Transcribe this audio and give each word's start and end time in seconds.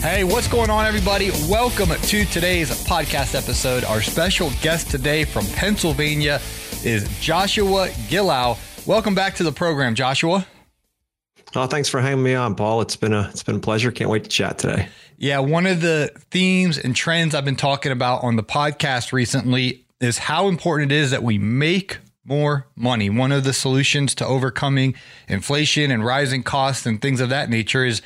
Hey, 0.00 0.24
what's 0.24 0.48
going 0.48 0.70
on, 0.70 0.86
everybody? 0.86 1.30
Welcome 1.46 1.90
to 1.90 2.24
today's 2.24 2.70
podcast 2.86 3.34
episode. 3.34 3.84
Our 3.84 4.00
special 4.00 4.50
guest 4.62 4.90
today 4.90 5.24
from 5.24 5.44
Pennsylvania 5.48 6.40
is 6.82 7.06
Joshua 7.20 7.90
Gillow. 8.08 8.56
Welcome 8.86 9.14
back 9.14 9.34
to 9.34 9.42
the 9.42 9.52
program, 9.52 9.94
Joshua. 9.94 10.46
Oh, 11.54 11.66
thanks 11.66 11.90
for 11.90 12.00
having 12.00 12.22
me 12.22 12.34
on, 12.34 12.54
Paul. 12.54 12.80
It's 12.80 12.96
been 12.96 13.12
a 13.12 13.28
it's 13.28 13.42
been 13.42 13.56
a 13.56 13.60
pleasure. 13.60 13.92
Can't 13.92 14.08
wait 14.08 14.24
to 14.24 14.30
chat 14.30 14.56
today. 14.56 14.88
Yeah, 15.18 15.40
one 15.40 15.66
of 15.66 15.82
the 15.82 16.10
themes 16.30 16.78
and 16.78 16.96
trends 16.96 17.34
I've 17.34 17.44
been 17.44 17.54
talking 17.54 17.92
about 17.92 18.24
on 18.24 18.36
the 18.36 18.42
podcast 18.42 19.12
recently 19.12 19.84
is 20.00 20.16
how 20.16 20.48
important 20.48 20.92
it 20.92 20.94
is 20.94 21.10
that 21.10 21.22
we 21.22 21.36
make 21.36 21.98
more 22.24 22.66
money. 22.74 23.10
One 23.10 23.32
of 23.32 23.44
the 23.44 23.52
solutions 23.52 24.14
to 24.14 24.26
overcoming 24.26 24.94
inflation 25.28 25.90
and 25.90 26.02
rising 26.02 26.42
costs 26.42 26.86
and 26.86 27.02
things 27.02 27.20
of 27.20 27.28
that 27.28 27.50
nature 27.50 27.84
is 27.84 28.00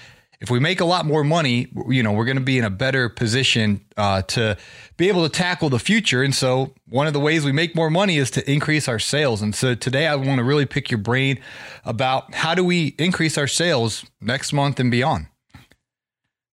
if 0.45 0.51
we 0.51 0.61
make 0.61 0.80
a 0.80 0.85
lot 0.85 1.07
more 1.07 1.24
money, 1.24 1.68
you 1.88 2.02
know, 2.02 2.13
we're 2.13 2.27
going 2.27 2.37
to 2.37 2.43
be 2.43 2.59
in 2.59 2.65
a 2.65 2.71
better 2.71 3.09
position 3.09 3.82
uh, 3.96 4.21
to 4.21 4.59
be 4.99 5.09
able 5.09 5.23
to 5.23 5.30
tackle 5.30 5.71
the 5.71 5.79
future. 5.79 6.23
And 6.23 6.35
so, 6.35 6.74
one 6.87 7.07
of 7.07 7.15
the 7.15 7.21
ways 7.21 7.46
we 7.46 7.52
make 7.52 7.74
more 7.74 7.88
money 7.88 8.18
is 8.18 8.30
to 8.32 8.51
increase 8.51 8.87
our 8.87 8.99
sales. 8.99 9.41
And 9.41 9.55
so, 9.55 9.74
today 9.74 10.07
I 10.07 10.16
want 10.16 10.37
to 10.37 10.45
really 10.45 10.66
pick 10.66 10.91
your 10.91 10.99
brain 10.99 11.41
about 11.87 12.35
how 12.35 12.55
do 12.55 12.63
we 12.63 12.88
increase 12.99 13.38
our 13.38 13.46
sales 13.46 14.05
next 14.21 14.52
month 14.52 14.79
and 14.79 14.91
beyond. 14.91 15.29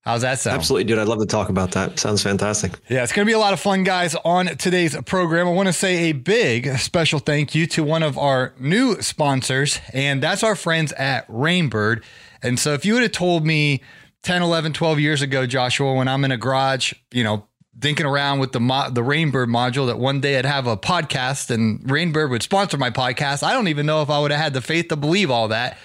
How's 0.02 0.22
that 0.22 0.40
sound? 0.40 0.56
Absolutely, 0.58 0.86
dude. 0.86 0.98
I'd 0.98 1.08
love 1.08 1.20
to 1.20 1.28
talk 1.28 1.50
about 1.50 1.72
that. 1.74 2.00
Sounds 2.00 2.24
fantastic. 2.24 2.72
Yeah, 2.90 3.04
it's 3.04 3.14
going 3.14 3.24
to 3.26 3.30
be 3.30 3.34
a 3.36 3.40
lot 3.40 3.54
of 3.54 3.60
fun, 3.60 3.84
guys, 3.84 4.16
on 4.26 4.48
today's 4.58 5.00
program. 5.04 5.48
I 5.48 5.52
want 5.52 5.68
to 5.68 5.74
say 5.74 6.10
a 6.10 6.12
big 6.14 6.78
special 6.80 7.20
thank 7.20 7.54
you 7.54 7.68
to 7.68 7.84
one 7.84 8.02
of 8.02 8.18
our 8.18 8.54
new 8.60 9.00
sponsors, 9.04 9.80
and 9.94 10.22
that's 10.24 10.44
our 10.44 10.56
friends 10.56 10.92
at 10.94 11.28
Rainbird. 11.28 12.04
And 12.42 12.60
so 12.60 12.74
if 12.74 12.84
you 12.84 12.94
would 12.96 13.04
have 13.04 13.12
told 13.12 13.46
me 13.46 13.82
10, 14.24 14.42
11, 14.42 14.74
12 14.74 15.00
years 15.00 15.22
ago, 15.22 15.46
Joshua, 15.46 15.94
when 15.94 16.08
I'm 16.08 16.26
in 16.26 16.32
a 16.32 16.38
garage, 16.38 16.94
you 17.12 17.24
know, 17.24 17.46
thinking 17.80 18.08
around 18.08 18.40
with 18.40 18.54
the 18.54 18.60
mo- 18.60 18.90
the 18.90 19.02
Rainbird 19.02 19.50
module 19.50 19.86
that 19.86 20.00
one 20.00 20.20
day 20.20 20.40
I'd 20.40 20.46
have 20.46 20.66
a 20.66 20.78
podcast 20.78 21.52
and 21.52 21.80
Rainbird 21.82 22.32
would 22.32 22.42
sponsor 22.42 22.78
my 22.78 22.90
podcast, 22.90 23.44
I 23.44 23.54
don't 23.54 23.68
even 23.68 23.86
know 23.86 24.02
if 24.02 24.10
I 24.10 24.20
would 24.20 24.32
have 24.32 24.40
had 24.40 24.54
the 24.56 24.62
faith 24.62 24.88
to 24.88 24.96
believe 24.96 25.30
all 25.30 25.48
that. 25.50 25.78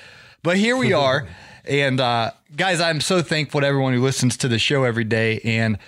But 0.43 0.57
here 0.57 0.77
we 0.77 0.93
are. 0.95 1.29
And 1.67 2.01
uh, 2.01 2.31
guys, 2.55 2.81
I'm 2.81 3.01
so 3.01 3.23
thankful 3.23 3.61
to 3.61 3.67
everyone 3.67 3.93
who 3.93 4.03
listens 4.03 4.37
to 4.39 4.49
the 4.49 4.59
show 4.59 4.85
every 4.85 5.05
day. 5.05 5.41
And 5.45 5.79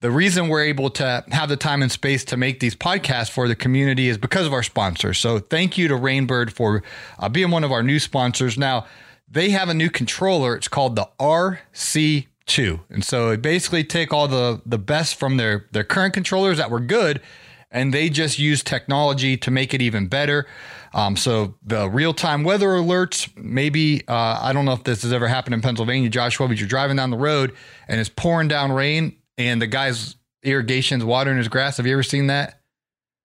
the 0.00 0.10
reason 0.10 0.48
we're 0.48 0.64
able 0.64 0.90
to 0.90 1.24
have 1.30 1.48
the 1.48 1.56
time 1.56 1.82
and 1.82 1.90
space 1.90 2.24
to 2.26 2.36
make 2.36 2.60
these 2.60 2.76
podcasts 2.76 3.30
for 3.30 3.48
the 3.48 3.54
community 3.54 4.08
is 4.08 4.18
because 4.18 4.46
of 4.46 4.52
our 4.52 4.62
sponsors. 4.62 5.18
So 5.18 5.38
thank 5.38 5.78
you 5.78 5.88
to 5.88 5.94
Rainbird 5.94 6.50
for 6.50 6.82
uh, 7.18 7.28
being 7.28 7.50
one 7.50 7.64
of 7.64 7.72
our 7.72 7.82
new 7.82 7.98
sponsors. 7.98 8.58
Now, 8.58 8.86
they 9.28 9.50
have 9.50 9.68
a 9.68 9.74
new 9.74 9.90
controller. 9.90 10.54
It's 10.54 10.68
called 10.68 10.96
the 10.96 11.08
RC2. 11.18 12.80
And 12.90 13.04
so 13.04 13.30
it 13.30 13.42
basically 13.42 13.84
take 13.84 14.12
all 14.12 14.28
the 14.28 14.60
the 14.66 14.78
best 14.78 15.16
from 15.16 15.38
their 15.38 15.66
their 15.72 15.84
current 15.84 16.12
controllers 16.12 16.58
that 16.58 16.70
were 16.70 16.80
good 16.80 17.20
and 17.74 17.92
they 17.92 18.08
just 18.08 18.38
use 18.38 18.62
technology 18.62 19.36
to 19.36 19.50
make 19.50 19.74
it 19.74 19.82
even 19.82 20.06
better. 20.06 20.46
Um, 20.94 21.16
so 21.16 21.56
the 21.66 21.90
real 21.90 22.14
time 22.14 22.44
weather 22.44 22.68
alerts, 22.68 23.28
maybe 23.36 24.06
uh, 24.06 24.38
I 24.40 24.52
don't 24.52 24.64
know 24.64 24.72
if 24.72 24.84
this 24.84 25.02
has 25.02 25.12
ever 25.12 25.26
happened 25.26 25.54
in 25.54 25.60
Pennsylvania, 25.60 26.08
Joshua, 26.08 26.46
but 26.46 26.58
you're 26.58 26.68
driving 26.68 26.96
down 26.96 27.10
the 27.10 27.18
road 27.18 27.52
and 27.88 28.00
it's 28.00 28.08
pouring 28.08 28.46
down 28.46 28.70
rain 28.70 29.16
and 29.36 29.60
the 29.60 29.66
guy's 29.66 30.14
irrigation's 30.44 31.04
watering 31.04 31.36
his 31.36 31.48
grass. 31.48 31.78
Have 31.78 31.86
you 31.86 31.92
ever 31.94 32.04
seen 32.04 32.28
that? 32.28 32.60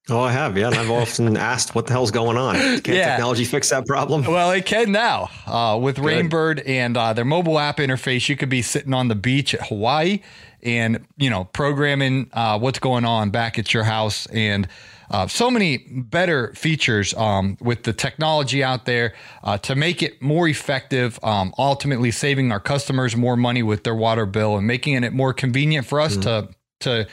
Oh, 0.09 0.21
I 0.21 0.31
have. 0.31 0.57
Yeah. 0.57 0.67
And 0.67 0.75
I've 0.75 0.89
often 0.89 1.37
asked 1.37 1.75
what 1.75 1.85
the 1.85 1.93
hell's 1.93 2.09
going 2.09 2.37
on. 2.37 2.55
Can 2.81 2.95
yeah. 2.95 3.11
technology 3.11 3.45
fix 3.45 3.69
that 3.69 3.85
problem? 3.85 4.25
Well, 4.25 4.49
it 4.51 4.65
can 4.65 4.91
now. 4.91 5.29
Uh, 5.45 5.77
with 5.79 5.97
Good. 5.97 6.05
Rainbird 6.05 6.67
and 6.67 6.97
uh, 6.97 7.13
their 7.13 7.25
mobile 7.25 7.59
app 7.59 7.77
interface, 7.77 8.27
you 8.27 8.35
could 8.35 8.49
be 8.49 8.63
sitting 8.63 8.95
on 8.95 9.09
the 9.09 9.15
beach 9.15 9.53
at 9.53 9.67
Hawaii 9.67 10.21
and, 10.63 11.05
you 11.17 11.29
know, 11.29 11.43
programming 11.45 12.31
uh, 12.33 12.57
what's 12.57 12.79
going 12.79 13.05
on 13.05 13.29
back 13.29 13.59
at 13.59 13.73
your 13.73 13.83
house. 13.83 14.25
And 14.27 14.67
uh, 15.09 15.27
so 15.27 15.49
many 15.49 15.77
better 15.77 16.53
features 16.53 17.13
um, 17.15 17.57
with 17.59 17.83
the 17.83 17.93
technology 17.93 18.63
out 18.63 18.85
there 18.85 19.13
uh, 19.43 19.57
to 19.59 19.75
make 19.75 20.03
it 20.03 20.21
more 20.21 20.47
effective, 20.47 21.19
um, 21.23 21.53
ultimately 21.57 22.11
saving 22.11 22.51
our 22.51 22.59
customers 22.59 23.15
more 23.15 23.35
money 23.35 23.63
with 23.63 23.83
their 23.83 23.95
water 23.95 24.25
bill 24.25 24.57
and 24.57 24.67
making 24.67 25.03
it 25.03 25.13
more 25.13 25.33
convenient 25.33 25.85
for 25.85 25.99
us 25.99 26.15
mm-hmm. 26.15 26.47
to, 26.81 27.03
to, 27.05 27.07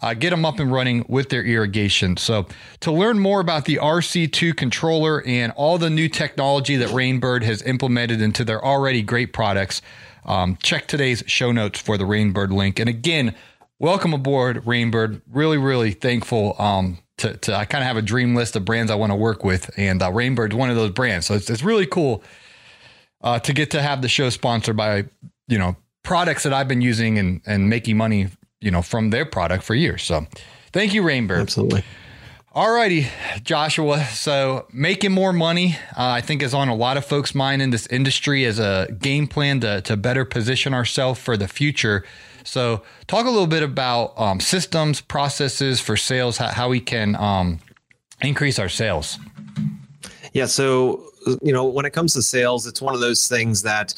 uh, 0.00 0.14
get 0.14 0.30
them 0.30 0.44
up 0.44 0.58
and 0.58 0.72
running 0.72 1.04
with 1.08 1.28
their 1.28 1.44
irrigation. 1.44 2.16
So, 2.16 2.46
to 2.80 2.90
learn 2.90 3.20
more 3.20 3.40
about 3.40 3.66
the 3.66 3.76
RC2 3.76 4.56
controller 4.56 5.22
and 5.24 5.52
all 5.52 5.78
the 5.78 5.90
new 5.90 6.08
technology 6.08 6.74
that 6.76 6.88
Rainbird 6.88 7.44
has 7.44 7.62
implemented 7.62 8.20
into 8.20 8.44
their 8.44 8.64
already 8.64 9.02
great 9.02 9.32
products, 9.32 9.80
um, 10.24 10.58
check 10.60 10.88
today's 10.88 11.22
show 11.26 11.52
notes 11.52 11.80
for 11.80 11.96
the 11.96 12.04
Rainbird 12.04 12.52
link. 12.52 12.80
And 12.80 12.88
again, 12.88 13.34
welcome 13.78 14.12
aboard, 14.12 14.64
Rainbird. 14.64 15.22
Really, 15.30 15.58
really 15.58 15.92
thankful. 15.92 16.56
Um, 16.58 16.98
to, 17.22 17.36
to 17.38 17.54
I 17.56 17.64
kind 17.64 17.82
of 17.82 17.88
have 17.88 17.96
a 17.96 18.02
dream 18.02 18.34
list 18.34 18.54
of 18.54 18.64
brands 18.64 18.90
I 18.90 18.94
want 18.94 19.10
to 19.10 19.16
work 19.16 19.42
with, 19.44 19.70
and 19.76 20.02
uh, 20.02 20.10
Rainbird's 20.10 20.54
one 20.54 20.70
of 20.70 20.76
those 20.76 20.90
brands. 20.90 21.26
So 21.26 21.34
it's, 21.34 21.50
it's 21.50 21.62
really 21.62 21.86
cool 21.86 22.22
uh, 23.22 23.38
to 23.40 23.52
get 23.52 23.70
to 23.72 23.82
have 23.82 24.02
the 24.02 24.08
show 24.08 24.30
sponsored 24.30 24.76
by 24.76 25.06
you 25.48 25.58
know 25.58 25.76
products 26.02 26.42
that 26.42 26.52
I've 26.52 26.68
been 26.68 26.82
using 26.82 27.18
and 27.18 27.40
and 27.46 27.68
making 27.68 27.96
money 27.96 28.28
you 28.62 28.70
know, 28.70 28.80
from 28.80 29.10
their 29.10 29.26
product 29.26 29.64
for 29.64 29.74
years. 29.74 30.02
So 30.02 30.26
thank 30.72 30.94
you, 30.94 31.02
Rainbird. 31.02 31.40
Absolutely. 31.40 31.84
All 32.54 32.72
righty, 32.72 33.08
Joshua. 33.42 34.04
So 34.04 34.66
making 34.72 35.12
more 35.12 35.32
money, 35.32 35.76
uh, 35.96 36.08
I 36.08 36.20
think, 36.20 36.42
is 36.42 36.54
on 36.54 36.68
a 36.68 36.74
lot 36.74 36.96
of 36.96 37.04
folks' 37.04 37.34
mind 37.34 37.62
in 37.62 37.70
this 37.70 37.86
industry 37.88 38.44
as 38.44 38.58
a 38.58 38.88
game 39.00 39.26
plan 39.26 39.60
to, 39.60 39.80
to 39.82 39.96
better 39.96 40.24
position 40.24 40.74
ourselves 40.74 41.18
for 41.18 41.36
the 41.36 41.48
future. 41.48 42.04
So, 42.44 42.82
talk 43.06 43.26
a 43.26 43.30
little 43.30 43.46
bit 43.46 43.62
about 43.62 44.18
um, 44.18 44.40
systems, 44.40 45.00
processes 45.00 45.80
for 45.80 45.96
sales, 45.96 46.36
how, 46.38 46.48
how 46.48 46.68
we 46.68 46.80
can 46.80 47.16
um, 47.16 47.60
increase 48.20 48.58
our 48.58 48.68
sales. 48.68 49.18
Yeah. 50.32 50.46
So, 50.46 51.04
you 51.42 51.52
know, 51.52 51.64
when 51.64 51.84
it 51.84 51.92
comes 51.92 52.14
to 52.14 52.22
sales, 52.22 52.66
it's 52.66 52.80
one 52.80 52.94
of 52.94 53.00
those 53.00 53.28
things 53.28 53.62
that 53.62 53.94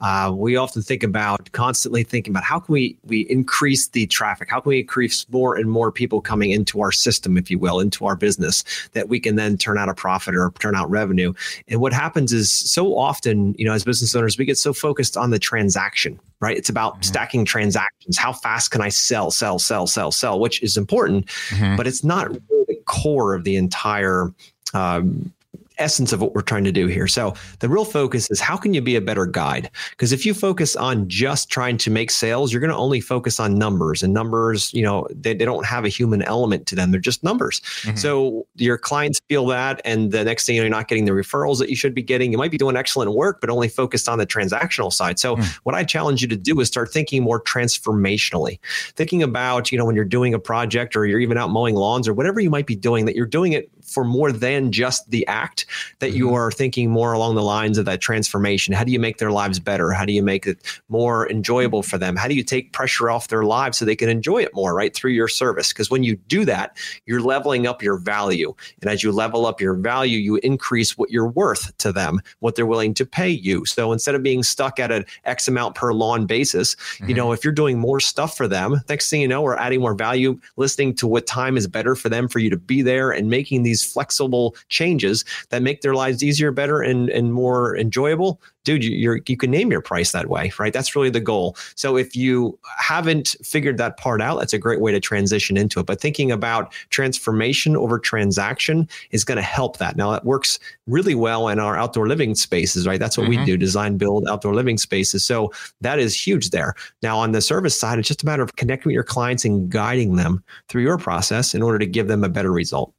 uh, 0.00 0.32
we 0.34 0.56
often 0.56 0.82
think 0.82 1.02
about 1.02 1.50
constantly 1.52 2.02
thinking 2.02 2.32
about 2.32 2.44
how 2.44 2.58
can 2.58 2.72
we 2.72 2.96
we 3.04 3.20
increase 3.28 3.88
the 3.88 4.06
traffic? 4.06 4.48
How 4.50 4.60
can 4.60 4.70
we 4.70 4.80
increase 4.80 5.26
more 5.30 5.56
and 5.56 5.70
more 5.70 5.92
people 5.92 6.20
coming 6.20 6.50
into 6.50 6.80
our 6.80 6.92
system 6.92 7.36
if 7.36 7.50
you 7.50 7.58
will 7.58 7.80
into 7.80 8.06
our 8.06 8.16
business 8.16 8.64
that 8.92 9.08
we 9.08 9.20
can 9.20 9.36
then 9.36 9.56
turn 9.56 9.78
out 9.78 9.88
a 9.88 9.94
profit 9.94 10.34
or 10.34 10.52
turn 10.58 10.74
out 10.74 10.90
revenue? 10.90 11.32
And 11.68 11.80
what 11.80 11.92
happens 11.92 12.32
is 12.32 12.50
so 12.50 12.96
often 12.96 13.54
you 13.58 13.64
know 13.64 13.72
as 13.72 13.84
business 13.84 14.14
owners 14.14 14.38
we 14.38 14.44
get 14.44 14.58
so 14.58 14.72
focused 14.72 15.16
on 15.16 15.30
the 15.30 15.38
transaction 15.38 16.18
right? 16.40 16.56
It's 16.56 16.70
about 16.70 16.94
mm-hmm. 16.94 17.02
stacking 17.02 17.44
transactions. 17.44 18.16
How 18.16 18.32
fast 18.32 18.70
can 18.70 18.80
i 18.80 18.88
sell 18.88 19.30
sell 19.30 19.58
sell 19.58 19.86
sell 19.86 20.10
sell? 20.10 20.40
Which 20.40 20.62
is 20.62 20.76
important 20.76 21.26
mm-hmm. 21.26 21.76
but 21.76 21.86
it's 21.86 22.02
not 22.02 22.28
really 22.28 22.64
the 22.68 22.82
core 22.86 23.34
of 23.34 23.44
the 23.44 23.56
entire 23.56 24.32
um, 24.72 25.32
essence 25.80 26.12
of 26.12 26.20
what 26.20 26.34
we're 26.34 26.42
trying 26.42 26.64
to 26.64 26.72
do 26.72 26.86
here. 26.86 27.06
So 27.06 27.34
the 27.60 27.68
real 27.68 27.84
focus 27.84 28.30
is 28.30 28.40
how 28.40 28.56
can 28.56 28.74
you 28.74 28.82
be 28.82 28.96
a 28.96 29.00
better 29.00 29.26
guide? 29.26 29.70
Because 29.90 30.12
if 30.12 30.24
you 30.26 30.34
focus 30.34 30.76
on 30.76 31.08
just 31.08 31.50
trying 31.50 31.78
to 31.78 31.90
make 31.90 32.10
sales, 32.10 32.52
you're 32.52 32.60
going 32.60 32.70
to 32.70 32.76
only 32.76 33.00
focus 33.00 33.40
on 33.40 33.54
numbers 33.54 34.02
and 34.02 34.12
numbers, 34.12 34.72
you 34.72 34.82
know, 34.82 35.06
they, 35.10 35.34
they 35.34 35.44
don't 35.44 35.66
have 35.66 35.84
a 35.84 35.88
human 35.88 36.22
element 36.22 36.66
to 36.66 36.74
them. 36.74 36.90
They're 36.90 37.00
just 37.00 37.24
numbers. 37.24 37.60
Mm-hmm. 37.82 37.96
So 37.96 38.46
your 38.56 38.78
clients 38.78 39.20
feel 39.28 39.46
that. 39.46 39.80
And 39.84 40.12
the 40.12 40.24
next 40.24 40.46
thing 40.46 40.56
you 40.56 40.60
know, 40.60 40.64
you're 40.66 40.70
not 40.70 40.88
getting 40.88 41.04
the 41.04 41.12
referrals 41.12 41.58
that 41.58 41.70
you 41.70 41.76
should 41.76 41.94
be 41.94 42.02
getting. 42.02 42.32
You 42.32 42.38
might 42.38 42.50
be 42.50 42.58
doing 42.58 42.76
excellent 42.76 43.12
work, 43.12 43.40
but 43.40 43.50
only 43.50 43.68
focused 43.68 44.08
on 44.08 44.18
the 44.18 44.26
transactional 44.26 44.92
side. 44.92 45.18
So 45.18 45.36
mm-hmm. 45.36 45.50
what 45.64 45.74
I 45.74 45.84
challenge 45.84 46.22
you 46.22 46.28
to 46.28 46.36
do 46.36 46.60
is 46.60 46.68
start 46.68 46.92
thinking 46.92 47.22
more 47.22 47.42
transformationally, 47.42 48.58
thinking 48.94 49.22
about, 49.22 49.72
you 49.72 49.78
know, 49.78 49.84
when 49.84 49.96
you're 49.96 50.04
doing 50.04 50.34
a 50.34 50.38
project 50.38 50.96
or 50.96 51.06
you're 51.06 51.20
even 51.20 51.38
out 51.38 51.50
mowing 51.50 51.74
lawns 51.74 52.06
or 52.06 52.14
whatever 52.14 52.40
you 52.40 52.50
might 52.50 52.66
be 52.66 52.76
doing, 52.76 53.06
that 53.06 53.16
you're 53.16 53.26
doing 53.26 53.52
it 53.52 53.70
for 53.90 54.04
more 54.04 54.32
than 54.32 54.72
just 54.72 55.10
the 55.10 55.26
act, 55.26 55.66
that 55.98 56.12
you 56.12 56.26
mm-hmm. 56.26 56.34
are 56.34 56.50
thinking 56.50 56.90
more 56.90 57.12
along 57.12 57.34
the 57.34 57.42
lines 57.42 57.78
of 57.78 57.84
that 57.84 58.00
transformation. 58.00 58.72
How 58.72 58.84
do 58.84 58.92
you 58.92 59.00
make 59.00 59.18
their 59.18 59.32
lives 59.32 59.58
better? 59.58 59.90
How 59.92 60.04
do 60.04 60.12
you 60.12 60.22
make 60.22 60.46
it 60.46 60.58
more 60.88 61.30
enjoyable 61.30 61.82
for 61.82 61.98
them? 61.98 62.16
How 62.16 62.28
do 62.28 62.34
you 62.34 62.44
take 62.44 62.72
pressure 62.72 63.10
off 63.10 63.28
their 63.28 63.44
lives 63.44 63.78
so 63.78 63.84
they 63.84 63.96
can 63.96 64.08
enjoy 64.08 64.42
it 64.42 64.54
more, 64.54 64.74
right? 64.74 64.94
Through 64.94 65.12
your 65.12 65.28
service. 65.28 65.68
Because 65.68 65.90
when 65.90 66.04
you 66.04 66.16
do 66.16 66.44
that, 66.44 66.76
you're 67.06 67.20
leveling 67.20 67.66
up 67.66 67.82
your 67.82 67.98
value. 67.98 68.54
And 68.80 68.90
as 68.90 69.02
you 69.02 69.12
level 69.12 69.46
up 69.46 69.60
your 69.60 69.74
value, 69.74 70.18
you 70.18 70.36
increase 70.36 70.96
what 70.96 71.10
you're 71.10 71.28
worth 71.28 71.76
to 71.78 71.92
them, 71.92 72.20
what 72.38 72.54
they're 72.54 72.66
willing 72.66 72.94
to 72.94 73.06
pay 73.06 73.30
you. 73.30 73.64
So 73.64 73.92
instead 73.92 74.14
of 74.14 74.22
being 74.22 74.42
stuck 74.42 74.78
at 74.78 74.90
an 74.90 75.04
X 75.24 75.48
amount 75.48 75.74
per 75.74 75.92
lawn 75.92 76.26
basis, 76.26 76.74
mm-hmm. 76.74 77.08
you 77.08 77.14
know, 77.14 77.32
if 77.32 77.44
you're 77.44 77.52
doing 77.52 77.78
more 77.78 78.00
stuff 78.00 78.36
for 78.36 78.46
them, 78.46 78.80
next 78.88 79.10
thing 79.10 79.20
you 79.20 79.28
know, 79.28 79.42
we're 79.42 79.56
adding 79.56 79.80
more 79.80 79.94
value, 79.94 80.38
listening 80.56 80.94
to 80.94 81.06
what 81.06 81.26
time 81.26 81.56
is 81.56 81.66
better 81.66 81.94
for 81.94 82.08
them 82.08 82.28
for 82.28 82.38
you 82.38 82.50
to 82.50 82.56
be 82.56 82.82
there 82.82 83.10
and 83.10 83.28
making 83.28 83.62
these 83.62 83.79
flexible 83.84 84.54
changes 84.68 85.24
that 85.50 85.62
make 85.62 85.80
their 85.80 85.94
lives 85.94 86.22
easier, 86.22 86.52
better, 86.52 86.80
and, 86.80 87.10
and 87.10 87.32
more 87.32 87.76
enjoyable 87.76 88.40
dude, 88.64 88.84
you 88.84 89.20
you 89.26 89.36
can 89.36 89.50
name 89.50 89.70
your 89.70 89.80
price 89.80 90.12
that 90.12 90.28
way, 90.28 90.52
right? 90.58 90.72
That's 90.72 90.94
really 90.94 91.10
the 91.10 91.20
goal. 91.20 91.56
So 91.74 91.96
if 91.96 92.14
you 92.14 92.58
haven't 92.78 93.36
figured 93.42 93.78
that 93.78 93.96
part 93.96 94.20
out, 94.20 94.38
that's 94.38 94.52
a 94.52 94.58
great 94.58 94.80
way 94.80 94.92
to 94.92 95.00
transition 95.00 95.56
into 95.56 95.80
it. 95.80 95.86
But 95.86 96.00
thinking 96.00 96.30
about 96.30 96.72
transformation 96.90 97.76
over 97.76 97.98
transaction 97.98 98.88
is 99.10 99.24
going 99.24 99.36
to 99.36 99.42
help 99.42 99.78
that. 99.78 99.96
Now 99.96 100.10
that 100.12 100.24
works 100.24 100.58
really 100.86 101.14
well 101.14 101.48
in 101.48 101.58
our 101.58 101.76
outdoor 101.76 102.06
living 102.06 102.34
spaces, 102.34 102.86
right? 102.86 103.00
That's 103.00 103.16
what 103.16 103.28
mm-hmm. 103.28 103.40
we 103.40 103.46
do: 103.46 103.56
design, 103.56 103.96
build 103.96 104.28
outdoor 104.28 104.54
living 104.54 104.78
spaces. 104.78 105.24
So 105.24 105.52
that 105.80 105.98
is 105.98 106.14
huge 106.14 106.50
there. 106.50 106.74
Now 107.02 107.18
on 107.18 107.32
the 107.32 107.40
service 107.40 107.78
side, 107.78 107.98
it's 107.98 108.08
just 108.08 108.22
a 108.22 108.26
matter 108.26 108.42
of 108.42 108.56
connecting 108.56 108.90
with 108.90 108.94
your 108.94 109.04
clients 109.04 109.44
and 109.44 109.70
guiding 109.70 110.16
them 110.16 110.42
through 110.68 110.82
your 110.82 110.98
process 110.98 111.54
in 111.54 111.62
order 111.62 111.78
to 111.78 111.86
give 111.86 112.08
them 112.08 112.24
a 112.24 112.28
better 112.28 112.52
result. 112.52 112.92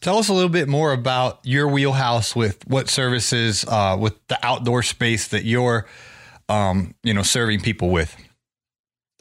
Tell 0.00 0.18
us 0.18 0.28
a 0.28 0.32
little 0.32 0.50
bit 0.50 0.68
more 0.68 0.92
about 0.92 1.40
your 1.42 1.68
wheelhouse 1.68 2.36
with 2.36 2.66
what 2.66 2.88
services, 2.88 3.64
uh, 3.66 3.96
with 3.98 4.14
the 4.28 4.38
outdoor 4.44 4.82
space 4.82 5.28
that 5.28 5.44
you're, 5.44 5.86
um, 6.48 6.94
you 7.02 7.12
know, 7.12 7.22
serving 7.22 7.60
people 7.60 7.90
with. 7.90 8.16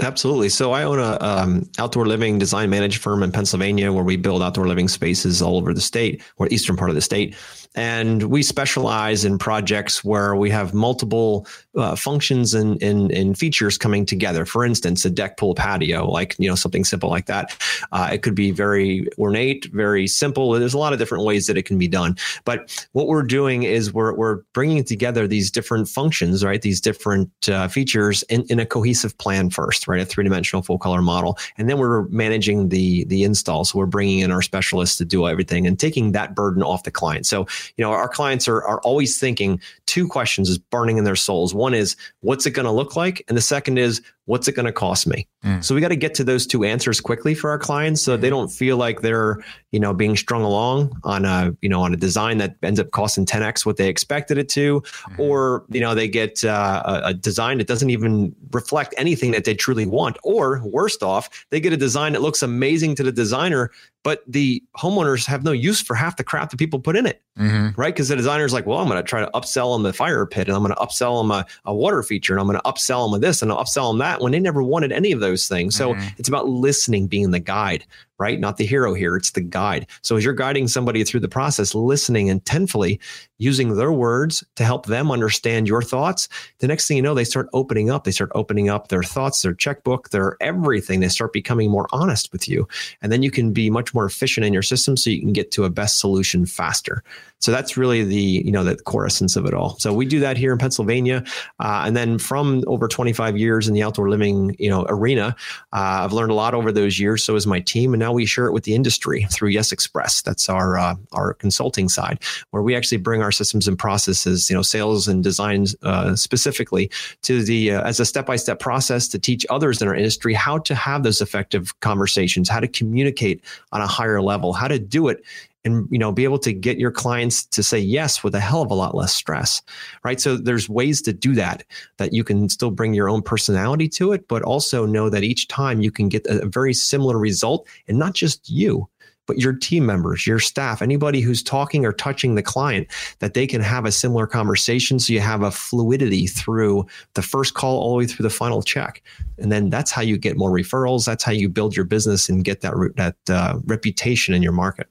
Absolutely. 0.01 0.50
So 0.50 0.74
I 0.74 0.83
own 0.83 1.00
a 1.00 1.18
um, 1.21 1.69
outdoor 1.80 2.06
living 2.06 2.38
design 2.38 2.69
management 2.69 3.01
firm 3.01 3.24
in 3.24 3.31
Pennsylvania 3.31 3.94
where 3.94 4.03
we 4.03 4.18
build 4.18 4.44
outdoor 4.44 4.68
living 4.68 4.89
spaces 4.89 5.42
all 5.42 5.57
over 5.57 5.74
the 5.74 5.81
state 5.81 6.21
or 6.38 6.47
eastern 6.50 6.75
part 6.75 6.89
of 6.89 6.95
the 6.95 7.01
state. 7.01 7.36
And 7.75 8.24
we 8.24 8.42
specialize 8.42 9.25
in 9.25 9.38
projects 9.38 10.04
where 10.04 10.36
we 10.36 10.50
have 10.50 10.74
multiple 10.74 11.45
uh, 11.75 11.95
functions 11.95 12.54
and, 12.54 12.81
and, 12.81 13.12
and, 13.12 13.38
features 13.38 13.77
coming 13.77 14.06
together. 14.06 14.45
For 14.45 14.63
instance, 14.63 15.04
a 15.04 15.10
deck 15.10 15.36
pool 15.38 15.56
patio, 15.56 16.10
like, 16.10 16.36
you 16.39 16.48
know, 16.48 16.56
something 16.56 16.86
simple 16.86 17.10
like 17.10 17.25
that. 17.25 17.54
Uh, 17.92 18.12
it 18.13 18.22
could 18.22 18.33
be 18.33 18.51
very 18.51 19.07
ornate, 19.18 19.66
very 19.74 20.07
simple. 20.07 20.51
There's 20.51 20.74
a 20.74 20.77
lot 20.77 20.94
of 20.94 21.00
different 21.00 21.25
ways 21.25 21.48
that 21.48 21.57
it 21.57 21.63
can 21.63 21.77
be 21.77 21.89
done. 21.89 22.16
But 22.45 22.88
what 22.94 23.07
we're 23.07 23.24
doing 23.24 23.63
is 23.63 23.94
we're, 23.94 24.13
we're 24.13 24.38
bringing 24.54 24.86
together 24.86 25.28
these 25.28 25.51
different 25.51 25.89
functions, 25.89 26.45
right? 26.45 26.62
These 26.62 26.80
different 26.80 27.30
uh, 27.50 27.68
features 27.68 28.24
in, 28.24 28.44
in 28.50 28.60
a 28.60 28.66
cohesive 28.66 29.18
plan 29.18 29.50
first, 29.50 29.86
right? 29.86 30.00
A 30.00 30.06
three 30.06 30.24
dimensional 30.24 30.63
full 30.63 30.80
color 30.80 31.01
model. 31.01 31.38
And 31.57 31.69
then 31.69 31.78
we're 31.78 32.04
managing 32.07 32.69
the, 32.69 33.04
the 33.06 33.25
install. 33.25 33.66
So 33.66 33.80
we're 33.80 33.86
bringing 33.86 34.19
in 34.19 34.31
our 34.31 34.42
specialists 34.42 34.98
to 35.00 35.06
do 35.06 35.28
everything 35.28 35.68
and 35.68 35.78
taking 35.78 36.13
that 36.13 36.36
burden 36.36 36.63
off 36.63 36.83
the 36.83 36.92
client. 36.92 37.25
So 37.25 37.48
you 37.78 37.84
know, 37.84 37.92
our 37.92 38.10
clients 38.10 38.48
are, 38.48 38.64
are 38.64 38.80
always 38.82 39.18
thinking 39.18 39.60
two 39.86 40.08
questions 40.08 40.50
is 40.50 40.58
burning 40.58 40.98
in 40.98 41.04
their 41.04 41.16
souls. 41.16 41.54
One 41.54 41.74
is, 41.74 41.96
what's 42.22 42.46
it 42.46 42.52
going 42.52 42.66
to 42.66 42.72
look 42.72 42.96
like? 42.96 43.24
And 43.28 43.38
the 43.38 43.42
second 43.42 43.78
is, 43.78 44.02
what's 44.25 44.48
it 44.48 44.54
going 44.54 44.66
to 44.66 44.72
cost 44.72 45.07
me? 45.07 45.27
Mm. 45.44 45.63
So 45.63 45.75
we 45.75 45.81
got 45.81 45.89
to 45.89 45.95
get 45.95 46.16
to 46.16 46.24
those 46.24 46.48
two 46.48 46.63
answers 46.63 47.00
quickly 47.00 47.36
for 47.36 47.50
our 47.50 47.60
clients 47.60 48.04
so 48.04 48.18
they 48.18 48.27
mm-hmm. 48.27 48.38
don't 48.38 48.51
feel 48.51 48.77
like 48.77 49.01
they're, 49.01 49.38
you 49.72 49.80
know, 49.80 49.94
being 49.94 50.16
strung 50.16 50.42
along 50.42 51.00
on 51.04 51.25
a, 51.25 51.56
you 51.62 51.69
know, 51.69 51.81
on 51.81 51.94
a 51.94 51.98
design 51.98 52.39
that 52.39 52.56
ends 52.63 52.80
up 52.80 52.92
costing 52.92 53.25
10x 53.25 53.66
what 53.66 53.77
they 53.77 53.88
expected 53.88 54.38
it 54.38 54.50
to, 54.50 54.81
mm. 54.81 55.19
or, 55.19 55.66
you 55.69 55.80
know, 55.80 55.94
they 55.94 56.07
get 56.07 56.44
uh, 56.44 56.81
a, 56.86 57.10
a 57.10 57.13
design 57.13 57.60
that 57.60 57.68
doesn't 57.68 57.89
even 57.89 58.36
reflect 58.51 58.94
anything 58.98 59.31
that 59.31 59.45
they 59.45 59.54
truly 59.54 59.86
want. 59.86 60.18
Or 60.24 60.62
worst 60.63 61.04
off, 61.04 61.45
they 61.51 61.60
get 61.60 61.74
a 61.74 61.78
design 61.78 62.13
that 62.13 62.21
looks 62.21 62.42
amazing 62.42 62.95
to 62.95 63.04
the 63.04 63.12
designer, 63.12 63.71
but 64.06 64.24
the 64.28 64.63
homeowners 64.78 65.25
have 65.25 65.44
no 65.44 65.51
use 65.51 65.81
for 65.81 65.95
half 65.95 66.18
the 66.18 66.24
crap 66.24 66.51
that 66.51 66.57
people 66.57 66.80
put 66.80 66.95
in 66.95 67.07
it, 67.07 67.24
mm-hmm. 67.39 67.69
right? 67.80 67.94
Because 67.94 68.07
the 68.07 68.16
designer's 68.16 68.54
like, 68.54 68.68
well, 68.68 68.78
I'm 68.78 68.88
going 68.88 69.01
to 69.01 69.04
try 69.04 69.19
to 69.19 69.31
upsell 69.33 69.75
them 69.75 69.81
the 69.81 69.94
fire 69.94 70.28
pit, 70.28 70.48
and 70.48 70.56
I'm 70.56 70.62
going 70.62 70.75
to 70.75 70.80
upsell 70.80 71.21
them 71.24 71.31
a, 71.31 71.45
a, 71.66 71.74
water 71.74 72.04
feature, 72.04 72.33
and 72.33 72.39
I'm 72.39 72.45
going 72.45 72.60
to 72.60 72.63
upsell 72.63 73.12
them 73.12 73.19
this, 73.19 73.42
and 73.42 73.51
I'll 73.51 73.63
upsell 73.63 73.89
them 73.89 73.98
that 73.98 74.15
when 74.22 74.32
they 74.32 74.40
never 74.40 74.64
wanted 74.64 74.92
any 74.92 75.12
of 75.12 75.20
those 75.20 75.48
things. 75.48 75.76
So 75.76 75.94
mm-hmm. 75.94 76.08
it's 76.18 76.30
about 76.30 76.48
listening, 76.48 77.08
being 77.08 77.32
the 77.32 77.40
guide, 77.40 77.86
right? 78.20 78.40
Not 78.40 78.58
the 78.58 78.66
hero 78.66 78.94
here, 78.94 79.16
it's 79.16 79.32
the 79.32 79.42
guide. 79.42 79.88
So 80.02 80.16
as 80.16 80.24
you're 80.24 80.34
guiding 80.34 80.68
somebody 80.68 81.04
through 81.04 81.20
the 81.20 81.28
process, 81.28 81.76
listening 81.76 82.28
intentfully, 82.28 83.00
using 83.38 83.76
their 83.76 83.92
words 83.92 84.44
to 84.56 84.64
help 84.64 84.86
them 84.86 85.12
understand 85.12 85.68
your 85.68 85.82
thoughts, 85.82 86.28
the 86.60 86.68
next 86.68 86.88
thing 86.88 86.98
you 86.98 87.04
know, 87.04 87.14
they 87.14 87.24
start 87.24 87.50
opening 87.54 87.90
up. 87.90 88.04
They 88.04 88.12
start 88.12 88.32
opening 88.34 88.70
up 88.70 88.88
their 88.88 89.04
thoughts, 89.04 89.42
their 89.42 89.54
checkbook, 89.54 90.10
their 90.10 90.38
everything. 90.40 91.00
They 91.00 91.10
start 91.10 91.34
becoming 91.34 91.70
more 91.70 91.88
honest 91.92 92.32
with 92.32 92.48
you. 92.48 92.68
And 93.02 93.12
then 93.12 93.24
you 93.24 93.32
can 93.32 93.52
be 93.52 93.70
much 93.70 93.94
more 93.94 94.06
efficient 94.06 94.46
in 94.46 94.54
your 94.54 94.62
system 94.62 94.96
so 94.96 95.10
you 95.10 95.20
can 95.20 95.34
get 95.34 95.52
to 95.52 95.66
a 95.66 95.70
best 95.70 96.00
solution 96.00 96.46
faster. 96.46 97.04
So 97.40 97.52
that's 97.52 97.78
really 97.78 98.04
the 98.04 98.44
you 98.44 98.52
know 98.52 98.64
the 98.64 98.76
core 98.76 99.06
essence 99.06 99.36
of 99.36 99.46
it 99.46 99.54
all. 99.54 99.78
So 99.78 99.94
we 99.94 100.06
do 100.06 100.20
that 100.22 100.36
here 100.36 100.52
in 100.52 100.58
Pennsylvania, 100.58 101.24
uh, 101.60 101.84
and 101.86 101.96
then 101.96 102.18
from 102.18 102.64
over 102.66 102.88
25 102.88 103.38
years 103.38 103.68
in 103.68 103.76
the 103.76 103.84
outdoor 103.84 104.10
living 104.10 104.56
you 104.58 104.70
know 104.70 104.86
arena, 104.90 105.36
uh, 105.72 106.02
I've 106.04 106.14
learned 106.14 106.32
a 106.32 106.36
lot 106.36 106.56
over 106.56 106.72
those 106.72 107.00
years. 107.00 107.24
So 107.24 107.36
is 107.36 107.46
my 107.46 107.60
team, 107.60 107.94
and 107.94 108.02
now 108.06 108.13
we 108.13 108.28
share 108.28 108.46
it 108.46 108.54
with 108.54 108.66
the 108.66 108.75
industry 108.75 109.25
through 109.31 109.50
Yes 109.50 109.72
Express. 109.72 110.22
That's 110.22 110.48
our 110.48 110.78
uh, 110.78 110.96
our 111.13 111.34
consulting 111.34 111.90
side, 111.90 112.19
where 112.52 112.62
we 112.62 112.75
actually 112.75 113.00
bring 113.00 113.24
our 113.24 113.31
systems 113.31 113.68
and 113.68 113.80
processes, 113.80 114.48
you 114.48 114.56
know, 114.56 114.62
sales 114.62 115.07
and 115.07 115.24
design 115.24 115.66
uh, 115.81 116.16
specifically 116.16 116.92
to 117.24 117.42
the 117.42 117.72
uh, 117.72 117.81
as 117.81 118.00
a 118.00 118.06
step 118.06 118.28
by 118.28 118.36
step 118.36 118.60
process 118.60 119.07
to 119.07 119.18
teach 119.18 119.44
others 119.50 119.81
in 119.81 119.88
our 119.88 119.96
industry 119.96 120.36
how 120.36 120.60
to 120.60 120.75
have 120.75 121.02
those 121.02 121.19
effective 121.19 121.74
conversations, 121.80 122.48
how 122.48 122.60
to 122.60 122.68
communicate 122.68 123.42
on 123.72 123.81
a 123.81 123.88
higher 123.88 124.22
level, 124.22 124.54
how 124.54 124.68
to 124.68 124.78
do 124.78 125.07
it 125.07 125.24
and 125.66 125.88
you 125.92 126.00
know 126.00 126.12
be 126.12 126.24
able 126.24 126.40
to 126.40 126.54
get 126.54 126.78
your 126.78 126.92
clients 126.92 127.46
to 127.46 127.62
say 127.62 127.80
yes 127.80 128.24
with 128.24 128.34
a 128.34 128.40
hell 128.40 128.62
of 128.62 128.72
a 128.72 128.76
lot 128.76 128.96
less 128.96 129.14
stress 129.14 129.62
right 130.04 130.22
so 130.22 130.38
there's 130.38 130.70
ways 130.70 131.02
to 131.02 131.12
do 131.12 131.34
that 131.34 131.64
that 131.98 132.14
you 132.14 132.24
can 132.24 132.48
still 132.48 132.72
bring 132.72 132.94
your 132.94 133.10
own 133.10 133.22
personality 133.22 133.90
to 133.90 134.14
it 134.14 134.28
but 134.28 134.44
also 134.44 134.86
know 134.86 135.10
that 135.10 135.24
each 135.24 135.48
time 135.48 135.82
you 135.82 135.92
can 135.92 136.08
get 136.08 136.26
a 136.28 136.48
very 136.48 136.74
similar 136.74 137.18
result 137.18 137.68
and 137.88 138.00
not 138.00 138.14
just 138.14 138.50
you 138.50 138.88
but 139.28 139.40
your 139.40 139.54
team 139.54 139.86
members, 139.86 140.28
your 140.28 140.40
staff, 140.40 140.82
anybody 140.82 141.22
who's 141.22 141.42
talking 141.42 141.86
or 141.86 141.92
touching 141.92 142.36
the 142.36 142.44
client, 142.44 142.88
that 143.20 143.34
they 143.34 143.48
can 143.48 143.62
have 143.62 143.86
a 143.86 143.92
similar 143.92 144.28
conversation. 144.28 145.00
So 145.00 145.14
you 145.14 145.20
have 145.20 145.42
a 145.42 145.52
fluidity 145.52 146.28
through 146.28 146.86
the 147.14 147.22
first 147.22 147.54
call 147.54 147.80
all 147.80 147.92
the 147.92 147.98
way 147.98 148.08
through 148.08 148.24
the 148.24 148.30
final 148.30 148.62
check. 148.62 149.02
And 149.38 149.52
then 149.52 149.70
that's 149.70 149.92
how 149.92 150.02
you 150.02 150.18
get 150.18 150.38
more 150.38 150.52
referrals. 150.52 151.06
That's 151.06 151.24
how 151.24 151.32
you 151.32 151.50
build 151.50 151.76
your 151.76 151.86
business 151.86 152.30
and 152.30 152.44
get 152.44 152.62
that, 152.62 152.74
that 152.96 153.16
uh, 153.34 153.60
reputation 153.66 154.34
in 154.34 154.44
your 154.44 154.52
market. 154.52 154.88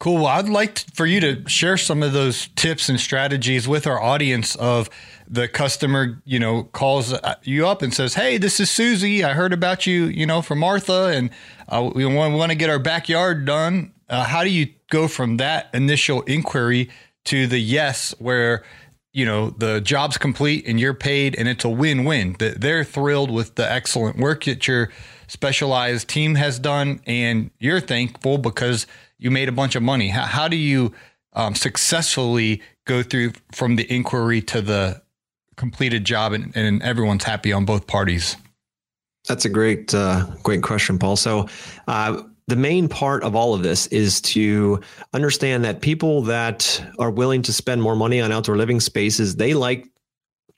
Cool. 0.00 0.14
Well, 0.14 0.28
I'd 0.28 0.48
like 0.48 0.78
for 0.94 1.04
you 1.04 1.20
to 1.20 1.46
share 1.46 1.76
some 1.76 2.02
of 2.02 2.14
those 2.14 2.48
tips 2.56 2.88
and 2.88 2.98
strategies 2.98 3.68
with 3.68 3.86
our 3.86 4.00
audience 4.00 4.56
of 4.56 4.88
the 5.28 5.46
customer, 5.46 6.22
you 6.24 6.38
know, 6.38 6.64
calls 6.64 7.14
you 7.42 7.66
up 7.66 7.82
and 7.82 7.92
says, 7.92 8.14
Hey, 8.14 8.38
this 8.38 8.60
is 8.60 8.70
Susie. 8.70 9.22
I 9.22 9.34
heard 9.34 9.52
about 9.52 9.86
you, 9.86 10.06
you 10.06 10.24
know, 10.24 10.40
from 10.40 10.60
Martha 10.60 11.12
and 11.14 11.28
uh, 11.68 11.90
we 11.94 12.06
want, 12.06 12.32
we 12.32 12.38
want 12.38 12.50
to 12.50 12.56
get 12.56 12.70
our 12.70 12.78
backyard 12.78 13.44
done. 13.44 13.92
Uh, 14.08 14.24
how 14.24 14.42
do 14.42 14.48
you 14.48 14.68
go 14.88 15.06
from 15.06 15.36
that 15.36 15.68
initial 15.74 16.22
inquiry 16.22 16.88
to 17.26 17.46
the 17.46 17.60
yes, 17.60 18.14
where, 18.18 18.64
you 19.12 19.26
know, 19.26 19.50
the 19.50 19.82
job's 19.82 20.16
complete 20.16 20.66
and 20.66 20.80
you're 20.80 20.94
paid 20.94 21.36
and 21.36 21.46
it's 21.46 21.66
a 21.66 21.68
win-win 21.68 22.36
that 22.38 22.62
they're 22.62 22.84
thrilled 22.84 23.30
with 23.30 23.56
the 23.56 23.70
excellent 23.70 24.16
work 24.16 24.44
that 24.44 24.66
your 24.66 24.88
specialized 25.26 26.08
team 26.08 26.36
has 26.36 26.58
done. 26.58 27.02
And 27.06 27.50
you're 27.58 27.80
thankful 27.80 28.38
because 28.38 28.86
you 29.20 29.30
made 29.30 29.48
a 29.48 29.52
bunch 29.52 29.76
of 29.76 29.82
money. 29.82 30.08
How, 30.08 30.24
how 30.24 30.48
do 30.48 30.56
you 30.56 30.92
um, 31.34 31.54
successfully 31.54 32.62
go 32.86 33.02
through 33.02 33.32
from 33.52 33.76
the 33.76 33.92
inquiry 33.92 34.42
to 34.42 34.62
the 34.62 35.02
completed 35.56 36.04
job 36.04 36.32
and, 36.32 36.56
and 36.56 36.82
everyone's 36.82 37.24
happy 37.24 37.52
on 37.52 37.64
both 37.64 37.86
parties? 37.86 38.36
That's 39.28 39.44
a 39.44 39.50
great, 39.50 39.94
uh, 39.94 40.26
great 40.42 40.62
question, 40.62 40.98
Paul. 40.98 41.16
So, 41.16 41.48
uh, 41.86 42.22
the 42.48 42.56
main 42.56 42.88
part 42.88 43.22
of 43.22 43.36
all 43.36 43.54
of 43.54 43.62
this 43.62 43.86
is 43.88 44.20
to 44.20 44.80
understand 45.12 45.64
that 45.64 45.80
people 45.82 46.22
that 46.22 46.84
are 46.98 47.10
willing 47.10 47.42
to 47.42 47.52
spend 47.52 47.80
more 47.80 47.94
money 47.94 48.20
on 48.20 48.32
outdoor 48.32 48.56
living 48.56 48.80
spaces, 48.80 49.36
they 49.36 49.54
like 49.54 49.86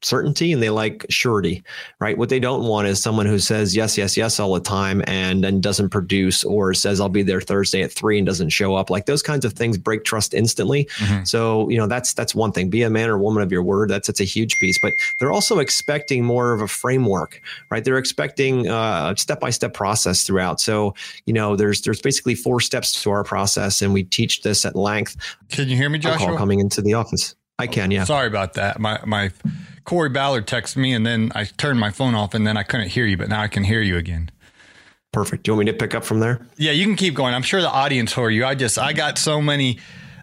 certainty 0.03 0.53
and 0.53 0.63
they 0.63 0.71
like 0.71 1.07
surety, 1.09 1.63
right? 2.01 2.19
What 2.19 2.29
they 2.29 2.41
don't 2.41 2.65
want 2.65 2.89
is 2.89 3.03
someone 3.03 3.27
who 3.27 3.39
says 3.39 3.75
yes, 3.75 3.97
yes, 3.97 4.17
yes 4.17 4.39
all 4.39 4.53
the 4.55 4.61
time 4.61 5.03
and 5.07 5.43
then 5.43 5.61
doesn't 5.61 5.91
produce 5.91 6.45
or 6.45 6.75
says 6.75 7.01
I'll 7.01 7.09
be 7.09 7.23
there 7.23 7.41
Thursday 7.41 7.83
at 7.83 7.93
three 7.93 8.19
and 8.19 8.27
doesn't 8.27 8.51
show 8.51 8.75
up. 8.75 8.91
Like 8.91 9.07
those 9.07 9.23
kinds 9.23 9.45
of 9.45 9.55
things 9.55 9.79
break 9.79 10.05
trust 10.05 10.35
instantly. 10.35 10.85
Mm-hmm. 10.97 11.25
So 11.25 11.69
you 11.69 11.79
know 11.79 11.87
that's 11.87 12.15
that's 12.15 12.35
one 12.35 12.53
thing. 12.53 12.69
Be 12.69 12.83
a 12.83 12.91
man 12.91 13.09
or 13.09 13.19
woman 13.19 13.43
of 13.43 13.51
your 13.51 13.63
word. 13.63 13.89
That's 13.89 14.09
that's 14.09 14.21
a 14.21 14.25
huge 14.25 14.59
piece. 14.59 14.79
But 14.79 14.95
they're 15.19 15.33
also 15.33 15.59
expecting 15.59 16.25
more 16.25 16.53
of 16.53 16.61
a 16.61 16.69
framework, 16.69 17.41
right? 17.71 17.85
They're 17.85 17.99
expecting 17.99 18.69
uh, 18.69 19.13
a 19.15 19.19
step 19.19 19.41
by 19.41 19.51
step 19.51 19.75
process 19.75 20.25
throughout. 20.25 20.61
So 20.61 20.95
you 21.27 21.33
know 21.33 21.57
there's 21.57 21.83
there's 21.83 22.01
basically 22.01 22.35
four 22.35 22.61
steps 22.61 23.03
to 23.03 23.11
our 23.11 23.25
process, 23.25 23.83
and 23.83 23.93
we 23.93 24.05
teach 24.05 24.43
this 24.43 24.65
at 24.65 24.77
length. 24.77 25.17
Can 25.49 25.69
you 25.69 25.77
hear 25.77 25.89
me, 25.89 25.99
Joshua? 25.99 26.37
coming 26.37 26.61
into 26.61 26.83
the 26.83 26.95
office. 26.95 27.37
I 27.59 27.67
can, 27.67 27.91
yeah. 27.91 28.05
Sorry 28.05 28.27
about 28.27 28.55
that. 28.55 28.81
My 28.81 29.01
my 29.07 29.31
Corey 29.85 30.09
Ballard 30.09 30.47
texted 30.47 30.77
me 30.77 30.93
and 30.93 31.05
then 31.07 31.33
I 31.35 31.45
turned 31.45 31.81
my 31.81 31.91
phone 31.91 32.15
off 32.15 32.35
and 32.35 32.47
then 32.47 32.57
I 32.57 32.63
couldn't 32.63 32.89
hear 32.89 33.07
you, 33.07 33.17
but 33.17 33.29
now 33.29 33.43
I 33.43 33.49
can 33.49 33.65
hear 33.65 33.81
you 33.81 33.97
again. 33.97 34.31
Perfect. 35.13 35.43
Do 35.43 35.51
you 35.51 35.57
want 35.57 35.67
me 35.67 35.73
to 35.73 35.79
pick 35.79 35.95
up 35.95 36.05
from 36.05 36.21
there? 36.21 36.47
Yeah, 36.57 36.73
you 36.73 36.87
can 36.87 36.97
keep 36.97 37.15
going. 37.15 37.35
I'm 37.35 37.43
sure 37.43 37.61
the 37.61 37.71
audience 37.71 38.13
heard 38.13 38.31
you. 38.31 38.47
I 38.47 38.55
just 38.55 38.79
I 38.79 38.95
got 38.95 39.19
so 39.19 39.43
many 39.43 39.79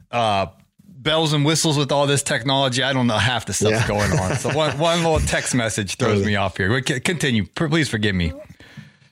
uh, 0.09 0.47
bells 0.83 1.33
and 1.33 1.45
whistles 1.45 1.77
with 1.77 1.91
all 1.91 2.07
this 2.07 2.23
technology. 2.23 2.81
I 2.81 2.91
don't 2.93 3.05
know 3.05 3.17
half 3.17 3.45
the 3.45 3.53
stuff's 3.53 3.71
yeah. 3.71 3.87
going 3.87 4.11
on. 4.19 4.35
So 4.37 4.51
one 4.51 4.77
one 4.79 5.03
little 5.03 5.19
text 5.19 5.53
message 5.53 5.95
throws 5.97 6.25
me 6.25 6.35
off 6.35 6.57
here. 6.57 6.81
Continue. 6.81 7.45
Please 7.45 7.87
forgive 7.87 8.15
me. 8.15 8.33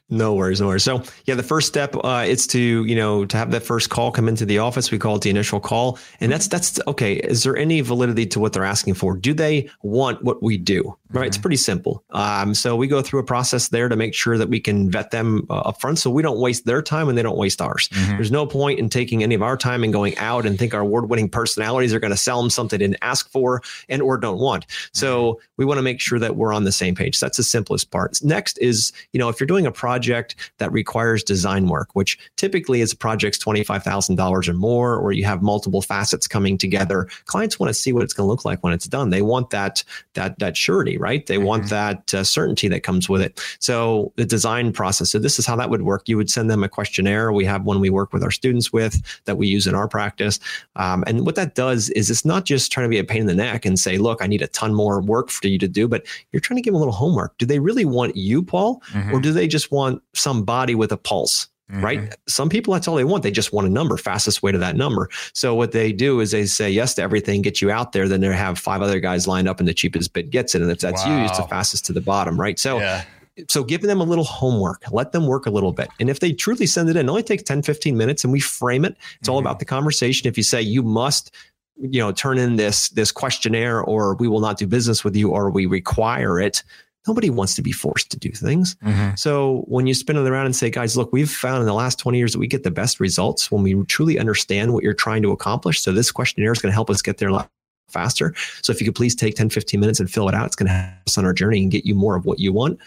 No 0.10 0.36
worries, 0.36 0.62
no 0.62 0.68
worries. 0.68 0.84
So 0.84 1.04
yeah, 1.26 1.36
the 1.36 1.44
first 1.44 1.68
step 1.68 1.94
uh, 2.02 2.24
is 2.26 2.48
to 2.48 2.86
you 2.86 2.96
know 2.96 3.26
to 3.26 3.36
have 3.36 3.52
that 3.52 3.64
first 3.64 3.90
call 3.90 4.12
come 4.12 4.30
into 4.30 4.46
the 4.46 4.58
office. 4.58 4.90
We 4.90 4.98
call 4.98 5.18
it 5.18 5.22
the 5.22 5.30
initial 5.30 5.60
call, 5.60 6.00
and 6.22 6.32
that's 6.32 6.48
that's 6.48 6.80
okay. 6.88 7.16
Is 7.16 7.44
there 7.44 7.58
any 7.58 7.82
validity 7.82 8.26
to 8.28 8.40
what 8.40 8.54
they're 8.54 8.64
asking 8.64 8.94
for? 8.94 9.18
Do 9.18 9.34
they 9.34 9.70
want 9.84 10.24
what 10.24 10.42
we 10.42 10.58
do? 10.58 10.98
Right, 11.10 11.22
mm-hmm. 11.22 11.28
it's 11.28 11.38
pretty 11.38 11.58
simple. 11.58 12.04
Um, 12.12 12.54
so 12.54 12.76
we 12.76 12.88
go 12.88 13.02
through 13.02 13.22
a 13.22 13.24
process 13.24 13.70
there 13.70 13.88
to 13.88 13.96
make 13.96 14.14
sure 14.14 14.38
that 14.38 14.50
we 14.50 14.60
can 14.60 14.90
vet 14.90 15.12
them 15.12 15.46
uh, 15.50 15.60
up 15.60 15.82
front, 15.82 16.00
so 16.00 16.10
we 16.10 16.22
don't 16.22 16.40
waste 16.40 16.66
their 16.66 16.82
time 16.82 17.10
and 17.10 17.18
they 17.18 17.24
don't 17.24 17.38
waste 17.38 17.62
ours. 17.62 17.90
Mm-hmm. 17.90 18.16
There's 18.16 18.32
no 18.32 18.46
point 18.46 18.80
in 18.80 18.90
taking 18.90 19.24
any 19.24 19.36
of 19.36 19.42
our 19.42 19.58
time 19.58 19.84
and 19.84 19.92
going 19.92 20.18
out 20.18 20.46
and 20.46 20.58
think 20.60 20.74
our 20.74 20.82
award-winning 20.82 21.30
personalities 21.30 21.94
are 21.94 22.00
going 22.00 22.12
to 22.12 22.18
sell 22.18 22.42
them 22.42 22.50
something 22.50 22.80
they 22.80 22.86
didn't 22.86 23.02
ask 23.02 23.30
for 23.30 23.62
and 23.88 24.02
or 24.02 24.18
don't 24.18 24.40
want. 24.40 24.66
So 24.92 25.34
mm-hmm. 25.34 25.44
we 25.58 25.66
want 25.66 25.78
to 25.80 25.82
make 25.82 26.02
sure 26.02 26.20
that 26.20 26.36
we're 26.36 26.54
on 26.54 26.66
the 26.66 26.74
same 26.74 26.96
page. 26.96 27.20
That's 27.20 27.38
the 27.38 27.44
simplest 27.44 27.90
part. 27.92 28.20
Next 28.22 28.58
is 28.60 28.92
you 29.12 29.20
know 29.20 29.30
if 29.30 29.40
you're 29.40 29.48
doing 29.48 29.66
a 29.66 29.72
project 29.72 29.97
project 29.98 30.36
that 30.60 30.72
requires 30.72 31.24
design 31.24 31.68
work, 31.68 31.90
which 31.94 32.20
typically 32.36 32.82
is 32.82 32.94
projects 32.94 33.40
$25,000 33.40 34.48
or 34.48 34.54
more, 34.54 34.96
or 34.96 35.12
you 35.12 35.26
have 35.26 35.42
multiple 35.42 35.82
facets 35.82 36.28
coming 36.28 36.56
together. 36.56 37.08
Clients 37.26 37.60
want 37.60 37.70
to 37.72 37.74
see 37.74 37.92
what 37.92 38.04
it's 38.04 38.14
going 38.14 38.28
to 38.28 38.30
look 38.30 38.46
like 38.46 38.64
when 38.64 38.74
it's 38.74 38.88
done. 38.88 39.10
They 39.10 39.24
want 39.24 39.50
that, 39.50 39.84
that, 40.14 40.38
that 40.38 40.56
surety, 40.56 41.00
right? 41.00 41.26
They 41.26 41.38
mm-hmm. 41.38 41.46
want 41.46 41.70
that 41.72 42.14
uh, 42.14 42.24
certainty 42.24 42.68
that 42.68 42.84
comes 42.84 43.10
with 43.10 43.22
it. 43.24 43.42
So 43.60 44.14
the 44.18 44.26
design 44.26 44.72
process. 44.72 45.10
So 45.10 45.18
this 45.18 45.40
is 45.40 45.48
how 45.48 45.56
that 45.56 45.72
would 45.72 45.82
work. 45.82 46.08
You 46.08 46.18
would 46.18 46.30
send 46.30 46.52
them 46.52 46.64
a 46.64 46.70
questionnaire. 46.70 47.34
We 47.34 47.46
have 47.46 47.64
one 47.64 47.80
we 47.80 47.90
work 47.90 48.14
with 48.14 48.22
our 48.22 48.32
students 48.32 48.72
with 48.72 49.02
that 49.26 49.38
we 49.38 49.48
use 49.48 49.66
in 49.66 49.74
our 49.74 49.88
practice. 49.88 50.40
Um, 50.76 51.04
and 51.08 51.26
what 51.26 51.36
that 51.36 51.56
does 51.56 51.90
is 51.92 52.12
it's 52.12 52.24
not 52.24 52.46
just 52.46 52.72
trying 52.72 52.86
to 52.86 52.90
be 52.90 53.00
a 53.00 53.04
pain 53.04 53.22
in 53.22 53.28
the 53.28 53.34
neck 53.34 53.66
and 53.66 53.80
say, 53.80 53.98
look, 53.98 54.22
I 54.22 54.28
need 54.28 54.44
a 54.44 54.48
ton 54.48 54.76
more 54.76 55.02
work 55.02 55.32
for 55.32 55.48
you 55.48 55.58
to 55.58 55.68
do, 55.68 55.88
but 55.88 56.06
you're 56.32 56.40
trying 56.40 56.58
to 56.58 56.62
give 56.62 56.74
them 56.74 56.76
a 56.76 56.80
little 56.80 56.94
homework. 56.94 57.36
Do 57.40 57.48
they 57.48 57.58
really 57.58 57.86
want 57.86 58.16
you, 58.16 58.44
Paul? 58.44 58.80
Mm-hmm. 58.92 59.14
Or 59.14 59.20
do 59.20 59.32
they 59.32 59.48
just 59.48 59.72
want 59.72 59.87
want 59.88 60.04
somebody 60.14 60.76
with 60.76 60.92
a 60.92 60.98
pulse. 60.98 61.48
Mm-hmm. 61.72 61.84
Right. 61.84 62.16
Some 62.28 62.48
people, 62.48 62.74
that's 62.74 62.88
all 62.88 62.96
they 62.96 63.04
want. 63.04 63.24
They 63.24 63.32
just 63.32 63.52
want 63.52 63.68
a 63.68 63.70
number, 63.70 63.98
fastest 63.98 64.42
way 64.42 64.54
to 64.54 64.58
that 64.58 64.78
number. 64.78 65.10
So 65.34 65.54
what 65.54 65.74
they 65.74 65.92
do 65.92 66.22
is 66.22 66.32
they 66.32 66.46
say 66.46 66.70
yes 66.70 66.94
to 66.94 67.02
everything, 67.02 67.42
get 67.42 67.62
you 67.62 67.70
out 67.70 67.92
there. 67.92 68.08
Then 68.08 68.22
they 68.22 68.34
have 68.34 68.58
five 68.58 68.82
other 68.82 69.02
guys 69.02 69.28
lined 69.28 69.50
up 69.50 69.60
and 69.60 69.68
the 69.68 69.74
cheapest 69.74 70.14
bid 70.14 70.32
gets 70.32 70.56
it. 70.56 70.62
And 70.62 70.72
if 70.72 70.80
that's 70.80 71.06
wow. 71.06 71.18
you, 71.18 71.26
it's 71.26 71.38
the 71.38 71.44
fastest 71.44 71.86
to 71.88 71.94
the 71.94 72.00
bottom. 72.00 72.40
Right. 72.40 72.58
So, 72.58 72.80
yeah. 72.80 73.04
so 73.50 73.66
giving 73.66 73.90
them 73.90 74.00
a 74.00 74.06
little 74.06 74.24
homework, 74.24 74.84
let 74.94 75.12
them 75.12 75.28
work 75.28 75.46
a 75.46 75.50
little 75.50 75.74
bit. 75.74 75.90
And 76.00 76.10
if 76.10 76.22
they 76.22 76.32
truly 76.32 76.68
send 76.68 76.90
it 76.90 76.96
in, 76.96 77.06
it 77.06 77.10
only 77.10 77.24
takes 77.24 77.44
10, 77.44 77.64
15 77.64 77.98
minutes 77.98 78.24
and 78.24 78.32
we 78.32 78.40
frame 78.40 78.86
it. 78.86 78.96
It's 79.20 79.28
mm-hmm. 79.28 79.34
all 79.34 79.40
about 79.40 79.60
the 79.60 79.66
conversation. 79.66 80.26
If 80.30 80.38
you 80.38 80.44
say 80.44 80.62
you 80.62 80.84
must 80.84 81.36
you 81.80 82.00
know 82.00 82.12
turn 82.12 82.40
in 82.40 82.56
this 82.56 82.90
this 82.90 83.12
questionnaire 83.12 83.82
or 83.82 84.16
we 84.16 84.28
will 84.28 84.40
not 84.40 84.58
do 84.58 84.66
business 84.66 85.04
with 85.04 85.16
you 85.16 85.30
or 85.30 85.52
we 85.52 85.68
require 85.68 86.40
it 86.40 86.64
nobody 87.08 87.30
wants 87.30 87.56
to 87.56 87.62
be 87.62 87.72
forced 87.72 88.10
to 88.12 88.18
do 88.18 88.30
things. 88.32 88.76
Mm-hmm. 88.84 89.16
So 89.16 89.64
when 89.68 89.88
you 89.88 89.94
spin 89.94 90.18
it 90.18 90.28
around 90.28 90.46
and 90.46 90.56
say, 90.56 90.70
guys, 90.70 90.98
look, 90.98 91.12
we've 91.12 91.30
found 91.30 91.62
in 91.62 91.66
the 91.66 91.74
last 91.74 92.00
20 92.00 92.18
years 92.18 92.34
that 92.34 92.40
we 92.40 92.48
get 92.48 92.64
the 92.64 92.72
best 92.72 93.00
results 93.00 93.52
when 93.52 93.64
we 93.64 93.76
truly 93.86 94.20
understand 94.20 94.74
what 94.74 94.84
you're 94.84 94.94
trying 94.94 95.22
to 95.24 95.32
accomplish. 95.32 95.82
So 95.82 95.92
this 95.92 96.12
questionnaire 96.12 96.52
is 96.52 96.60
going 96.60 96.72
to 96.72 96.76
help 96.76 96.90
us 96.90 97.02
get 97.02 97.18
there 97.18 97.30
a 97.30 97.34
lot 97.34 97.50
faster. 97.90 98.34
So 98.62 98.72
if 98.72 98.82
you 98.82 98.86
could 98.86 98.96
please 98.96 99.16
take 99.16 99.36
10, 99.36 99.50
15 99.50 99.80
minutes 99.80 100.00
and 100.00 100.12
fill 100.12 100.28
it 100.28 100.36
out, 100.36 100.46
it's 100.46 100.56
going 100.56 100.68
to 100.68 100.74
help 100.74 101.08
us 101.08 101.18
on 101.18 101.26
our 101.26 101.34
journey 101.34 101.62
and 101.62 101.72
get 101.72 101.86
you 101.86 101.96
more 101.96 102.16
of 102.16 102.26
what 102.26 102.40
you 102.40 102.54
want 102.54 102.80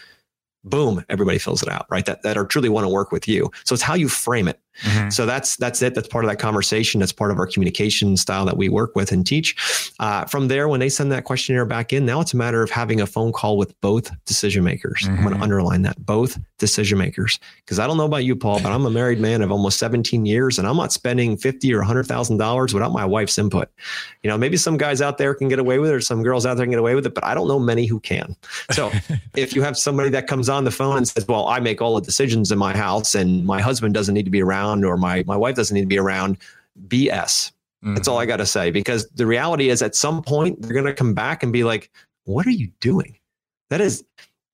boom, 0.63 1.03
everybody 1.09 1.37
fills 1.37 1.63
it 1.63 1.69
out, 1.69 1.85
right? 1.89 2.05
That 2.05 2.21
that 2.23 2.37
are 2.37 2.45
truly 2.45 2.69
want 2.69 2.85
to 2.85 2.89
work 2.89 3.11
with 3.11 3.27
you. 3.27 3.51
So 3.63 3.73
it's 3.73 3.81
how 3.81 3.95
you 3.95 4.07
frame 4.07 4.47
it. 4.47 4.59
Mm-hmm. 4.81 5.09
So 5.09 5.25
that's 5.25 5.57
that's 5.57 5.81
it. 5.81 5.93
That's 5.93 6.07
part 6.07 6.25
of 6.25 6.29
that 6.29 6.37
conversation. 6.37 6.99
That's 6.99 7.11
part 7.11 7.31
of 7.31 7.37
our 7.37 7.47
communication 7.47 8.17
style 8.17 8.45
that 8.45 8.57
we 8.57 8.69
work 8.69 8.95
with 8.95 9.11
and 9.11 9.25
teach. 9.25 9.91
Uh, 9.99 10.25
from 10.25 10.47
there, 10.47 10.67
when 10.67 10.79
they 10.79 10.89
send 10.89 11.11
that 11.11 11.25
questionnaire 11.25 11.65
back 11.65 11.93
in, 11.93 12.05
now 12.05 12.21
it's 12.21 12.33
a 12.33 12.37
matter 12.37 12.63
of 12.63 12.71
having 12.71 13.01
a 13.01 13.05
phone 13.07 13.31
call 13.31 13.57
with 13.57 13.79
both 13.81 14.11
decision 14.25 14.63
makers. 14.63 15.01
Mm-hmm. 15.03 15.17
I'm 15.17 15.23
going 15.23 15.35
to 15.35 15.41
underline 15.41 15.81
that 15.83 16.03
both 16.05 16.39
decision 16.57 16.97
makers 16.97 17.39
because 17.65 17.79
I 17.79 17.87
don't 17.87 17.97
know 17.97 18.05
about 18.05 18.23
you, 18.23 18.35
Paul, 18.35 18.61
but 18.61 18.71
I'm 18.71 18.85
a 18.85 18.89
married 18.89 19.19
man 19.19 19.41
of 19.41 19.51
almost 19.51 19.77
17 19.79 20.25
years, 20.25 20.57
and 20.57 20.67
I'm 20.67 20.77
not 20.77 20.91
spending 20.91 21.37
fifty 21.37 21.73
or 21.73 21.81
hundred 21.81 22.05
thousand 22.05 22.37
dollars 22.37 22.73
without 22.73 22.91
my 22.91 23.05
wife's 23.05 23.37
input. 23.37 23.69
You 24.23 24.29
know, 24.29 24.37
maybe 24.37 24.57
some 24.57 24.77
guys 24.77 25.01
out 25.01 25.17
there 25.17 25.33
can 25.33 25.47
get 25.47 25.59
away 25.59 25.79
with 25.79 25.89
it, 25.89 25.93
or 25.93 26.01
some 26.01 26.23
girls 26.23 26.45
out 26.45 26.55
there 26.55 26.65
can 26.65 26.71
get 26.71 26.79
away 26.79 26.95
with 26.95 27.05
it, 27.05 27.13
but 27.13 27.23
I 27.23 27.33
don't 27.33 27.47
know 27.47 27.59
many 27.59 27.85
who 27.85 27.99
can. 27.99 28.35
So 28.71 28.91
if 29.35 29.53
you 29.55 29.61
have 29.61 29.77
somebody 29.77 30.09
that 30.11 30.27
comes 30.27 30.49
on 30.49 30.63
the 30.63 30.71
phone 30.71 30.97
and 30.97 31.07
says, 31.07 31.27
"Well, 31.27 31.47
I 31.47 31.59
make 31.59 31.81
all 31.81 31.95
the 31.95 32.01
decisions 32.01 32.51
in 32.51 32.57
my 32.57 32.75
house, 32.75 33.15
and 33.15 33.45
my 33.45 33.61
husband 33.61 33.93
doesn't 33.93 34.13
need 34.13 34.25
to 34.25 34.31
be 34.31 34.41
around." 34.41 34.60
Around 34.61 34.85
or 34.85 34.97
my 34.97 35.23
my 35.27 35.37
wife 35.37 35.55
doesn't 35.55 35.75
need 35.75 35.81
to 35.81 35.87
be 35.87 35.99
around 35.99 36.37
bs 36.87 37.09
mm-hmm. 37.11 37.93
that's 37.95 38.07
all 38.07 38.17
i 38.17 38.25
got 38.25 38.37
to 38.37 38.45
say 38.45 38.71
because 38.71 39.07
the 39.09 39.25
reality 39.25 39.69
is 39.69 39.81
at 39.81 39.95
some 39.95 40.21
point 40.21 40.61
they're 40.61 40.73
going 40.73 40.85
to 40.85 40.93
come 40.93 41.13
back 41.13 41.43
and 41.43 41.51
be 41.51 41.63
like 41.63 41.89
what 42.25 42.45
are 42.45 42.51
you 42.51 42.69
doing? 42.79 43.17
That 43.69 43.81
is 43.81 44.03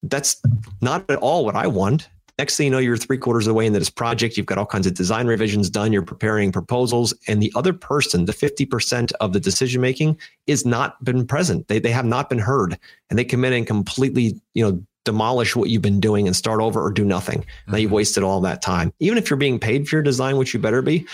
that's 0.03 0.41
not 0.81 1.09
at 1.09 1.17
all 1.17 1.43
what 1.43 1.55
i 1.55 1.67
want. 1.67 2.09
Next 2.37 2.55
thing 2.55 2.65
you 2.65 2.71
know 2.71 2.77
you're 2.77 2.97
three 2.97 3.17
quarters 3.17 3.47
of 3.47 3.51
the 3.51 3.55
way 3.55 3.65
into 3.65 3.79
this 3.79 3.89
project. 3.89 4.37
You've 4.37 4.45
got 4.45 4.59
all 4.59 4.65
kinds 4.65 4.85
of 4.85 4.93
design 4.93 5.25
revisions 5.25 5.71
done. 5.71 5.91
You're 5.91 6.03
preparing 6.03 6.51
proposals 6.51 7.13
and 7.27 7.41
the 7.41 7.51
other 7.55 7.73
person 7.73 8.25
the 8.25 8.33
50% 8.33 9.11
of 9.19 9.33
the 9.33 9.39
decision 9.39 9.81
making 9.81 10.19
is 10.45 10.65
not 10.65 11.03
been 11.03 11.25
present. 11.25 11.67
They, 11.67 11.79
they 11.79 11.91
have 11.91 12.05
not 12.05 12.29
been 12.29 12.39
heard 12.39 12.77
and 13.09 13.17
they 13.17 13.25
come 13.25 13.43
in 13.43 13.53
and 13.53 13.65
completely 13.65 14.39
you 14.53 14.63
know 14.63 14.83
demolish 15.07 15.55
what 15.55 15.69
you've 15.69 15.81
been 15.81 15.99
doing 15.99 16.27
and 16.27 16.35
start 16.35 16.61
over 16.61 16.83
or 16.83 16.91
do 16.91 17.05
nothing. 17.05 17.39
Mm-hmm. 17.39 17.71
Now 17.71 17.77
you've 17.77 17.87
mm-hmm. 17.87 17.95
wasted 17.95 18.23
all 18.23 18.41
that 18.41 18.61
time. 18.61 18.93
Even 18.99 19.17
if 19.17 19.29
you're 19.29 19.37
being 19.37 19.59
paid 19.59 19.87
for 19.87 19.95
your 19.95 20.03
design, 20.03 20.37
which 20.37 20.53
you 20.53 20.59
better 20.59 20.81
be, 20.81 21.07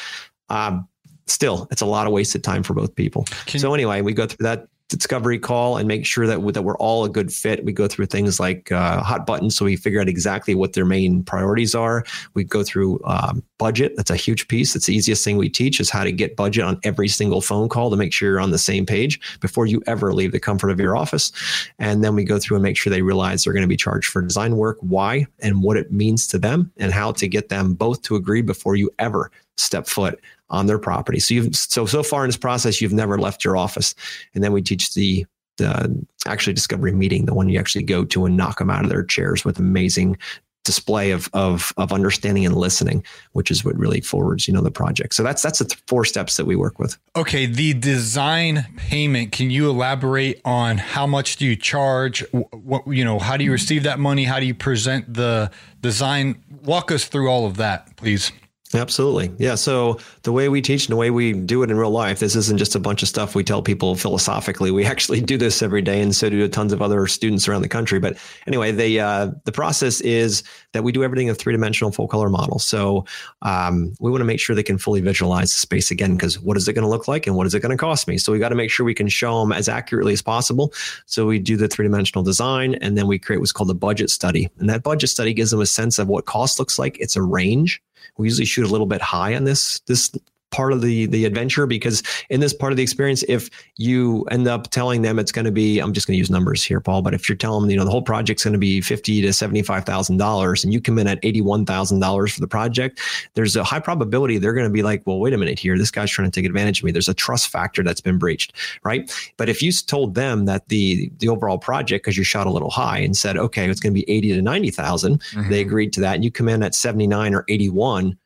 um, 0.50 0.88
still, 1.28 1.68
it's 1.72 1.82
a 1.82 1.86
lot 1.86 2.08
of 2.08 2.12
wasted 2.12 2.44
time 2.44 2.64
for 2.64 2.74
both 2.74 2.96
people. 2.96 3.26
Can 3.46 3.60
so 3.60 3.74
anyway, 3.74 4.02
we 4.02 4.14
go 4.14 4.26
through 4.26 4.44
that 4.44 4.68
discovery 4.98 5.40
call 5.40 5.78
and 5.78 5.88
make 5.88 6.06
sure 6.06 6.28
that, 6.28 6.54
that 6.54 6.62
we're 6.64 6.78
all 6.78 7.04
a 7.04 7.10
good 7.10 7.32
fit. 7.34 7.66
We 7.66 7.72
go 7.72 7.88
through 7.88 8.08
things 8.08 8.40
like 8.40 8.72
uh, 8.72 9.02
hot 9.02 9.26
buttons, 9.26 9.56
so 9.56 9.66
we 9.66 9.76
figure 9.76 10.02
out 10.02 10.08
exactly 10.08 10.56
what 10.56 10.74
their 10.74 10.86
main 10.86 11.24
priorities 11.24 11.76
are. 11.76 12.06
We 12.34 12.44
go 12.44 12.64
through 12.64 13.02
um, 13.06 13.44
budget. 13.58 13.96
That's 13.96 14.12
a 14.12 14.16
huge 14.16 14.48
piece. 14.48 14.74
That's 14.74 14.86
the 14.86 14.96
easiest 14.96 15.24
thing 15.24 15.38
we 15.38 15.50
teach 15.50 15.80
is 15.80 15.90
how 15.90 16.04
to 16.04 16.12
get 16.12 16.36
budget 16.36 16.64
on 16.64 16.80
every 16.84 17.08
single 17.08 17.42
phone 17.42 17.70
call 17.70 17.90
to 17.90 17.96
make 17.96 18.14
sure 18.14 18.30
you're 18.30 18.40
on 18.40 18.52
the 18.52 18.58
same 18.58 18.86
page 18.86 19.20
before 19.40 19.66
you 19.66 19.82
ever 19.88 20.14
leave 20.14 20.32
the 20.32 20.40
comfort 20.40 20.70
of 20.70 20.80
your 20.80 20.96
office. 20.96 21.32
And 21.80 22.04
then 22.04 22.16
we 22.16 22.24
go 22.24 22.40
through 22.40 22.58
and 22.58 22.64
make 22.64 22.78
sure 22.78 22.92
they 22.92 23.02
realize 23.02 23.44
they're 23.44 23.54
going 23.54 23.62
to 23.62 23.68
be 23.68 23.78
charged 23.78 24.10
for 24.10 24.22
design 24.22 24.58
work, 24.58 24.78
why, 24.82 25.26
and 25.40 25.64
what 25.64 25.78
it 25.78 25.92
means 25.92 26.28
to 26.28 26.38
them, 26.38 26.72
and 26.78 26.92
how 26.92 27.12
to 27.14 27.28
get 27.28 27.50
them 27.50 27.74
both 27.74 28.02
to 28.04 28.16
agree 28.16 28.42
before 28.42 28.76
you 28.76 28.92
ever 29.00 29.32
step 29.58 29.88
foot 29.88 30.20
on 30.54 30.68
their 30.68 30.80
property. 30.80 31.20
So 31.20 31.34
you've 31.34 31.56
so 31.56 31.86
so 31.86 32.04
far 32.04 32.24
in 32.24 32.30
this 32.30 32.38
process, 32.38 32.80
you've 32.80 32.94
never 32.94 33.18
left 33.18 33.44
your 33.44 33.58
office. 33.58 33.94
And 34.34 34.44
then 34.44 34.54
we 34.54 34.62
teach 34.62 34.94
the 34.94 35.26
the 35.58 36.06
actually 36.26 36.54
discovery 36.54 36.94
meeting, 36.94 37.26
the 37.26 37.34
one 37.34 37.50
you 37.50 37.60
actually 37.60 37.84
go 37.84 38.06
to 38.06 38.26
and 38.26 38.38
knock 38.38 38.60
them 38.60 38.70
out 38.70 38.84
of 38.84 38.90
their 38.90 39.04
chairs 39.04 39.44
with 39.44 39.60
amazing 39.60 40.18
display 40.64 41.12
of 41.12 41.30
of 41.34 41.74
of 41.76 41.92
understanding 41.92 42.46
and 42.46 42.56
listening, 42.56 43.04
which 43.34 43.52
is 43.52 43.66
what 43.66 43.76
really 43.78 44.00
forwards 44.00 44.48
you 44.48 44.54
know 44.54 44.62
the 44.62 44.72
project. 44.72 45.16
So 45.16 45.24
that's 45.24 45.42
that's 45.42 45.60
the 45.60 45.76
four 45.88 46.06
steps 46.06 46.38
that 46.38 46.46
we 46.46 46.56
work 46.56 46.78
with. 46.78 46.98
Okay, 47.16 47.48
the 47.48 47.74
design 47.74 48.66
payment. 48.78 49.32
Can 49.32 49.50
you 49.50 49.70
elaborate 49.70 50.40
on 50.46 50.78
how 50.78 51.08
much 51.08 51.38
do 51.38 51.46
you 51.46 51.56
charge? 51.56 52.24
What 52.32 52.88
you 52.88 53.04
know, 53.04 53.18
how 53.18 53.38
do 53.38 53.44
you 53.44 53.50
mm-hmm. 53.50 53.54
receive 53.54 53.84
that 53.84 54.00
money? 54.00 54.24
How 54.24 54.40
do 54.40 54.46
you 54.46 54.56
present 54.56 55.14
the 55.14 55.52
design? 55.82 56.44
Walk 56.64 56.92
us 56.92 57.06
through 57.06 57.30
all 57.30 57.48
of 57.48 57.58
that, 57.58 57.96
please. 57.98 58.32
Absolutely. 58.76 59.32
Yeah. 59.38 59.54
So 59.54 60.00
the 60.24 60.32
way 60.32 60.50
we 60.50 60.62
teach 60.62 60.88
and 60.88 60.94
the 60.94 60.98
way 60.98 61.12
we 61.12 61.34
do 61.34 61.62
it 61.62 61.70
in 61.70 61.78
real 61.78 61.92
life, 61.92 62.20
this 62.20 62.36
isn't 62.36 62.58
just 62.58 62.74
a 62.74 62.80
bunch 62.80 63.04
of 63.04 63.08
stuff 63.08 63.36
we 63.36 63.44
tell 63.44 63.62
people 63.62 63.96
philosophically. 63.96 64.72
We 64.72 64.84
actually 64.84 65.22
do 65.22 65.38
this 65.38 65.62
every 65.62 65.84
day, 65.84 66.02
and 66.02 66.16
so 66.16 66.30
do 66.30 66.48
tons 66.48 66.74
of 66.74 66.82
other 66.82 67.06
students 67.06 67.48
around 67.48 67.62
the 67.62 67.70
country. 67.70 68.00
But 68.00 68.18
anyway, 68.48 68.72
the 68.72 69.00
uh, 69.00 69.32
the 69.44 69.52
process 69.52 70.02
is 70.02 70.42
that 70.72 70.84
we 70.84 70.92
do 70.92 71.04
everything 71.04 71.28
in 71.28 71.36
three 71.36 71.54
dimensional 71.54 71.92
full 71.92 72.08
color 72.08 72.30
models. 72.30 72.66
So 72.66 73.06
um, 73.44 73.94
we 74.00 74.10
want 74.10 74.22
to 74.22 74.26
make 74.26 74.40
sure 74.40 74.56
they 74.56 74.64
can 74.64 74.80
fully 74.80 75.02
visualize 75.02 75.54
the 75.54 75.60
space 75.60 75.92
again, 75.92 76.16
because 76.16 76.40
what 76.40 76.58
is 76.58 76.68
it 76.68 76.74
going 76.74 76.84
to 76.84 76.90
look 76.90 77.08
like 77.08 77.28
and 77.28 77.36
what 77.36 77.46
is 77.46 77.54
it 77.54 77.60
going 77.60 77.70
to 77.70 77.78
cost 77.78 78.08
me? 78.08 78.18
So 78.18 78.32
we 78.32 78.40
got 78.40 78.50
to 78.50 78.56
make 78.56 78.72
sure 78.72 78.86
we 78.86 78.96
can 78.96 79.08
show 79.08 79.40
them 79.40 79.52
as 79.52 79.70
accurately 79.70 80.14
as 80.14 80.24
possible. 80.24 80.74
So 81.06 81.28
we 81.28 81.38
do 81.38 81.58
the 81.58 81.68
three 81.68 81.86
dimensional 81.86 82.24
design, 82.24 82.76
and 82.76 82.98
then 82.98 83.06
we 83.06 83.20
create 83.20 83.38
what's 83.38 83.52
called 83.52 83.70
a 83.70 83.76
budget 83.76 84.10
study, 84.10 84.50
and 84.58 84.68
that 84.70 84.82
budget 84.82 85.10
study 85.10 85.34
gives 85.34 85.52
them 85.52 85.62
a 85.62 85.68
sense 85.68 86.00
of 86.00 86.08
what 86.08 86.26
cost 86.26 86.58
looks 86.58 86.80
like. 86.80 86.98
It's 87.00 87.16
a 87.16 87.22
range 87.22 87.82
we 88.18 88.28
usually 88.28 88.46
shoot 88.46 88.66
a 88.66 88.70
little 88.70 88.86
bit 88.86 89.02
high 89.02 89.36
on 89.36 89.44
this 89.44 89.80
this 89.82 90.12
part 90.54 90.72
of 90.72 90.82
the 90.82 91.08
the 91.08 91.26
adventure 91.26 91.66
because 91.66 92.04
in 92.30 92.40
this 92.40 92.54
part 92.54 92.72
of 92.72 92.78
the 92.78 92.84
experience 92.84 93.24
if 93.28 93.50
you 93.78 94.24
end 94.32 94.48
up 94.48 94.70
telling 94.70 95.02
them 95.02 95.18
it's 95.18 95.32
going 95.32 95.46
to 95.46 95.52
be 95.52 95.80
i'm 95.80 95.94
just 95.94 96.08
going 96.08 96.14
to 96.14 96.20
use 96.20 96.30
numbers 96.30 96.64
here 96.64 96.80
paul 96.80 97.02
but 97.02 97.14
if 97.14 97.28
you're 97.28 97.36
telling 97.36 97.64
them 97.64 97.72
you 97.72 97.78
know 97.78 97.84
the 97.84 97.92
whole 97.92 98.02
project's 98.02 98.44
going 98.44 98.54
to 98.54 98.60
be 98.60 98.80
50 98.80 99.22
to 99.22 99.34
75 99.34 99.84
thousand 99.84 100.18
dollars 100.18 100.64
and 100.64 100.72
you 100.72 100.80
come 100.80 101.00
in 101.00 101.08
at 101.08 101.20
81 101.24 101.66
thousand 101.66 102.00
dollars 102.00 102.34
for 102.34 102.40
the 102.40 102.48
project 102.48 103.02
there's 103.34 103.56
a 103.56 103.64
high 103.64 103.80
probability 103.80 104.38
they're 104.38 104.54
going 104.54 104.68
to 104.68 104.74
be 104.74 104.84
like 104.84 105.02
well 105.06 105.20
wait 105.20 105.34
a 105.34 105.38
minute 105.38 105.58
here 105.58 105.78
this 105.78 105.92
guy's 105.92 106.12
trying 106.12 106.30
to 106.30 106.40
take 106.40 106.46
advantage 106.46 106.80
of 106.80 106.86
me 106.86 106.92
there's 106.92 107.10
a 107.10 107.14
trust 107.14 107.50
factor 107.50 107.84
that's 107.84 108.02
been 108.02 108.20
breached 108.20 108.54
right 108.84 109.12
but 109.38 109.50
if 109.50 109.62
you 109.62 109.72
told 109.72 110.14
them 110.14 110.46
that 110.46 110.68
the 110.70 111.12
the 111.18 111.28
overall 111.28 111.58
project 111.58 112.04
because 112.04 112.18
you 112.18 112.24
shot 112.24 112.46
a 112.46 112.52
little 112.52 112.70
high 112.70 113.00
and 113.00 113.18
said 113.18 113.38
okay 113.38 113.68
it's 113.70 113.80
going 113.80 113.94
to 113.94 114.00
be 114.00 114.10
80 114.10 114.34
to 114.34 114.42
90 114.42 114.72
thousand, 114.72 115.22
mm-hmm. 115.22 115.50
they 115.50 115.62
agreed 115.62 115.94
to 115.94 116.02
that 116.02 116.16
and 116.16 116.24
you 116.24 116.32
come 116.32 116.48
in 116.48 116.64
at 116.64 116.76
79 116.76 117.34
or 117.34 117.46
81 117.48 118.18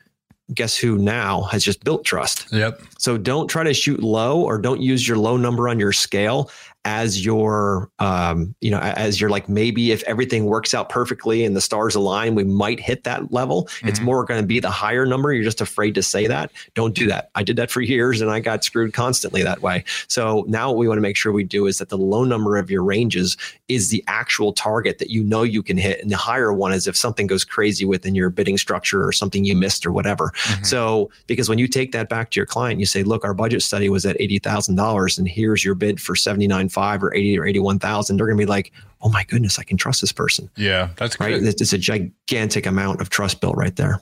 guess 0.53 0.77
who 0.77 0.97
now 0.97 1.43
has 1.43 1.63
just 1.63 1.83
built 1.83 2.05
trust. 2.05 2.51
Yep. 2.51 2.81
So 2.97 3.17
don't 3.17 3.47
try 3.47 3.63
to 3.63 3.73
shoot 3.73 4.01
low 4.01 4.41
or 4.41 4.57
don't 4.57 4.81
use 4.81 5.07
your 5.07 5.17
low 5.17 5.37
number 5.37 5.67
on 5.67 5.79
your 5.79 5.91
scale 5.91 6.49
as 6.87 7.25
your 7.25 7.91
um, 7.99 8.55
you 8.61 8.71
know 8.71 8.79
as 8.79 9.19
you're 9.19 9.29
like 9.29 9.49
maybe 9.49 9.91
if 9.91 10.01
everything 10.03 10.45
works 10.45 10.73
out 10.73 10.87
perfectly 10.87 11.43
and 11.43 11.53
the 11.53 11.59
stars 11.59 11.95
align 11.95 12.33
we 12.33 12.45
might 12.45 12.79
hit 12.79 13.03
that 13.03 13.29
level. 13.31 13.65
Mm-hmm. 13.65 13.89
it's 13.89 13.99
more 13.99 14.23
going 14.23 14.39
to 14.39 14.47
be 14.47 14.61
the 14.61 14.71
higher 14.71 15.05
number. 15.05 15.33
You're 15.33 15.43
just 15.43 15.59
afraid 15.59 15.95
to 15.95 16.01
say 16.01 16.27
that. 16.27 16.49
Don't 16.75 16.95
do 16.95 17.05
that. 17.07 17.29
I 17.35 17.43
did 17.43 17.57
that 17.57 17.69
for 17.69 17.81
years 17.81 18.21
and 18.21 18.31
i 18.31 18.39
got 18.39 18.63
screwed 18.63 18.93
constantly 18.93 19.43
that 19.43 19.61
way. 19.61 19.83
So 20.07 20.45
now 20.47 20.69
what 20.69 20.77
we 20.77 20.87
want 20.87 20.97
to 20.97 21.01
make 21.01 21.17
sure 21.17 21.33
we 21.33 21.43
do 21.43 21.67
is 21.67 21.79
that 21.79 21.89
the 21.89 21.97
low 21.97 22.23
number 22.23 22.55
of 22.55 22.71
your 22.71 22.83
ranges 22.83 23.35
is 23.67 23.89
the 23.89 24.01
actual 24.07 24.53
target 24.53 24.99
that 24.99 25.09
you 25.09 25.23
know 25.23 25.43
you 25.43 25.61
can 25.61 25.77
hit. 25.77 26.01
And 26.01 26.09
the 26.09 26.17
higher 26.17 26.53
one 26.53 26.71
is 26.71 26.87
if 26.87 26.95
something 26.95 27.27
goes 27.27 27.43
crazy 27.43 27.83
within 27.83 28.15
your 28.15 28.29
bidding 28.29 28.57
structure 28.57 29.05
or 29.05 29.11
something 29.11 29.43
you 29.43 29.57
missed 29.57 29.85
or 29.85 29.91
whatever. 29.91 30.31
Mm-hmm. 30.37 30.63
so 30.63 31.09
because 31.25 31.49
when 31.49 31.57
you 31.57 31.67
take 31.67 31.91
that 31.91 32.07
back 32.07 32.31
to 32.31 32.39
your 32.39 32.45
client 32.45 32.79
you 32.79 32.85
say 32.85 33.03
look 33.03 33.25
our 33.25 33.33
budget 33.33 33.61
study 33.61 33.89
was 33.89 34.05
at 34.05 34.17
$80000 34.19 35.17
and 35.17 35.27
here's 35.27 35.65
your 35.65 35.75
bid 35.75 35.99
for 35.99 36.15
79 36.15 36.69
five 36.77 37.03
or 37.03 37.11
80 37.11 37.39
or 37.39 37.45
81,000, 37.47 38.17
they're 38.17 38.27
going 38.27 38.37
to 38.37 38.41
be 38.41 38.45
like, 38.45 38.71
oh 39.01 39.09
my 39.09 39.23
goodness, 39.23 39.57
I 39.57 39.63
can 39.63 39.77
trust 39.77 39.99
this 39.99 40.11
person. 40.11 40.47
Yeah, 40.55 40.89
that's 40.95 41.19
right. 41.19 41.39
Good. 41.39 41.59
It's 41.59 41.73
a 41.73 41.77
gigantic 41.79 42.67
amount 42.67 43.01
of 43.01 43.09
trust 43.09 43.41
built 43.41 43.57
right 43.57 43.75
there. 43.75 43.99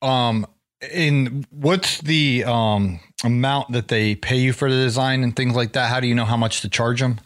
Um, 0.00 0.46
and 0.92 1.44
what's 1.50 2.00
the 2.00 2.44
um 2.44 3.00
amount 3.24 3.72
that 3.72 3.88
they 3.88 4.14
pay 4.14 4.36
you 4.36 4.52
for 4.52 4.70
the 4.70 4.76
design 4.76 5.24
and 5.24 5.34
things 5.34 5.56
like 5.56 5.72
that? 5.72 5.90
How 5.90 5.98
do 5.98 6.06
you 6.06 6.14
know 6.14 6.24
how 6.24 6.36
much 6.36 6.60
to 6.60 6.68
charge 6.68 7.00
them? 7.00 7.18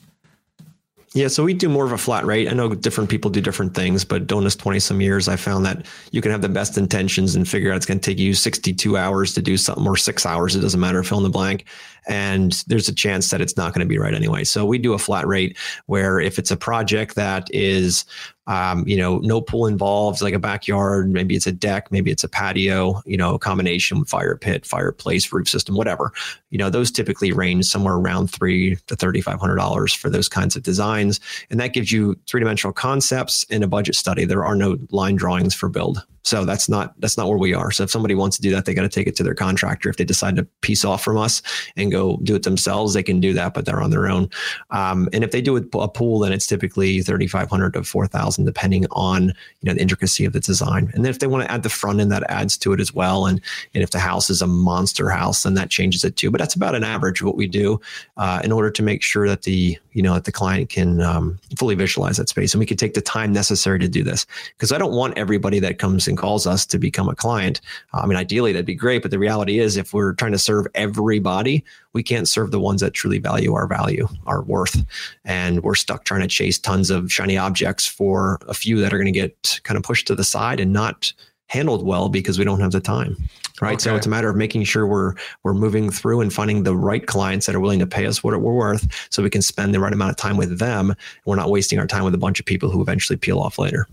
Yeah, 1.12 1.28
so 1.28 1.44
we 1.44 1.54
do 1.54 1.70
more 1.70 1.86
of 1.86 1.92
a 1.92 1.98
flat 1.98 2.26
rate. 2.26 2.46
I 2.46 2.52
know 2.52 2.74
different 2.74 3.08
people 3.08 3.30
do 3.30 3.40
different 3.40 3.74
things, 3.74 4.04
but 4.04 4.26
doing 4.26 4.44
this 4.44 4.54
20 4.54 4.78
some 4.80 5.00
years, 5.00 5.28
I 5.28 5.36
found 5.36 5.64
that 5.64 5.86
you 6.10 6.20
can 6.20 6.30
have 6.30 6.42
the 6.42 6.48
best 6.50 6.76
intentions 6.76 7.34
and 7.34 7.48
figure 7.48 7.72
out 7.72 7.76
it's 7.76 7.86
going 7.86 8.00
to 8.00 8.10
take 8.10 8.18
you 8.18 8.34
62 8.34 8.98
hours 8.98 9.32
to 9.32 9.40
do 9.40 9.56
something 9.56 9.86
or 9.86 9.96
six 9.96 10.26
hours. 10.26 10.56
It 10.56 10.60
doesn't 10.60 10.78
matter, 10.78 11.02
fill 11.02 11.16
in 11.16 11.24
the 11.24 11.30
blank. 11.30 11.64
And 12.06 12.52
there's 12.66 12.88
a 12.88 12.94
chance 12.94 13.30
that 13.30 13.40
it's 13.40 13.56
not 13.56 13.72
going 13.72 13.84
to 13.84 13.88
be 13.88 13.98
right 13.98 14.14
anyway. 14.14 14.44
So 14.44 14.64
we 14.64 14.78
do 14.78 14.92
a 14.92 14.98
flat 14.98 15.26
rate 15.26 15.56
where 15.86 16.20
if 16.20 16.38
it's 16.38 16.50
a 16.50 16.56
project 16.56 17.14
that 17.16 17.48
is 17.52 18.04
um, 18.46 18.86
you 18.86 18.96
know, 18.96 19.18
no 19.18 19.40
pool 19.40 19.66
involved, 19.66 20.22
like 20.22 20.34
a 20.34 20.38
backyard. 20.38 21.10
Maybe 21.10 21.34
it's 21.34 21.46
a 21.46 21.52
deck, 21.52 21.90
maybe 21.90 22.10
it's 22.10 22.24
a 22.24 22.28
patio, 22.28 23.02
you 23.04 23.16
know, 23.16 23.34
a 23.34 23.38
combination 23.38 24.04
fire 24.04 24.36
pit, 24.36 24.64
fireplace, 24.64 25.32
roof 25.32 25.48
system, 25.48 25.74
whatever. 25.74 26.12
You 26.50 26.58
know, 26.58 26.70
those 26.70 26.90
typically 26.90 27.32
range 27.32 27.64
somewhere 27.64 27.94
around 27.94 28.28
three 28.28 28.76
to 28.86 28.96
thirty-five 28.96 29.40
hundred 29.40 29.56
dollars 29.56 29.92
for 29.92 30.10
those 30.10 30.28
kinds 30.28 30.54
of 30.54 30.62
designs, 30.62 31.18
and 31.50 31.58
that 31.58 31.72
gives 31.72 31.90
you 31.90 32.16
three-dimensional 32.28 32.72
concepts 32.72 33.42
in 33.44 33.62
a 33.62 33.68
budget 33.68 33.96
study. 33.96 34.24
There 34.24 34.44
are 34.44 34.56
no 34.56 34.78
line 34.90 35.16
drawings 35.16 35.54
for 35.54 35.68
build. 35.68 36.04
So 36.26 36.44
that's 36.44 36.68
not 36.68 36.92
that's 36.98 37.16
not 37.16 37.28
where 37.28 37.38
we 37.38 37.54
are. 37.54 37.70
So 37.70 37.84
if 37.84 37.90
somebody 37.90 38.16
wants 38.16 38.34
to 38.36 38.42
do 38.42 38.50
that, 38.50 38.64
they 38.64 38.74
got 38.74 38.82
to 38.82 38.88
take 38.88 39.06
it 39.06 39.14
to 39.16 39.22
their 39.22 39.34
contractor. 39.34 39.88
If 39.88 39.96
they 39.96 40.04
decide 40.04 40.34
to 40.36 40.42
piece 40.60 40.84
off 40.84 41.04
from 41.04 41.16
us 41.16 41.40
and 41.76 41.92
go 41.92 42.16
do 42.24 42.34
it 42.34 42.42
themselves, 42.42 42.94
they 42.94 43.04
can 43.04 43.20
do 43.20 43.32
that, 43.34 43.54
but 43.54 43.64
they're 43.64 43.80
on 43.80 43.90
their 43.90 44.08
own. 44.08 44.28
Um, 44.70 45.08
and 45.12 45.22
if 45.22 45.30
they 45.30 45.40
do 45.40 45.56
a 45.56 45.88
pool, 45.88 46.18
then 46.18 46.32
it's 46.32 46.48
typically 46.48 47.00
thirty 47.00 47.28
five 47.28 47.48
hundred 47.48 47.74
to 47.74 47.84
four 47.84 48.08
thousand, 48.08 48.44
depending 48.44 48.86
on 48.90 49.26
you 49.26 49.66
know 49.66 49.74
the 49.74 49.80
intricacy 49.80 50.24
of 50.24 50.32
the 50.32 50.40
design. 50.40 50.90
And 50.94 51.04
then 51.04 51.10
if 51.10 51.20
they 51.20 51.28
want 51.28 51.44
to 51.44 51.52
add 51.52 51.62
the 51.62 51.68
front 51.68 52.00
end, 52.00 52.10
that 52.10 52.28
adds 52.28 52.58
to 52.58 52.72
it 52.72 52.80
as 52.80 52.92
well. 52.92 53.26
And 53.26 53.40
and 53.72 53.84
if 53.84 53.90
the 53.90 54.00
house 54.00 54.28
is 54.28 54.42
a 54.42 54.48
monster 54.48 55.08
house, 55.08 55.44
then 55.44 55.54
that 55.54 55.70
changes 55.70 56.02
it 56.02 56.16
too. 56.16 56.32
But 56.32 56.40
that's 56.40 56.56
about 56.56 56.74
an 56.74 56.82
average 56.82 57.20
of 57.20 57.28
what 57.28 57.36
we 57.36 57.46
do 57.46 57.80
uh, 58.16 58.40
in 58.42 58.50
order 58.50 58.72
to 58.72 58.82
make 58.82 59.04
sure 59.04 59.28
that 59.28 59.42
the 59.42 59.78
you 59.96 60.02
know 60.02 60.12
that 60.12 60.24
the 60.24 60.32
client 60.32 60.68
can 60.68 61.00
um, 61.00 61.38
fully 61.58 61.74
visualize 61.74 62.18
that 62.18 62.28
space, 62.28 62.52
and 62.52 62.58
we 62.58 62.66
can 62.66 62.76
take 62.76 62.92
the 62.92 63.00
time 63.00 63.32
necessary 63.32 63.78
to 63.78 63.88
do 63.88 64.04
this. 64.04 64.26
Because 64.50 64.70
I 64.70 64.76
don't 64.76 64.92
want 64.92 65.16
everybody 65.16 65.58
that 65.60 65.78
comes 65.78 66.06
and 66.06 66.18
calls 66.18 66.46
us 66.46 66.66
to 66.66 66.78
become 66.78 67.08
a 67.08 67.14
client. 67.14 67.62
I 67.94 68.04
mean, 68.04 68.18
ideally 68.18 68.52
that'd 68.52 68.66
be 68.66 68.74
great, 68.74 69.00
but 69.00 69.10
the 69.10 69.18
reality 69.18 69.58
is, 69.58 69.78
if 69.78 69.94
we're 69.94 70.12
trying 70.12 70.32
to 70.32 70.38
serve 70.38 70.66
everybody, 70.74 71.64
we 71.94 72.02
can't 72.02 72.28
serve 72.28 72.50
the 72.50 72.60
ones 72.60 72.82
that 72.82 72.92
truly 72.92 73.18
value 73.18 73.54
our 73.54 73.66
value, 73.66 74.06
our 74.26 74.42
worth, 74.42 74.84
and 75.24 75.62
we're 75.62 75.74
stuck 75.74 76.04
trying 76.04 76.20
to 76.20 76.28
chase 76.28 76.58
tons 76.58 76.90
of 76.90 77.10
shiny 77.10 77.38
objects 77.38 77.86
for 77.86 78.38
a 78.46 78.54
few 78.54 78.78
that 78.80 78.92
are 78.92 78.98
going 78.98 79.10
to 79.10 79.18
get 79.18 79.60
kind 79.64 79.78
of 79.78 79.82
pushed 79.82 80.06
to 80.08 80.14
the 80.14 80.24
side 80.24 80.60
and 80.60 80.74
not 80.74 81.10
handled 81.48 81.84
well 81.84 82.08
because 82.08 82.38
we 82.38 82.44
don't 82.44 82.60
have 82.60 82.72
the 82.72 82.80
time 82.80 83.16
right 83.60 83.74
okay. 83.74 83.82
so 83.82 83.96
it's 83.96 84.06
a 84.06 84.10
matter 84.10 84.28
of 84.28 84.36
making 84.36 84.64
sure 84.64 84.86
we're 84.86 85.14
we're 85.42 85.54
moving 85.54 85.90
through 85.90 86.20
and 86.20 86.32
finding 86.32 86.62
the 86.62 86.74
right 86.74 87.06
clients 87.06 87.46
that 87.46 87.54
are 87.54 87.60
willing 87.60 87.78
to 87.78 87.86
pay 87.86 88.06
us 88.06 88.22
what 88.22 88.38
we're 88.40 88.52
worth 88.52 88.86
so 89.10 89.22
we 89.22 89.30
can 89.30 89.42
spend 89.42 89.74
the 89.74 89.80
right 89.80 89.92
amount 89.92 90.10
of 90.10 90.16
time 90.16 90.36
with 90.36 90.58
them 90.58 90.94
we're 91.24 91.36
not 91.36 91.50
wasting 91.50 91.78
our 91.78 91.86
time 91.86 92.04
with 92.04 92.14
a 92.14 92.18
bunch 92.18 92.40
of 92.40 92.46
people 92.46 92.70
who 92.70 92.80
eventually 92.80 93.16
peel 93.16 93.38
off 93.38 93.58
later 93.58 93.86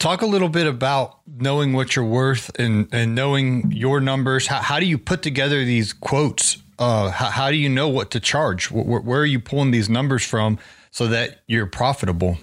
Talk 0.00 0.22
a 0.22 0.26
little 0.26 0.48
bit 0.48 0.66
about 0.66 1.18
knowing 1.26 1.74
what 1.74 1.94
you're 1.94 2.06
worth 2.06 2.50
and, 2.58 2.88
and 2.90 3.14
knowing 3.14 3.70
your 3.70 4.00
numbers. 4.00 4.46
How, 4.46 4.62
how 4.62 4.80
do 4.80 4.86
you 4.86 4.96
put 4.96 5.20
together 5.20 5.62
these 5.62 5.92
quotes? 5.92 6.56
Uh, 6.78 7.10
how, 7.10 7.26
how, 7.26 7.50
do 7.50 7.58
you 7.58 7.68
know 7.68 7.86
what 7.88 8.10
to 8.12 8.18
charge? 8.20 8.70
Where, 8.70 9.02
where, 9.02 9.20
are 9.20 9.26
you 9.26 9.38
pulling 9.38 9.72
these 9.72 9.90
numbers 9.90 10.24
from 10.24 10.58
so 10.90 11.06
that 11.08 11.42
you're 11.46 11.66
profitable? 11.66 12.38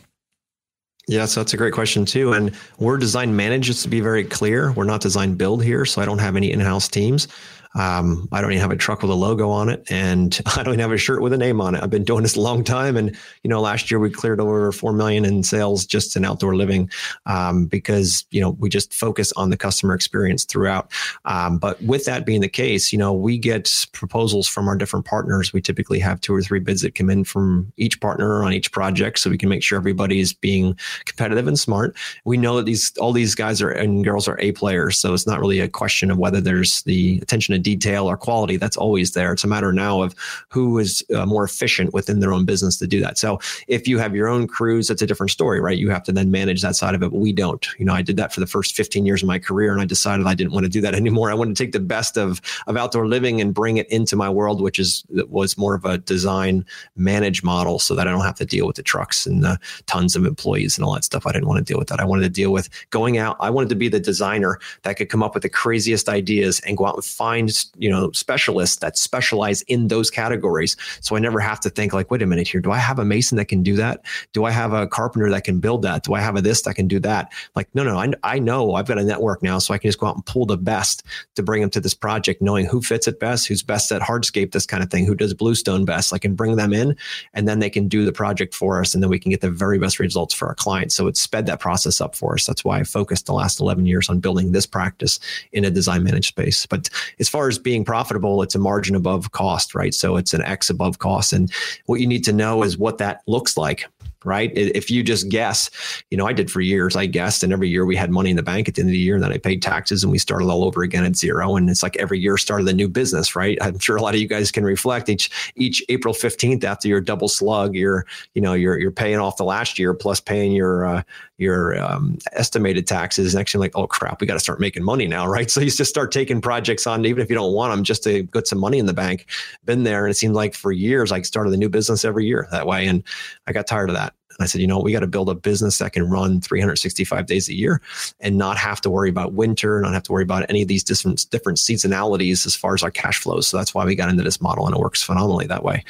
Yeah, 1.10 1.26
so 1.26 1.40
that's 1.40 1.54
a 1.54 1.58
great 1.58 1.74
question 1.74 2.04
too. 2.04 2.34
And 2.34 2.54
we're 2.80 2.98
design 2.98 3.34
managed, 3.34 3.66
just 3.66 3.84
to 3.84 3.90
be 3.90 4.02
very 4.02 4.26
clear. 4.26 4.74
We're 4.74 4.84
not 4.84 5.00
design 5.00 5.36
build 5.36 5.64
here, 5.64 5.86
so 5.86 6.02
I 6.02 6.06
don't 6.06 6.20
have 6.20 6.36
any 6.36 6.52
in-house 6.52 6.90
teams. 6.90 7.30
Um, 7.78 8.28
I 8.32 8.42
don't 8.42 8.52
even 8.52 8.62
have 8.62 8.72
a 8.72 8.76
truck 8.76 9.04
with 9.04 9.12
a 9.12 9.16
logo 9.16 9.50
on 9.50 9.70
it, 9.70 9.90
and 9.90 10.38
I 10.58 10.64
don't 10.64 10.74
even 10.74 10.80
have 10.80 10.92
a 10.92 10.98
shirt 10.98 11.22
with 11.22 11.32
a 11.32 11.38
name 11.38 11.62
on 11.62 11.76
it. 11.76 11.84
I've 11.84 11.92
been 11.92 12.04
doing 12.04 12.24
this 12.24 12.36
a 12.36 12.42
long 12.42 12.64
time, 12.64 12.98
and 12.98 13.16
you 13.44 13.50
know, 13.50 13.62
last 13.62 13.92
year 13.92 14.00
we 14.00 14.10
cleared 14.10 14.42
over 14.42 14.72
four 14.72 14.94
million 14.94 15.24
in 15.26 15.44
sales 15.44 15.86
just 15.86 16.16
in 16.16 16.26
outdoor 16.26 16.56
living 16.56 16.90
um, 17.28 17.66
because 17.66 18.26
you 18.32 18.42
know 18.42 18.52
we 18.52 18.68
just 18.68 18.94
focus 18.94 19.32
on 19.34 19.52
the 19.52 19.58
customer 19.58 19.94
experience 19.94 20.44
throughout. 20.44 20.92
Um, 21.26 21.60
but 21.60 21.82
with 21.84 22.06
that 22.06 22.26
being 22.26 22.42
the 22.42 22.50
case, 22.50 22.92
you 22.92 22.98
know, 22.98 23.14
we 23.14 23.38
get 23.38 23.86
proposals 23.92 24.48
from 24.48 24.68
our 24.68 24.76
different 24.76 25.06
partners. 25.06 25.54
We 25.54 25.62
typically 25.62 26.00
have 26.00 26.20
two 26.20 26.34
or 26.34 26.42
three 26.42 26.60
bids 26.60 26.82
that 26.82 26.96
come 26.96 27.12
in 27.12 27.24
from 27.24 27.72
each 27.78 28.02
partner 28.02 28.44
on 28.44 28.54
each 28.54 28.72
project, 28.72 29.20
so 29.20 29.30
we 29.30 29.38
can 29.38 29.50
make 29.50 29.62
sure 29.62 29.78
everybody's 29.78 30.34
being 30.34 30.76
competitive 31.06 31.48
and 31.48 31.60
smart. 31.60 31.96
We 32.26 32.38
know 32.38 32.58
that 32.58 32.66
these 32.66 32.92
all 32.98 33.14
these 33.14 33.36
guys 33.36 33.62
are 33.62 33.70
and 33.70 34.04
girls 34.04 34.28
are 34.28 34.40
A 34.40 34.52
players, 34.54 34.98
so 34.98 35.14
it's 35.14 35.28
not 35.28 35.40
really 35.40 35.60
a 35.60 35.68
question 35.68 36.10
of 36.10 36.18
whether 36.18 36.42
there's 36.42 36.82
the 36.84 37.20
attention 37.22 37.54
to 37.54 37.67
detail 37.72 38.10
or 38.10 38.18
quality 38.18 38.58
that's 38.58 38.78
always 38.78 39.12
there. 39.12 39.32
It's 39.34 39.44
a 39.44 39.48
matter 39.48 39.72
now 39.72 40.02
of 40.02 40.16
who 40.50 40.80
is 40.80 41.04
uh, 41.16 41.26
more 41.26 41.44
efficient 41.44 41.94
within 41.94 42.20
their 42.20 42.34
own 42.34 42.46
business 42.46 42.78
to 42.78 42.88
do 42.88 43.00
that. 43.02 43.18
So 43.18 43.40
if 43.68 43.88
you 43.88 43.98
have 44.00 44.16
your 44.16 44.28
own 44.28 44.48
crews 44.48 44.90
it's 44.90 45.02
a 45.02 45.08
different 45.08 45.32
story 45.32 45.60
right? 45.60 45.78
You 45.78 45.90
have 45.90 46.04
to 46.04 46.12
then 46.12 46.32
manage 46.32 46.62
that 46.62 46.76
side 46.76 46.96
of 46.96 47.02
it 47.04 47.12
but 47.12 47.20
we 47.20 47.34
don't. 47.34 47.66
You 47.80 47.86
know 47.86 47.94
i 47.94 48.02
did 48.02 48.18
that 48.18 48.34
for 48.34 48.40
the 48.40 48.48
first 48.56 48.76
15 48.76 49.06
years 49.06 49.22
of 49.24 49.28
my 49.28 49.40
career 49.40 49.72
and 49.72 49.82
i 49.82 49.86
decided 49.86 50.26
i 50.28 50.34
didn't 50.34 50.54
want 50.54 50.66
to 50.66 50.70
do 50.70 50.82
that 50.82 50.96
anymore. 51.04 51.32
I 51.32 51.34
wanted 51.34 51.56
to 51.56 51.64
take 51.64 51.74
the 51.74 51.80
best 51.80 52.18
of 52.18 52.42
of 52.68 52.78
outdoor 52.78 53.08
living 53.08 53.42
and 53.42 53.54
bring 53.54 53.78
it 53.78 53.88
into 53.90 54.16
my 54.16 54.30
world 54.30 54.62
which 54.62 54.80
is 54.80 55.04
was 55.40 55.58
more 55.58 55.76
of 55.76 55.86
a 55.86 55.98
design 55.98 56.66
manage 56.96 57.44
model 57.44 57.80
so 57.80 57.96
that 57.96 58.08
i 58.08 58.12
don't 58.12 58.26
have 58.26 58.36
to 58.36 58.46
deal 58.46 58.68
with 58.68 58.76
the 58.76 58.84
trucks 58.84 59.26
and 59.26 59.44
the 59.44 59.60
tons 59.86 60.16
of 60.16 60.26
employees 60.26 60.78
and 60.78 60.86
all 60.86 60.94
that 60.94 61.04
stuff. 61.04 61.26
I 61.26 61.32
didn't 61.32 61.48
want 61.48 61.60
to 61.60 61.64
deal 61.64 61.80
with 61.80 61.88
that. 61.90 62.00
I 62.00 62.06
wanted 62.06 62.24
to 62.24 62.30
deal 62.30 62.52
with 62.52 62.70
going 62.90 63.18
out. 63.18 63.38
I 63.40 63.50
wanted 63.50 63.70
to 63.70 63.76
be 63.76 63.90
the 63.90 64.00
designer 64.00 64.60
that 64.84 64.98
could 64.98 65.10
come 65.10 65.24
up 65.24 65.34
with 65.34 65.44
the 65.44 65.50
craziest 65.50 66.10
ideas 66.10 66.60
and 66.62 66.78
go 66.78 66.86
out 66.86 66.96
and 66.96 67.06
find 67.06 67.54
you 67.78 67.90
know 67.90 68.12
specialists 68.12 68.78
that 68.78 68.98
specialize 68.98 69.62
in 69.64 69.88
those 69.88 70.10
categories. 70.10 70.76
So 71.02 71.16
I 71.16 71.20
never 71.20 71.40
have 71.40 71.60
to 71.62 71.70
think 71.70 71.94
like, 71.94 72.12
wait 72.12 72.22
a 72.22 72.26
minute 72.26 72.48
here, 72.48 72.62
do 72.62 72.72
I 72.72 72.78
have 72.78 73.00
a 73.00 73.06
mason 73.06 73.38
that 73.38 73.46
can 73.46 73.64
do 73.64 73.76
that? 73.76 74.02
Do 74.34 74.46
I 74.46 74.52
have 74.52 74.74
a 74.74 74.88
carpenter 74.88 75.30
that 75.30 75.44
can 75.44 75.60
build 75.60 75.82
that? 75.84 76.04
Do 76.04 76.14
I 76.14 76.22
have 76.22 76.36
a 76.36 76.42
this 76.42 76.62
that 76.64 76.76
can 76.76 76.88
do 76.88 77.00
that? 77.02 77.32
Like, 77.56 77.68
no, 77.74 77.84
no, 77.84 77.98
I, 77.98 78.12
I 78.24 78.40
know 78.40 78.76
I've 78.76 78.88
got 78.88 78.98
a 78.98 79.04
network 79.04 79.44
now, 79.44 79.60
so 79.60 79.74
I 79.74 79.78
can 79.78 79.88
just 79.90 80.00
go 80.00 80.08
out 80.08 80.16
and 80.16 80.26
pull 80.26 80.46
the 80.46 80.58
best 80.58 81.04
to 81.36 81.44
bring 81.44 81.62
them 81.62 81.70
to 81.72 81.80
this 81.80 81.94
project, 81.94 82.42
knowing 82.42 82.66
who 82.66 82.82
fits 82.82 83.08
it 83.08 83.20
best, 83.20 83.48
who's 83.48 83.64
best 83.64 83.92
at 83.92 84.02
hardscape, 84.02 84.52
this 84.52 84.66
kind 84.66 84.84
of 84.84 84.90
thing, 84.90 85.06
who 85.06 85.16
does 85.16 85.34
bluestone 85.34 85.86
best. 85.86 86.14
I 86.14 86.18
can 86.18 86.36
bring 86.36 86.56
them 86.56 86.74
in, 86.74 86.96
and 87.34 87.48
then 87.48 87.60
they 87.60 87.70
can 87.70 87.88
do 87.88 88.06
the 88.06 88.12
project 88.12 88.54
for 88.54 88.80
us, 88.80 88.94
and 88.94 89.04
then 89.04 89.10
we 89.10 89.20
can 89.20 89.32
get 89.32 89.42
the 89.42 89.52
very 89.52 89.80
best 89.80 90.00
results 90.00 90.34
for 90.34 90.48
our 90.48 90.56
clients. 90.56 90.96
So 90.96 91.08
it's 91.08 91.22
sped 91.22 91.46
that 91.46 91.60
process 91.60 92.02
up 92.02 92.16
for 92.16 92.34
us. 92.34 92.46
That's 92.46 92.64
why 92.64 92.80
I 92.80 92.84
focused 92.84 93.26
the 93.26 93.34
last 93.34 93.60
11 93.60 93.86
years 93.86 94.10
on 94.10 94.20
building 94.20 94.52
this 94.52 94.66
practice 94.66 95.20
in 95.52 95.66
a 95.66 95.72
design 95.72 96.04
managed 96.04 96.28
space. 96.28 96.66
But 96.66 96.90
as 97.20 97.30
far 97.30 97.37
as 97.46 97.60
being 97.60 97.86
profitable, 97.86 98.42
it's 98.42 98.56
a 98.56 98.60
margin 98.60 98.96
above 98.96 99.32
cost, 99.32 99.76
right? 99.76 99.94
So 99.94 100.18
it's 100.18 100.34
an 100.34 100.42
X 100.42 100.70
above 100.70 101.00
cost. 101.00 101.34
And 101.34 101.52
what 101.86 102.00
you 102.00 102.08
need 102.08 102.24
to 102.26 102.34
know 102.34 102.64
is 102.64 102.78
what 102.78 102.98
that 102.98 103.22
looks 103.28 103.58
like 103.58 103.86
right? 104.24 104.52
If 104.56 104.90
you 104.90 105.04
just 105.04 105.30
guess, 105.30 105.70
you 106.10 106.18
know, 106.18 106.28
I 106.28 106.34
did 106.34 106.52
for 106.52 106.62
years, 106.62 106.96
I 106.96 107.06
guessed, 107.06 107.44
and 107.44 107.54
every 107.54 107.70
year 107.70 107.86
we 107.86 107.96
had 107.96 108.12
money 108.12 108.30
in 108.30 108.36
the 108.36 108.44
bank 108.44 108.68
at 108.68 108.76
the 108.76 108.82
end 108.82 108.90
of 108.90 108.94
the 108.94 109.00
year, 109.00 109.16
and 109.16 109.24
then 109.24 109.32
I 109.32 109.38
paid 109.38 109.62
taxes 109.62 110.04
and 110.04 110.12
we 110.12 110.18
started 110.18 110.46
all 110.46 110.64
over 110.64 110.84
again 110.84 111.06
at 111.06 111.16
zero. 111.16 111.56
And 111.56 111.70
it's 111.70 111.84
like 111.84 111.98
every 111.98 112.20
year 112.20 112.38
started 112.38 112.68
a 112.68 112.74
new 112.74 112.88
business, 112.88 113.36
right? 113.36 113.58
I'm 113.62 113.80
sure 113.80 113.96
a 113.96 114.02
lot 114.02 114.16
of 114.16 114.22
you 114.22 114.28
guys 114.28 114.52
can 114.52 114.64
reflect 114.64 115.10
each 115.10 115.54
each 115.56 115.84
April 115.90 116.14
15th 116.14 116.64
after 116.64 116.88
your 116.88 117.02
double 117.02 117.28
slug, 117.28 117.76
you're, 117.76 118.06
you 118.34 118.42
know, 118.42 118.54
you're 118.54 118.78
you're 118.78 118.92
paying 118.92 119.20
off 119.20 119.38
the 119.38 119.44
last 119.44 119.80
year 119.80 119.94
plus 119.94 120.20
paying 120.20 120.52
your 120.52 120.86
uh, 120.86 121.04
your 121.38 121.80
um, 121.82 122.18
estimated 122.34 122.88
taxes. 122.88 123.36
Next, 123.36 123.54
you're 123.54 123.62
like, 123.62 123.76
oh 123.76 123.88
crap, 123.88 124.22
we 124.22 124.28
got 124.28 124.34
to 124.34 124.40
start 124.40 124.60
making 124.60 124.84
money 124.84 125.08
now, 125.08 125.28
right? 125.38 125.50
So 125.50 125.62
you 125.62 125.70
just 125.70 125.90
start 125.90 126.12
taking 126.12 126.42
projects 126.42 126.88
on, 126.88 127.06
even 127.06 127.22
if 127.22 127.30
you 127.30 127.36
don't 127.36 127.54
want 127.54 127.74
them, 127.74 127.84
just 127.84 128.04
to 128.04 128.24
get 128.24 128.48
some 128.48 128.60
money 128.60 128.80
in 128.80 128.86
the 128.86 128.94
bank. 128.94 129.28
Been 129.66 129.84
there, 129.84 130.06
and 130.06 130.12
it 130.12 130.16
seemed 130.16 130.36
like 130.36 130.56
for 130.56 130.72
years 130.72 131.12
I 131.12 131.22
started 131.22 131.54
a 131.54 131.58
new 131.58 131.70
business 131.70 132.04
every 132.04 132.26
year 132.26 132.48
that 132.52 132.66
way, 132.66 132.88
and 132.88 133.04
I 133.46 133.54
got 133.54 133.68
tired 133.68 133.90
of 133.90 133.96
that. 133.96 134.07
And 134.38 134.44
I 134.44 134.48
said, 134.48 134.62
you 134.62 134.68
know, 134.68 134.80
we 134.80 134.92
got 134.92 135.00
to 135.00 135.08
build 135.08 135.30
a 135.30 135.36
business 135.36 135.80
that 135.80 135.94
can 135.94 136.10
run 136.10 136.42
365 136.42 137.26
days 137.26 137.50
a 137.50 137.56
year 137.56 137.82
and 138.20 138.38
not 138.38 138.58
have 138.58 138.80
to 138.82 138.90
worry 138.90 139.10
about 139.10 139.34
winter, 139.34 139.82
not 139.82 139.94
have 139.94 140.04
to 140.04 140.12
worry 140.12 140.24
about 140.24 140.46
any 140.48 140.62
of 140.62 140.68
these 140.68 140.84
different 140.84 141.26
different 141.32 141.58
seasonalities 141.58 142.46
as 142.46 142.56
far 142.56 142.76
as 142.76 142.84
our 142.84 142.92
cash 142.92 143.20
flows. 143.20 143.48
So 143.48 143.58
that's 143.58 143.74
why 143.74 143.84
we 143.86 143.96
got 143.96 144.10
into 144.10 144.24
this 144.24 144.40
model, 144.40 144.68
and 144.68 144.76
it 144.76 144.80
works 144.80 145.02
phenomenally 145.02 145.48
that 145.48 145.64
way. 145.64 145.84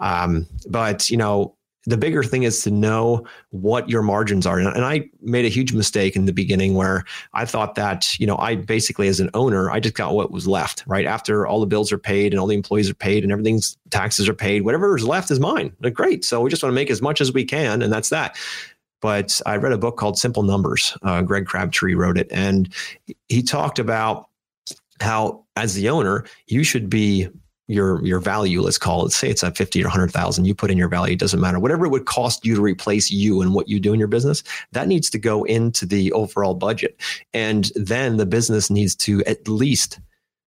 Um, 0.00 0.46
but 0.68 1.08
you 1.08 1.16
know, 1.16 1.54
the 1.86 1.96
bigger 1.96 2.22
thing 2.22 2.44
is 2.44 2.62
to 2.62 2.70
know 2.70 3.26
what 3.50 3.90
your 3.90 4.02
margins 4.02 4.46
are. 4.46 4.58
And 4.58 4.84
I 4.84 5.08
made 5.20 5.44
a 5.44 5.48
huge 5.48 5.72
mistake 5.72 6.16
in 6.16 6.24
the 6.24 6.32
beginning 6.32 6.74
where 6.74 7.04
I 7.34 7.44
thought 7.44 7.74
that, 7.74 8.18
you 8.18 8.26
know, 8.26 8.38
I 8.38 8.56
basically 8.56 9.08
as 9.08 9.20
an 9.20 9.30
owner, 9.34 9.70
I 9.70 9.80
just 9.80 9.94
got 9.94 10.14
what 10.14 10.30
was 10.30 10.46
left, 10.46 10.82
right? 10.86 11.04
After 11.04 11.46
all 11.46 11.60
the 11.60 11.66
bills 11.66 11.92
are 11.92 11.98
paid 11.98 12.32
and 12.32 12.40
all 12.40 12.46
the 12.46 12.54
employees 12.54 12.88
are 12.88 12.94
paid 12.94 13.22
and 13.22 13.30
everything's 13.30 13.76
taxes 13.90 14.28
are 14.28 14.34
paid, 14.34 14.62
whatever 14.62 14.96
is 14.96 15.04
left 15.04 15.30
is 15.30 15.40
mine. 15.40 15.74
Like, 15.80 15.94
great. 15.94 16.24
So 16.24 16.40
we 16.40 16.50
just 16.50 16.62
want 16.62 16.72
to 16.72 16.74
make 16.74 16.90
as 16.90 17.02
much 17.02 17.20
as 17.20 17.32
we 17.32 17.44
can. 17.44 17.82
And 17.82 17.92
that's 17.92 18.08
that. 18.08 18.36
But 19.02 19.38
I 19.44 19.56
read 19.56 19.72
a 19.72 19.78
book 19.78 19.98
called 19.98 20.18
Simple 20.18 20.42
Numbers. 20.42 20.96
Uh, 21.02 21.20
Greg 21.20 21.44
Crabtree 21.44 21.94
wrote 21.94 22.16
it. 22.16 22.28
And 22.30 22.72
he 23.28 23.42
talked 23.42 23.78
about 23.78 24.30
how, 25.00 25.44
as 25.56 25.74
the 25.74 25.90
owner, 25.90 26.24
you 26.46 26.64
should 26.64 26.88
be 26.88 27.28
your 27.66 28.04
your 28.04 28.20
value 28.20 28.60
let's 28.60 28.76
call 28.76 29.06
it 29.06 29.10
say 29.10 29.30
it's 29.30 29.42
at 29.42 29.56
50 29.56 29.80
or 29.82 29.86
100,000 29.86 30.44
you 30.44 30.54
put 30.54 30.70
in 30.70 30.76
your 30.76 30.88
value 30.88 31.16
doesn't 31.16 31.40
matter. 31.40 31.58
Whatever 31.58 31.86
it 31.86 31.90
would 31.90 32.04
cost 32.04 32.44
you 32.44 32.54
to 32.54 32.60
replace 32.60 33.10
you 33.10 33.40
and 33.40 33.54
what 33.54 33.68
you 33.68 33.80
do 33.80 33.92
in 33.92 33.98
your 33.98 34.08
business 34.08 34.42
that 34.72 34.88
needs 34.88 35.08
to 35.10 35.18
go 35.18 35.44
into 35.44 35.86
the 35.86 36.12
overall 36.12 36.54
budget. 36.54 37.00
And 37.32 37.70
then 37.74 38.16
the 38.18 38.26
business 38.26 38.70
needs 38.70 38.94
to 38.96 39.24
at 39.24 39.48
least 39.48 39.98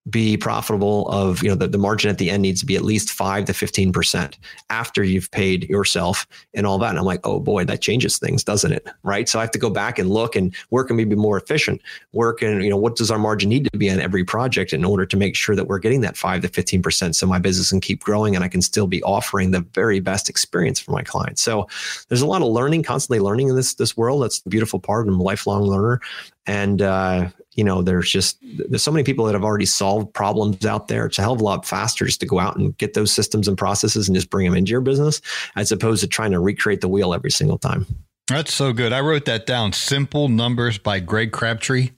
be 0.10 0.38
profitable 0.38 1.08
of 1.10 1.44
you 1.44 1.50
know 1.50 1.56
the, 1.56 1.68
the 1.68 1.78
margin 1.78 2.10
at 2.10 2.18
the 2.18 2.30
end 2.30 2.42
needs 2.42 2.60
to 2.60 2.66
be 2.66 2.76
at 2.76 2.84
least 2.84 3.12
5 3.12 3.46
to 3.46 3.54
15% 3.54 4.36
after 4.70 5.04
you've 5.04 5.30
paid 5.32 5.70
yourself 5.70 6.28
and 6.54 6.66
all 6.66 6.78
that. 6.80 6.90
And 6.90 7.00
i'm 7.00 7.06
like 7.06 7.26
oh 7.26 7.40
boy 7.40 7.66
that 7.66 7.82
changes 7.82 8.18
things 8.18 8.44
doesn't 8.44 8.72
it? 8.72 8.88
Right? 9.04 9.28
So 9.28 9.40
i 9.40 9.42
have 9.42 9.52
to 9.52 9.60
go 9.60 9.70
back 9.70 10.00
and 10.00 10.10
look 10.10 10.36
and 10.36 10.56
work 10.70 10.90
and 10.90 10.98
be 10.98 11.16
more 11.16 11.38
efficient? 11.38 11.82
Work 12.14 12.42
and 12.42 12.64
you 12.64 12.70
know 12.70 12.78
what 12.78 12.96
does 12.96 13.12
our 13.12 13.20
margin 13.20 13.50
need 13.50 13.70
to 13.72 13.78
be 13.78 13.90
on 13.90 14.00
every 14.00 14.24
project 14.24 14.74
in 14.74 14.86
order 14.86 15.06
to 15.06 15.18
make 15.18 15.36
sure 15.36 15.56
that 15.56 15.68
we're 15.68 15.80
getting 15.80 16.02
that 16.02 16.18
5 16.18 16.42
to 16.42 16.48
15% 16.48 17.16
so 17.16 17.28
my 17.28 17.40
business 17.40 17.70
can 17.70 17.82
keep 17.82 18.04
growing 18.04 18.36
and 18.36 18.44
i 18.44 18.48
can 18.48 18.62
still 18.62 18.88
be 18.88 19.04
offering 19.04 19.52
the 19.52 19.62
very 19.74 20.00
best 20.00 20.30
experience 20.30 20.80
for 20.80 20.92
my 20.92 21.02
clients? 21.02 21.42
So 21.42 21.68
there's 22.08 22.22
a 22.22 22.28
lot 22.28 22.42
of 22.42 22.48
learning 22.50 22.84
constantly 22.84 23.20
learning 23.20 23.50
in 23.50 23.56
this 23.56 23.74
this 23.76 23.98
world. 23.98 24.24
That's 24.24 24.40
the 24.42 24.50
beautiful 24.50 24.80
part. 24.80 25.08
I'm 25.08 25.20
a 25.20 25.24
lifelong 25.24 25.64
learner. 25.64 26.02
And 26.46 26.82
uh, 26.82 27.30
you 27.58 27.64
know, 27.64 27.82
there's 27.82 28.10
just 28.10 28.38
there's 28.42 28.84
so 28.84 28.92
many 28.92 29.04
people 29.04 29.26
that 29.26 29.34
have 29.34 29.44
already 29.44 29.66
solved 29.66 30.14
problems 30.14 30.66
out 30.66 30.88
there. 30.88 31.08
It's 31.08 31.18
a 31.18 31.22
hell 31.22 31.34
of 31.34 31.42
a 31.42 31.44
lot 31.44 31.66
faster 31.66 32.06
just 32.06 32.22
to 32.22 32.26
go 32.26 32.40
out 32.40 32.56
and 32.56 32.78
get 32.78 32.94
those 32.94 33.12
systems 33.12 33.48
and 33.48 33.58
processes 33.58 34.08
and 34.08 34.16
just 34.16 34.30
bring 34.30 34.46
them 34.46 34.56
into 34.56 34.72
your 34.72 34.80
business, 34.80 35.20
as 35.56 35.72
opposed 35.72 36.02
to 36.02 36.08
trying 36.08 36.32
to 36.32 36.40
recreate 36.40 36.82
the 36.82 36.88
wheel 36.88 37.14
every 37.14 37.32
single 37.32 37.58
time. 37.58 37.86
That's 38.28 38.54
so 38.54 38.74
good. 38.74 38.94
I 38.94 39.02
wrote 39.02 39.26
that 39.26 39.46
down. 39.46 39.74
Simple 39.74 40.30
Numbers 40.30 40.78
by 40.78 41.00
Greg 41.00 41.32
Crabtree. 41.32 41.92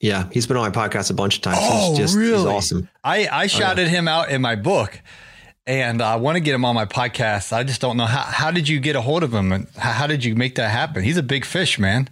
Yeah, 0.00 0.28
he's 0.32 0.46
been 0.46 0.56
on 0.56 0.70
my 0.70 0.88
podcast 0.88 1.10
a 1.10 1.14
bunch 1.14 1.36
of 1.36 1.42
times. 1.42 1.58
Oh, 1.60 1.90
he's 1.90 1.98
just, 1.98 2.16
really? 2.16 2.38
He's 2.38 2.46
awesome. 2.46 2.88
I, 3.02 3.28
I 3.30 3.46
shouted 3.46 3.82
oh, 3.82 3.84
yeah. 3.84 3.90
him 3.90 4.08
out 4.08 4.30
in 4.30 4.42
my 4.42 4.56
book 4.56 5.00
and 5.66 6.02
I 6.02 6.16
want 6.16 6.36
to 6.36 6.40
get 6.40 6.54
him 6.54 6.64
on 6.64 6.74
my 6.74 6.84
podcast. 6.84 7.52
I 7.52 7.64
just 7.64 7.80
don't 7.80 7.96
know 7.96 8.06
how. 8.06 8.22
How 8.22 8.50
did 8.50 8.68
you 8.68 8.80
get 8.80 8.96
a 8.96 9.00
hold 9.00 9.22
of 9.22 9.32
him, 9.32 9.52
and 9.52 9.68
how 9.76 10.06
did 10.06 10.24
you 10.24 10.34
make 10.34 10.56
that 10.56 10.70
happen? 10.70 11.02
He's 11.02 11.16
a 11.16 11.22
big 11.22 11.44
fish, 11.44 11.78
man. 11.78 12.08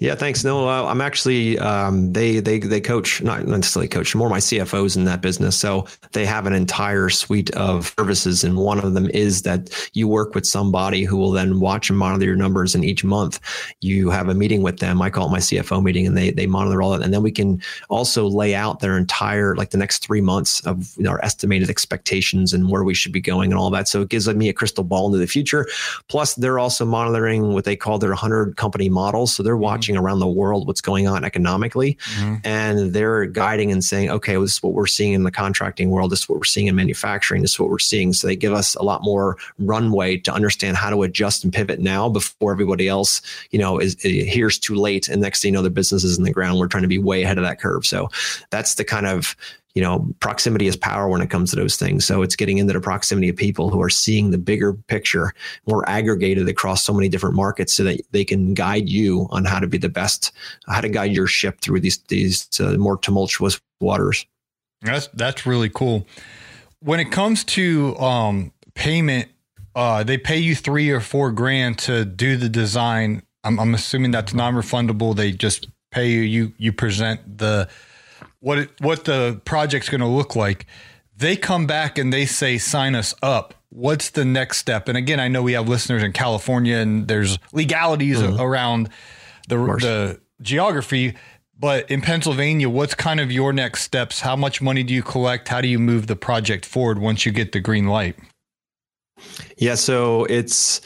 Yeah, 0.00 0.14
thanks. 0.14 0.44
No, 0.44 0.68
I'm 0.68 1.00
actually 1.00 1.58
um, 1.58 2.12
they 2.12 2.38
they 2.38 2.60
they 2.60 2.80
coach 2.80 3.20
not 3.20 3.44
necessarily 3.48 3.88
coach 3.88 4.14
more 4.14 4.28
my 4.28 4.38
CFOs 4.38 4.96
in 4.96 5.06
that 5.06 5.20
business. 5.20 5.58
So 5.58 5.88
they 6.12 6.24
have 6.24 6.46
an 6.46 6.52
entire 6.52 7.08
suite 7.08 7.50
of 7.56 7.92
services, 7.98 8.44
and 8.44 8.56
one 8.56 8.78
of 8.78 8.94
them 8.94 9.10
is 9.10 9.42
that 9.42 9.90
you 9.94 10.06
work 10.06 10.36
with 10.36 10.46
somebody 10.46 11.02
who 11.02 11.16
will 11.16 11.32
then 11.32 11.58
watch 11.58 11.90
and 11.90 11.98
monitor 11.98 12.26
your 12.26 12.36
numbers. 12.36 12.76
And 12.76 12.84
each 12.84 13.02
month 13.02 13.40
you 13.80 14.08
have 14.10 14.28
a 14.28 14.34
meeting 14.34 14.62
with 14.62 14.78
them. 14.78 15.02
I 15.02 15.10
call 15.10 15.26
it 15.26 15.32
my 15.32 15.40
CFO 15.40 15.82
meeting, 15.82 16.06
and 16.06 16.16
they 16.16 16.30
they 16.30 16.46
monitor 16.46 16.80
all 16.80 16.92
that. 16.92 17.02
And 17.02 17.12
then 17.12 17.24
we 17.24 17.32
can 17.32 17.60
also 17.88 18.28
lay 18.28 18.54
out 18.54 18.78
their 18.78 18.96
entire 18.96 19.56
like 19.56 19.70
the 19.70 19.78
next 19.78 20.06
three 20.06 20.20
months 20.20 20.64
of 20.64 20.94
our 21.08 21.20
estimated 21.24 21.70
expectations 21.70 22.52
and 22.52 22.70
where 22.70 22.84
we 22.84 22.94
should 22.94 23.12
be 23.12 23.20
going 23.20 23.50
and 23.50 23.58
all 23.58 23.70
that. 23.70 23.88
So 23.88 24.02
it 24.02 24.10
gives 24.10 24.28
me 24.28 24.48
a 24.48 24.52
crystal 24.52 24.84
ball 24.84 25.06
into 25.06 25.18
the 25.18 25.26
future. 25.26 25.66
Plus, 26.06 26.36
they're 26.36 26.60
also 26.60 26.84
monitoring 26.84 27.52
what 27.52 27.64
they 27.64 27.74
call 27.74 27.98
their 27.98 28.10
100 28.10 28.56
company 28.56 28.88
models. 28.88 29.34
So 29.34 29.42
they're 29.42 29.56
watching 29.56 29.87
watching 29.88 29.96
around 29.96 30.18
the 30.18 30.26
world 30.26 30.66
what's 30.66 30.80
going 30.80 31.08
on 31.08 31.24
economically, 31.24 31.96
mm-hmm. 32.14 32.36
and 32.44 32.92
they're 32.92 33.24
guiding 33.26 33.72
and 33.72 33.82
saying, 33.82 34.10
okay, 34.10 34.36
well, 34.36 34.42
this 34.42 34.54
is 34.54 34.62
what 34.62 34.74
we're 34.74 34.86
seeing 34.86 35.14
in 35.14 35.22
the 35.22 35.30
contracting 35.30 35.90
world. 35.90 36.10
This 36.10 36.20
is 36.20 36.28
what 36.28 36.38
we're 36.38 36.44
seeing 36.44 36.66
in 36.66 36.74
manufacturing. 36.74 37.42
This 37.42 37.52
is 37.52 37.60
what 37.60 37.70
we're 37.70 37.78
seeing. 37.78 38.12
So 38.12 38.26
they 38.26 38.36
give 38.36 38.52
us 38.52 38.74
a 38.74 38.82
lot 38.82 39.02
more 39.02 39.36
runway 39.58 40.18
to 40.18 40.32
understand 40.32 40.76
how 40.76 40.90
to 40.90 41.02
adjust 41.02 41.44
and 41.44 41.52
pivot 41.52 41.80
now 41.80 42.08
before 42.08 42.52
everybody 42.52 42.88
else, 42.88 43.22
you 43.50 43.58
know, 43.58 43.78
is, 43.78 43.94
is 44.04 44.26
here's 44.26 44.58
too 44.58 44.74
late. 44.74 45.08
And 45.08 45.22
next 45.22 45.40
thing 45.40 45.52
you 45.52 45.52
know, 45.56 45.62
the 45.62 45.70
business 45.70 46.04
is 46.04 46.18
in 46.18 46.24
the 46.24 46.32
ground. 46.32 46.58
We're 46.58 46.68
trying 46.68 46.82
to 46.82 46.88
be 46.88 46.98
way 46.98 47.22
ahead 47.22 47.38
of 47.38 47.44
that 47.44 47.60
curve. 47.60 47.86
So 47.86 48.10
that's 48.50 48.74
the 48.74 48.84
kind 48.84 49.06
of 49.06 49.34
you 49.78 49.84
know, 49.84 50.12
proximity 50.18 50.66
is 50.66 50.76
power 50.76 51.06
when 51.08 51.20
it 51.20 51.30
comes 51.30 51.50
to 51.50 51.56
those 51.56 51.76
things. 51.76 52.04
So 52.04 52.22
it's 52.22 52.34
getting 52.34 52.58
into 52.58 52.72
the 52.72 52.80
proximity 52.80 53.28
of 53.28 53.36
people 53.36 53.70
who 53.70 53.80
are 53.80 53.88
seeing 53.88 54.32
the 54.32 54.36
bigger 54.36 54.72
picture, 54.72 55.32
more 55.68 55.88
aggregated 55.88 56.48
across 56.48 56.84
so 56.84 56.92
many 56.92 57.08
different 57.08 57.36
markets, 57.36 57.74
so 57.74 57.84
that 57.84 58.00
they 58.10 58.24
can 58.24 58.54
guide 58.54 58.88
you 58.88 59.28
on 59.30 59.44
how 59.44 59.60
to 59.60 59.68
be 59.68 59.78
the 59.78 59.88
best, 59.88 60.32
how 60.66 60.80
to 60.80 60.88
guide 60.88 61.12
your 61.12 61.28
ship 61.28 61.60
through 61.60 61.78
these 61.78 61.98
these 62.08 62.48
uh, 62.58 62.72
more 62.72 62.98
tumultuous 62.98 63.60
waters. 63.80 64.26
That's 64.82 65.06
that's 65.14 65.46
really 65.46 65.68
cool. 65.68 66.08
When 66.80 66.98
it 66.98 67.12
comes 67.12 67.44
to 67.44 67.96
um, 67.98 68.50
payment, 68.74 69.28
uh, 69.76 70.02
they 70.02 70.18
pay 70.18 70.38
you 70.38 70.56
three 70.56 70.90
or 70.90 71.00
four 71.00 71.30
grand 71.30 71.78
to 71.78 72.04
do 72.04 72.36
the 72.36 72.48
design. 72.48 73.22
I'm, 73.44 73.60
I'm 73.60 73.74
assuming 73.74 74.10
that's 74.10 74.34
non-refundable. 74.34 75.14
They 75.14 75.30
just 75.30 75.68
pay 75.92 76.08
you. 76.10 76.22
You 76.22 76.52
you 76.58 76.72
present 76.72 77.38
the 77.38 77.68
what 78.40 78.58
it, 78.58 78.70
what 78.80 79.04
the 79.04 79.40
project's 79.44 79.88
going 79.88 80.00
to 80.00 80.06
look 80.06 80.36
like. 80.36 80.66
They 81.16 81.36
come 81.36 81.66
back 81.66 81.98
and 81.98 82.12
they 82.12 82.26
say 82.26 82.58
sign 82.58 82.94
us 82.94 83.14
up. 83.22 83.54
What's 83.70 84.10
the 84.10 84.24
next 84.24 84.58
step? 84.58 84.88
And 84.88 84.96
again, 84.96 85.20
I 85.20 85.28
know 85.28 85.42
we 85.42 85.52
have 85.52 85.68
listeners 85.68 86.02
in 86.02 86.12
California 86.12 86.76
and 86.76 87.08
there's 87.08 87.38
legalities 87.52 88.18
mm-hmm. 88.18 88.40
around 88.40 88.88
the 89.48 89.56
the 89.56 90.20
geography, 90.40 91.14
but 91.58 91.90
in 91.90 92.00
Pennsylvania, 92.00 92.70
what's 92.70 92.94
kind 92.94 93.18
of 93.18 93.32
your 93.32 93.52
next 93.52 93.82
steps? 93.82 94.20
How 94.20 94.36
much 94.36 94.62
money 94.62 94.84
do 94.84 94.94
you 94.94 95.02
collect? 95.02 95.48
How 95.48 95.60
do 95.60 95.68
you 95.68 95.78
move 95.78 96.06
the 96.06 96.16
project 96.16 96.64
forward 96.64 96.98
once 96.98 97.26
you 97.26 97.32
get 97.32 97.52
the 97.52 97.60
green 97.60 97.86
light? 97.86 98.16
Yeah, 99.56 99.74
so 99.74 100.24
it's 100.26 100.80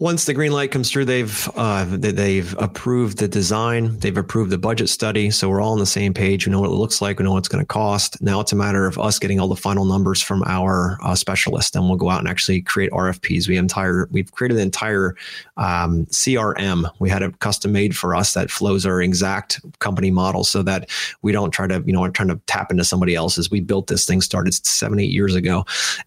once 0.00 0.26
the 0.26 0.34
green 0.34 0.52
light 0.52 0.70
comes 0.70 0.90
through, 0.90 1.04
they've 1.04 1.48
uh, 1.56 1.84
they've 1.88 2.54
approved 2.58 3.18
the 3.18 3.26
design, 3.26 3.98
they've 3.98 4.16
approved 4.16 4.50
the 4.50 4.58
budget 4.58 4.88
study, 4.88 5.28
so 5.30 5.48
we're 5.48 5.60
all 5.60 5.72
on 5.72 5.80
the 5.80 5.86
same 5.86 6.14
page. 6.14 6.46
We 6.46 6.52
know 6.52 6.60
what 6.60 6.70
it 6.70 6.74
looks 6.74 7.02
like, 7.02 7.18
we 7.18 7.24
know 7.24 7.32
what 7.32 7.38
it's 7.38 7.48
going 7.48 7.62
to 7.62 7.66
cost. 7.66 8.20
Now 8.22 8.38
it's 8.38 8.52
a 8.52 8.56
matter 8.56 8.86
of 8.86 8.96
us 8.98 9.18
getting 9.18 9.40
all 9.40 9.48
the 9.48 9.56
final 9.56 9.84
numbers 9.84 10.22
from 10.22 10.44
our 10.46 10.98
uh, 11.02 11.16
specialist, 11.16 11.74
and 11.74 11.88
we'll 11.88 11.96
go 11.96 12.10
out 12.10 12.20
and 12.20 12.28
actually 12.28 12.62
create 12.62 12.92
RFPs. 12.92 13.48
We 13.48 13.56
entire 13.56 14.08
we've 14.12 14.30
created 14.30 14.58
an 14.58 14.62
entire 14.62 15.16
um, 15.56 16.06
CRM. 16.06 16.88
We 17.00 17.10
had 17.10 17.22
it 17.22 17.40
custom 17.40 17.72
made 17.72 17.96
for 17.96 18.14
us 18.14 18.34
that 18.34 18.52
flows 18.52 18.86
our 18.86 19.02
exact 19.02 19.60
company 19.80 20.12
model, 20.12 20.44
so 20.44 20.62
that 20.62 20.90
we 21.22 21.32
don't 21.32 21.50
try 21.50 21.66
to 21.66 21.82
you 21.84 21.92
know 21.92 22.08
trying 22.10 22.28
to 22.28 22.40
tap 22.46 22.70
into 22.70 22.84
somebody 22.84 23.16
else's. 23.16 23.50
We 23.50 23.60
built 23.60 23.88
this 23.88 24.04
thing 24.04 24.20
started 24.20 24.54
seven 24.54 25.00
eight 25.00 25.10
years 25.10 25.34
ago, 25.34 25.64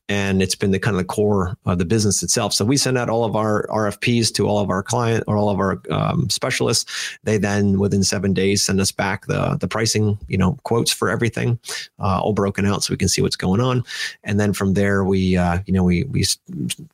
and 0.08 0.42
it's 0.42 0.56
been 0.56 0.72
the 0.72 0.80
kind 0.80 0.96
of 0.96 1.00
the 1.00 1.06
core 1.06 1.58
of 1.66 1.78
the 1.78 1.86
business 1.86 2.24
itself. 2.24 2.54
So 2.54 2.64
we 2.64 2.78
send 2.78 2.98
out 2.98 3.10
all 3.10 3.26
of 3.26 3.36
our, 3.36 3.70
our 3.70 3.81
RFPs 3.82 4.34
to 4.36 4.48
all 4.48 4.60
of 4.60 4.70
our 4.70 4.84
client 4.84 5.24
or 5.28 5.38
all 5.38 5.50
of 5.50 5.60
our 5.60 5.82
um, 5.90 6.30
specialists. 6.30 7.18
They 7.24 7.38
then 7.38 7.80
within 7.80 8.04
seven 8.04 8.34
days 8.34 8.62
send 8.64 8.80
us 8.80 8.92
back 8.92 9.28
the 9.28 9.58
the 9.60 9.68
pricing, 9.68 10.18
you 10.28 10.38
know, 10.38 10.58
quotes 10.64 10.92
for 10.92 11.10
everything, 11.10 11.60
uh, 12.00 12.22
all 12.22 12.34
broken 12.34 12.66
out 12.66 12.84
so 12.84 12.94
we 12.94 12.98
can 12.98 13.10
see 13.10 13.22
what's 13.22 13.36
going 13.36 13.62
on. 13.62 13.84
And 14.24 14.40
then 14.40 14.54
from 14.54 14.74
there, 14.74 15.04
we 15.04 15.38
uh, 15.38 15.60
you 15.66 15.74
know 15.74 15.84
we 15.84 16.04
we 16.06 16.26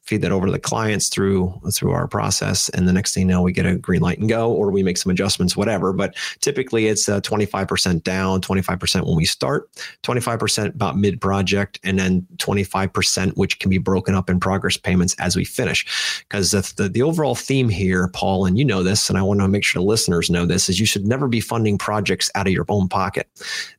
feed 0.04 0.22
that 0.22 0.32
over 0.32 0.46
to 0.46 0.52
the 0.52 0.60
clients 0.60 1.10
through 1.10 1.60
through 1.72 1.92
our 1.92 2.08
process. 2.08 2.70
And 2.70 2.88
the 2.88 2.94
next 2.94 3.14
thing 3.14 3.28
you 3.28 3.28
know, 3.28 3.42
we 3.42 3.52
get 3.52 3.66
a 3.66 3.76
green 3.76 4.02
light 4.02 4.20
and 4.20 4.30
go, 4.30 4.52
or 4.52 4.72
we 4.72 4.84
make 4.84 4.98
some 4.98 5.12
adjustments, 5.12 5.58
whatever. 5.58 5.94
But 5.94 6.16
typically, 6.40 6.88
it's 6.88 7.10
uh, 7.10 7.22
25% 7.22 8.04
down, 8.04 8.42
25% 8.42 9.06
when 9.06 9.16
we 9.16 9.26
start, 9.26 9.70
25% 10.04 10.76
about 10.76 10.98
mid 10.98 11.20
project, 11.20 11.80
and 11.84 12.00
then 12.00 12.26
25% 12.38 13.36
which 13.38 13.60
can 13.60 13.70
be 13.70 13.78
broken 13.78 14.16
up 14.16 14.30
in 14.30 14.40
progress 14.40 14.78
payments 14.78 15.16
as 15.20 15.36
we 15.36 15.44
finish. 15.44 16.24
Because 16.28 16.52
the, 16.52 16.74
the 16.78 16.90
the 16.90 17.02
overall 17.02 17.36
theme 17.36 17.70
here, 17.70 18.08
Paul, 18.10 18.46
and 18.46 18.58
you 18.58 18.64
know 18.64 18.84
this, 18.84 19.10
and 19.10 19.18
I 19.18 19.22
want 19.22 19.42
to 19.42 19.48
make 19.48 19.64
sure 19.64 19.82
listeners 19.82 20.30
know 20.30 20.46
this, 20.46 20.70
is 20.70 20.80
you 20.80 20.86
should 20.86 21.06
never 21.06 21.28
be 21.28 21.42
funding 21.42 21.78
projects 21.78 22.32
out 22.36 22.48
of 22.48 22.54
your 22.54 22.66
own 22.70 22.88
pocket. 22.88 23.28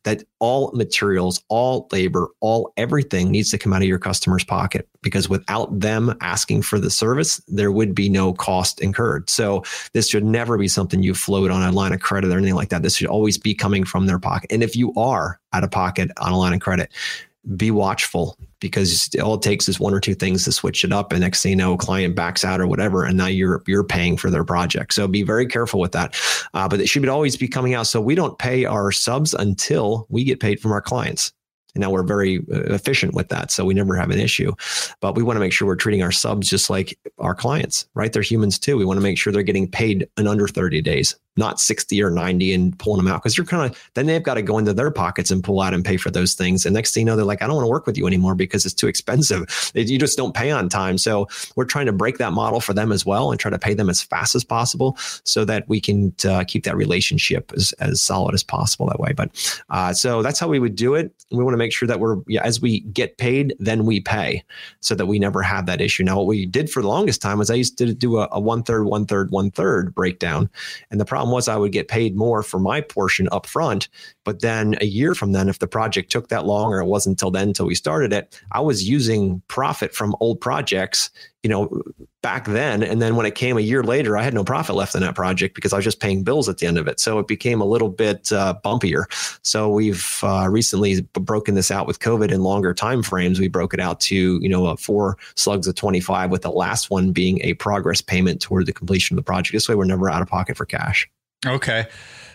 That 0.03 0.23
all 0.39 0.71
materials, 0.73 1.41
all 1.49 1.87
labor, 1.91 2.29
all 2.39 2.71
everything 2.77 3.31
needs 3.31 3.49
to 3.51 3.57
come 3.57 3.73
out 3.73 3.81
of 3.81 3.87
your 3.87 3.99
customer's 3.99 4.43
pocket 4.43 4.87
because 5.01 5.29
without 5.29 5.79
them 5.79 6.15
asking 6.21 6.61
for 6.61 6.79
the 6.79 6.89
service, 6.89 7.41
there 7.47 7.71
would 7.71 7.95
be 7.95 8.09
no 8.09 8.33
cost 8.33 8.81
incurred. 8.81 9.29
So 9.29 9.63
this 9.93 10.09
should 10.09 10.25
never 10.25 10.57
be 10.57 10.67
something 10.67 11.01
you 11.01 11.13
float 11.13 11.51
on 11.51 11.63
a 11.63 11.71
line 11.71 11.93
of 11.93 12.01
credit 12.01 12.31
or 12.31 12.37
anything 12.37 12.55
like 12.55 12.69
that. 12.69 12.83
This 12.83 12.95
should 12.95 13.07
always 13.07 13.37
be 13.37 13.53
coming 13.53 13.83
from 13.83 14.05
their 14.05 14.19
pocket. 14.19 14.51
And 14.51 14.63
if 14.63 14.75
you 14.75 14.93
are 14.95 15.39
out 15.53 15.63
of 15.63 15.71
pocket 15.71 16.11
on 16.17 16.31
a 16.31 16.37
line 16.37 16.53
of 16.53 16.59
credit, 16.59 16.91
be 17.55 17.71
watchful 17.71 18.37
because 18.59 19.09
all 19.23 19.35
it 19.35 19.41
takes 19.41 19.69
is 19.69 19.79
one 19.79 19.93
or 19.93 19.99
two 19.99 20.13
things 20.13 20.43
to 20.43 20.51
switch 20.51 20.83
it 20.83 20.91
up 20.91 21.11
and 21.11 21.21
next 21.21 21.41
thing 21.41 21.51
you 21.51 21.55
know 21.55 21.77
client 21.77 22.15
backs 22.15 22.43
out 22.43 22.59
or 22.59 22.67
whatever 22.67 23.05
and 23.05 23.17
now 23.17 23.27
you're 23.27 23.63
you're 23.65 23.83
paying 23.83 24.17
for 24.17 24.29
their 24.29 24.43
project 24.43 24.93
so 24.93 25.07
be 25.07 25.23
very 25.23 25.45
careful 25.45 25.79
with 25.79 25.93
that 25.93 26.15
uh, 26.53 26.67
but 26.67 26.81
it 26.81 26.87
should 26.87 27.07
always 27.07 27.37
be 27.37 27.47
coming 27.47 27.73
out 27.73 27.87
so 27.87 28.01
we 28.01 28.13
don't 28.13 28.37
pay 28.39 28.65
our 28.65 28.91
subs 28.91 29.33
until 29.33 30.05
we 30.09 30.23
get 30.25 30.41
paid 30.41 30.59
from 30.59 30.73
our 30.73 30.81
clients 30.81 31.31
and 31.75 31.83
now 31.83 31.91
we're 31.91 32.03
very 32.03 32.39
uh, 32.51 32.73
efficient 32.73 33.13
with 33.13 33.29
that. 33.29 33.51
So 33.51 33.63
we 33.63 33.73
never 33.73 33.95
have 33.95 34.09
an 34.09 34.19
issue. 34.19 34.53
But 35.01 35.15
we 35.15 35.23
want 35.23 35.35
to 35.37 35.39
make 35.39 35.53
sure 35.53 35.67
we're 35.67 35.75
treating 35.75 36.01
our 36.01 36.11
subs 36.11 36.49
just 36.49 36.69
like 36.69 36.97
our 37.19 37.35
clients, 37.35 37.87
right? 37.93 38.11
They're 38.11 38.21
humans 38.21 38.57
too. 38.57 38.77
We 38.77 38.85
want 38.85 38.97
to 38.97 39.03
make 39.03 39.17
sure 39.17 39.31
they're 39.31 39.43
getting 39.43 39.69
paid 39.69 40.07
in 40.17 40.27
under 40.27 40.47
30 40.47 40.81
days, 40.81 41.15
not 41.37 41.59
60 41.59 42.01
or 42.03 42.09
90 42.09 42.53
and 42.53 42.77
pulling 42.79 43.03
them 43.03 43.11
out. 43.11 43.21
Cause 43.23 43.37
you're 43.37 43.45
kind 43.45 43.71
of, 43.71 43.91
then 43.93 44.05
they've 44.05 44.23
got 44.23 44.33
to 44.35 44.41
go 44.41 44.57
into 44.57 44.73
their 44.73 44.91
pockets 44.91 45.31
and 45.31 45.43
pull 45.43 45.61
out 45.61 45.73
and 45.73 45.85
pay 45.85 45.97
for 45.97 46.11
those 46.11 46.33
things. 46.33 46.65
And 46.65 46.73
next 46.73 46.93
thing 46.93 47.01
you 47.01 47.05
know, 47.05 47.15
they're 47.15 47.25
like, 47.25 47.41
I 47.41 47.47
don't 47.47 47.55
want 47.55 47.65
to 47.65 47.69
work 47.69 47.85
with 47.85 47.97
you 47.97 48.07
anymore 48.07 48.35
because 48.35 48.65
it's 48.65 48.75
too 48.75 48.87
expensive. 48.87 49.45
You 49.89 49.97
just 49.97 50.17
don't 50.17 50.35
pay 50.35 50.51
on 50.51 50.67
time. 50.67 50.97
So 50.97 51.27
we're 51.55 51.65
trying 51.65 51.85
to 51.85 51.93
break 51.93 52.17
that 52.17 52.33
model 52.33 52.59
for 52.59 52.73
them 52.73 52.91
as 52.91 53.05
well 53.05 53.31
and 53.31 53.39
try 53.39 53.49
to 53.49 53.57
pay 53.57 53.73
them 53.73 53.89
as 53.89 54.01
fast 54.01 54.35
as 54.35 54.43
possible 54.43 54.97
so 55.23 55.45
that 55.45 55.67
we 55.69 55.79
can 55.79 56.13
uh, 56.27 56.43
keep 56.45 56.63
that 56.65 56.75
relationship 56.75 57.51
as, 57.55 57.71
as 57.73 58.01
solid 58.01 58.33
as 58.33 58.43
possible 58.43 58.87
that 58.87 58.99
way. 58.99 59.13
But 59.13 59.61
uh, 59.69 59.93
so 59.93 60.21
that's 60.21 60.39
how 60.39 60.47
we 60.47 60.59
would 60.59 60.75
do 60.75 60.95
it. 60.95 61.13
We 61.31 61.43
want 61.43 61.53
to 61.53 61.57
make 61.57 61.71
sure 61.71 61.87
that 61.87 61.99
we're 61.99 62.17
yeah, 62.27 62.43
as 62.43 62.61
we 62.61 62.81
get 62.81 63.17
paid, 63.17 63.55
then 63.59 63.85
we 63.85 63.99
pay, 63.99 64.43
so 64.79 64.95
that 64.95 65.05
we 65.05 65.19
never 65.19 65.41
have 65.41 65.65
that 65.67 65.81
issue. 65.81 66.03
Now, 66.03 66.17
what 66.17 66.27
we 66.27 66.45
did 66.45 66.69
for 66.69 66.81
the 66.81 66.87
longest 66.87 67.21
time 67.21 67.37
was 67.37 67.49
I 67.49 67.55
used 67.55 67.77
to 67.77 67.93
do 67.93 68.17
a, 68.17 68.27
a 68.31 68.39
one 68.39 68.63
third, 68.63 68.85
one 68.85 69.05
third, 69.05 69.31
one 69.31 69.51
third 69.51 69.93
breakdown, 69.93 70.49
and 70.91 70.99
the 70.99 71.05
problem 71.05 71.18
was 71.23 71.47
I 71.47 71.57
would 71.57 71.71
get 71.71 71.87
paid 71.87 72.15
more 72.15 72.43
for 72.43 72.59
my 72.59 72.81
portion 72.81 73.27
up 73.31 73.45
front, 73.45 73.87
but 74.23 74.41
then 74.41 74.75
a 74.81 74.85
year 74.85 75.15
from 75.15 75.31
then, 75.31 75.49
if 75.49 75.59
the 75.59 75.67
project 75.67 76.11
took 76.11 76.29
that 76.29 76.45
long 76.45 76.71
or 76.71 76.79
it 76.79 76.85
wasn't 76.85 77.13
until 77.13 77.31
then 77.31 77.49
until 77.49 77.65
we 77.65 77.75
started 77.75 78.13
it, 78.13 78.41
I 78.51 78.61
was 78.61 78.87
using 78.87 79.41
profit 79.47 79.93
from 79.93 80.15
old 80.19 80.41
projects 80.41 81.09
you 81.43 81.49
know, 81.49 81.81
back 82.21 82.45
then. 82.45 82.83
And 82.83 83.01
then 83.01 83.15
when 83.15 83.25
it 83.25 83.35
came 83.35 83.57
a 83.57 83.61
year 83.61 83.83
later, 83.83 84.17
I 84.17 84.23
had 84.23 84.33
no 84.33 84.43
profit 84.43 84.75
left 84.75 84.95
in 84.95 85.01
that 85.01 85.15
project 85.15 85.55
because 85.55 85.71
I 85.71 85.77
was 85.77 85.85
just 85.85 85.99
paying 85.99 86.23
bills 86.23 86.49
at 86.49 86.57
the 86.57 86.67
end 86.67 86.77
of 86.77 86.87
it. 86.87 86.99
So 86.99 87.19
it 87.19 87.27
became 87.27 87.61
a 87.61 87.65
little 87.65 87.89
bit 87.89 88.31
uh, 88.31 88.55
bumpier. 88.63 89.05
So 89.41 89.69
we've 89.69 90.19
uh, 90.21 90.47
recently 90.49 91.01
broken 91.13 91.55
this 91.55 91.71
out 91.71 91.87
with 91.87 91.99
COVID 91.99 92.31
in 92.31 92.41
longer 92.41 92.73
time 92.73 93.03
frames. 93.03 93.39
We 93.39 93.47
broke 93.47 93.73
it 93.73 93.79
out 93.79 93.99
to, 94.01 94.39
you 94.41 94.49
know, 94.49 94.65
uh, 94.65 94.75
four 94.75 95.17
slugs 95.35 95.67
of 95.67 95.75
25 95.75 96.29
with 96.29 96.41
the 96.41 96.51
last 96.51 96.89
one 96.89 97.11
being 97.11 97.39
a 97.43 97.53
progress 97.53 98.01
payment 98.01 98.41
toward 98.41 98.65
the 98.65 98.73
completion 98.73 99.15
of 99.17 99.23
the 99.23 99.25
project. 99.25 99.53
This 99.53 99.69
way 99.69 99.75
we're 99.75 99.85
never 99.85 100.09
out 100.09 100.21
of 100.21 100.27
pocket 100.27 100.57
for 100.57 100.65
cash. 100.65 101.09
Okay. 101.45 101.87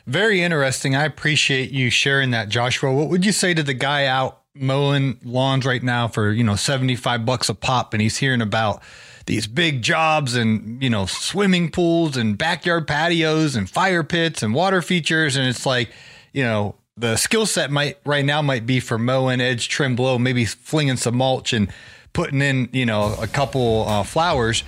Very 0.06 0.40
interesting. 0.40 0.96
I 0.96 1.04
appreciate 1.04 1.70
you 1.70 1.90
sharing 1.90 2.30
that, 2.30 2.48
Joshua. 2.48 2.92
What 2.92 3.08
would 3.08 3.24
you 3.24 3.32
say 3.32 3.54
to 3.54 3.62
the 3.62 3.74
guy 3.74 4.06
out 4.06 4.40
mowing 4.54 5.18
lawns 5.24 5.66
right 5.66 5.82
now 5.82 6.08
for, 6.08 6.30
you 6.30 6.44
know, 6.44 6.56
75 6.56 7.26
bucks 7.26 7.48
a 7.48 7.54
pop 7.54 7.92
and 7.92 8.00
he's 8.00 8.16
hearing 8.16 8.40
about 8.40 8.82
these 9.26 9.46
big 9.46 9.82
jobs 9.82 10.34
and, 10.34 10.82
you 10.82 10.90
know, 10.90 11.06
swimming 11.06 11.70
pools 11.70 12.16
and 12.16 12.36
backyard 12.36 12.86
patios 12.86 13.56
and 13.56 13.68
fire 13.68 14.04
pits 14.04 14.42
and 14.42 14.54
water 14.54 14.82
features 14.82 15.36
and 15.36 15.48
it's 15.48 15.64
like, 15.64 15.90
you 16.32 16.42
know, 16.42 16.74
the 16.96 17.16
skill 17.16 17.46
set 17.46 17.70
might 17.70 17.98
right 18.04 18.24
now 18.24 18.40
might 18.42 18.66
be 18.66 18.80
for 18.80 18.98
mowing, 18.98 19.40
edge, 19.40 19.68
trim, 19.68 19.96
blow, 19.96 20.18
maybe 20.18 20.44
flinging 20.44 20.96
some 20.96 21.16
mulch 21.16 21.52
and 21.52 21.68
putting 22.12 22.40
in, 22.40 22.68
you 22.72 22.86
know, 22.86 23.14
a 23.20 23.26
couple 23.26 23.86
uh, 23.88 24.02
flowers. 24.02 24.62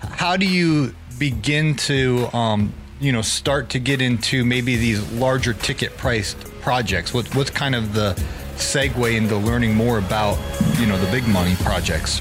How 0.00 0.36
do 0.36 0.46
you 0.46 0.94
begin 1.18 1.74
to, 1.76 2.28
um, 2.34 2.72
you 3.00 3.12
know, 3.12 3.22
start 3.22 3.70
to 3.70 3.78
get 3.78 4.02
into 4.02 4.44
maybe 4.44 4.76
these 4.76 5.10
larger 5.12 5.54
ticket 5.54 5.96
priced 5.96 6.38
projects? 6.60 7.14
What, 7.14 7.34
what's 7.34 7.50
kind 7.50 7.74
of 7.74 7.94
the 7.94 8.12
segue 8.56 9.16
into 9.16 9.36
learning 9.36 9.74
more 9.74 9.98
about, 9.98 10.38
you 10.78 10.86
know, 10.86 10.98
the 10.98 11.10
big 11.10 11.26
money 11.26 11.54
projects. 11.60 12.20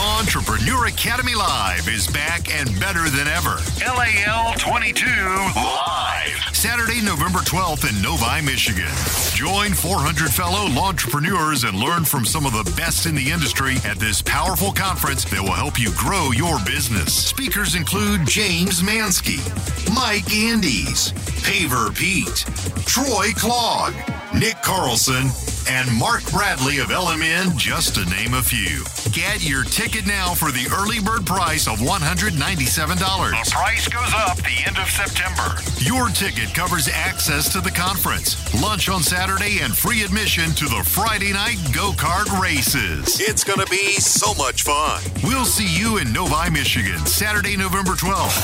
Entrepreneur 0.00 0.86
Academy 0.86 1.34
Live 1.34 1.86
is 1.86 2.06
back 2.06 2.50
and 2.54 2.68
better 2.80 3.10
than 3.10 3.28
ever. 3.28 3.58
LAL 3.84 4.54
22 4.54 5.04
Live. 5.04 6.40
Saturday, 6.54 7.02
November 7.04 7.40
12th 7.40 7.86
in 7.86 8.00
Novi, 8.00 8.40
Michigan. 8.40 8.88
Join 9.34 9.74
400 9.74 10.30
fellow 10.32 10.68
entrepreneurs 10.80 11.64
and 11.64 11.78
learn 11.78 12.06
from 12.06 12.24
some 12.24 12.46
of 12.46 12.52
the 12.52 12.72
best 12.78 13.04
in 13.04 13.14
the 13.14 13.30
industry 13.30 13.76
at 13.84 13.98
this 13.98 14.22
powerful 14.22 14.72
conference 14.72 15.24
that 15.26 15.42
will 15.42 15.52
help 15.52 15.78
you 15.78 15.90
grow 15.92 16.30
your 16.32 16.58
business. 16.64 17.12
Speakers 17.12 17.74
include 17.74 18.26
James 18.26 18.80
Mansky, 18.80 19.36
Mike 19.94 20.32
Andes, 20.32 21.12
Paver 21.44 21.94
Pete, 21.94 22.46
Troy 22.86 23.32
Clogg, 23.36 23.92
Nick 24.32 24.62
Carlson, 24.62 25.28
and 25.70 25.88
Mark 25.96 26.28
Bradley 26.32 26.78
of 26.78 26.88
LMN, 26.88 27.56
just 27.56 27.94
to 27.94 28.04
name 28.06 28.34
a 28.34 28.42
few. 28.42 28.82
Get 29.12 29.48
your 29.48 29.62
ticket 29.62 30.04
now 30.04 30.34
for 30.34 30.50
the 30.50 30.66
early 30.74 30.98
bird 30.98 31.24
price 31.24 31.68
of 31.68 31.78
$197. 31.78 32.34
The 32.98 33.50
price 33.52 33.86
goes 33.86 34.12
up 34.14 34.36
the 34.38 34.66
end 34.66 34.78
of 34.78 34.90
September. 34.90 35.62
Your 35.78 36.08
ticket 36.08 36.52
covers 36.54 36.88
access 36.88 37.52
to 37.52 37.60
the 37.60 37.70
conference, 37.70 38.34
lunch 38.60 38.88
on 38.88 39.04
Saturday, 39.04 39.60
and 39.62 39.76
free 39.76 40.02
admission 40.02 40.50
to 40.58 40.64
the 40.64 40.82
Friday 40.84 41.32
night 41.32 41.58
go 41.72 41.92
kart 41.92 42.26
races. 42.42 43.20
It's 43.20 43.44
going 43.44 43.60
to 43.60 43.70
be 43.70 43.94
so 43.94 44.34
much 44.34 44.64
fun. 44.64 45.00
We'll 45.22 45.44
see 45.44 45.70
you 45.78 45.98
in 45.98 46.12
Novi, 46.12 46.50
Michigan, 46.50 46.98
Saturday, 47.06 47.56
November 47.56 47.92
12th. 47.92 48.42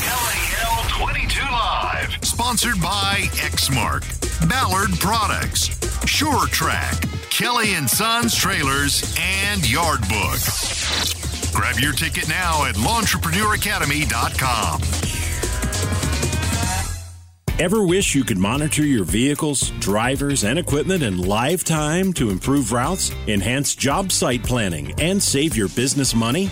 LAL 0.62 1.10
22 1.10 1.40
Live. 1.42 2.24
Sponsored 2.24 2.80
by 2.80 3.26
Exmark, 3.42 4.04
Ballard 4.48 4.92
Products, 5.00 5.74
Sure-Trac, 6.06 7.15
Kelly 7.36 7.74
and 7.74 7.90
Sons 7.90 8.34
Trailers, 8.34 9.14
and 9.20 9.70
Yard 9.70 10.00
Book. 10.08 10.38
Grab 11.52 11.78
your 11.78 11.92
ticket 11.92 12.26
now 12.30 12.64
at 12.64 12.76
LawnEntrepreneurAcademy.com. 12.76 14.80
Ever 17.58 17.84
wish 17.84 18.14
you 18.14 18.24
could 18.24 18.38
monitor 18.38 18.86
your 18.86 19.04
vehicles, 19.04 19.68
drivers, 19.80 20.44
and 20.44 20.58
equipment 20.58 21.02
in 21.02 21.18
live 21.18 21.62
time 21.62 22.14
to 22.14 22.30
improve 22.30 22.72
routes, 22.72 23.12
enhance 23.26 23.74
job 23.74 24.10
site 24.10 24.42
planning, 24.42 24.94
and 24.98 25.22
save 25.22 25.58
your 25.58 25.68
business 25.68 26.14
money? 26.14 26.48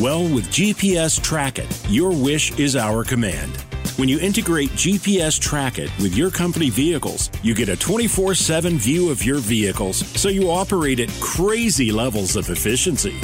Well, 0.00 0.24
with 0.24 0.48
GPS 0.48 1.20
Trackit, 1.20 1.86
your 1.88 2.10
wish 2.10 2.58
is 2.58 2.74
our 2.74 3.04
command. 3.04 3.52
When 3.96 4.08
you 4.08 4.18
integrate 4.18 4.70
GPS 4.70 5.38
Trackit 5.38 5.88
with 6.02 6.16
your 6.16 6.28
company 6.28 6.68
vehicles, 6.68 7.30
you 7.44 7.54
get 7.54 7.68
a 7.68 7.76
24 7.76 8.34
7 8.34 8.76
view 8.76 9.08
of 9.08 9.22
your 9.22 9.38
vehicles 9.38 9.98
so 10.20 10.28
you 10.28 10.50
operate 10.50 10.98
at 10.98 11.10
crazy 11.20 11.92
levels 11.92 12.34
of 12.34 12.50
efficiency. 12.50 13.14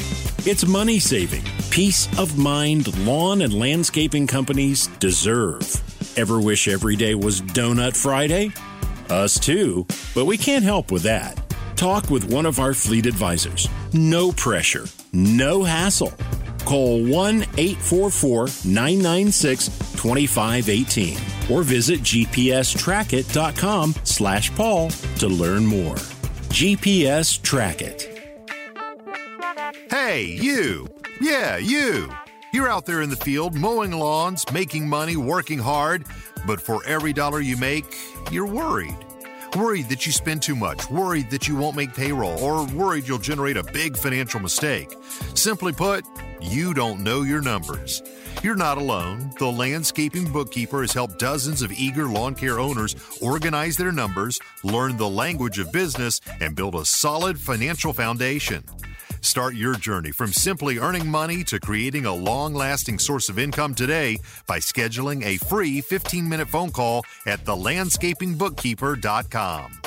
It's 0.49 0.65
money 0.65 1.01
saving, 1.01 1.43
peace 1.71 2.07
of 2.21 2.39
mind 2.39 2.97
lawn 3.05 3.43
and 3.43 3.53
landscaping 3.53 4.29
companies 4.29 4.87
deserve. 5.01 5.67
Ever 6.17 6.41
wish 6.41 6.69
every 6.69 6.95
day 6.95 7.17
was 7.17 7.41
Donut 7.41 7.97
Friday? 7.97 8.53
Us 9.09 9.41
too, 9.41 9.89
but 10.15 10.27
we 10.27 10.39
can't 10.39 10.63
help 10.63 10.93
with 10.93 11.03
that. 11.03 11.37
Talk 11.75 12.11
with 12.11 12.31
one 12.31 12.47
of 12.47 12.61
our 12.61 12.75
fleet 12.75 13.07
advisors. 13.07 13.69
No 13.93 14.31
pressure, 14.31 14.85
no 15.13 15.65
hassle. 15.65 16.13
Call 16.65 17.03
1 17.05 17.43
844 17.57 18.49
996 18.65 19.69
2518 19.97 21.19
or 21.51 21.63
visit 21.63 22.01
gpstrackit.com 22.01 23.95
slash 24.05 24.55
Paul 24.55 24.91
to 24.91 25.29
learn 25.29 25.67
more. 25.67 25.97
GPS 26.51 27.39
Trackit. 27.41 28.07
Hey, 29.91 30.25
you! 30.25 30.89
Yeah, 31.21 31.57
you! 31.57 32.13
You're 32.53 32.69
out 32.69 32.87
there 32.87 33.03
in 33.03 33.11
the 33.11 33.17
field 33.17 33.55
mowing 33.55 33.93
lawns, 33.93 34.45
making 34.53 34.89
money, 34.89 35.17
working 35.17 35.59
hard, 35.59 36.05
but 36.47 36.61
for 36.61 36.85
every 36.85 37.13
dollar 37.13 37.41
you 37.41 37.57
make, 37.57 37.85
you're 38.33 38.47
worried. 38.47 38.97
Worried 39.57 39.89
that 39.89 40.07
you 40.07 40.13
spend 40.13 40.43
too 40.43 40.57
much, 40.57 40.89
worried 40.91 41.31
that 41.31 41.49
you 41.49 41.57
won't 41.57 41.77
make 41.77 41.95
payroll, 41.95 42.39
or 42.41 42.67
worried 42.69 43.07
you'll 43.07 43.19
generate 43.19 43.57
a 43.57 43.65
big 43.65 43.97
financial 43.97 44.41
mistake. 44.41 44.95
Simply 45.35 45.73
put, 45.73 46.05
you 46.43 46.75
don't 46.75 47.05
know 47.05 47.23
your 47.23 47.41
numbers. 47.41 48.03
You're 48.43 48.57
not 48.57 48.79
alone. 48.79 49.31
The 49.39 49.51
Landscaping 49.51 50.33
Bookkeeper 50.33 50.81
has 50.81 50.93
helped 50.93 51.19
dozens 51.19 51.63
of 51.63 51.73
eager 51.73 52.07
lawn 52.07 52.35
care 52.35 52.59
owners 52.59 52.97
organize 53.21 53.77
their 53.77 53.93
numbers, 53.93 54.41
learn 54.65 54.97
the 54.97 55.09
language 55.09 55.59
of 55.59 55.73
business, 55.73 56.21
and 56.41 56.57
build 56.57 56.75
a 56.75 56.85
solid 56.85 57.39
financial 57.39 57.93
foundation. 57.93 58.65
Start 59.21 59.55
your 59.55 59.75
journey 59.75 60.13
from 60.13 60.33
simply 60.33 60.79
earning 60.79 61.07
money 61.07 61.45
to 61.45 61.61
creating 61.61 62.07
a 62.07 62.15
long 62.15 62.55
lasting 62.55 62.99
source 62.99 63.29
of 63.29 63.39
income 63.39 63.75
today 63.75 64.19
by 64.47 64.59
scheduling 64.59 65.23
a 65.25 65.37
free 65.37 65.81
15 65.81 66.29
minute 66.29 66.49
phone 66.49 66.71
call 66.71 67.05
at 67.27 67.45
thelandscapingbookkeeper.com. 67.45 69.81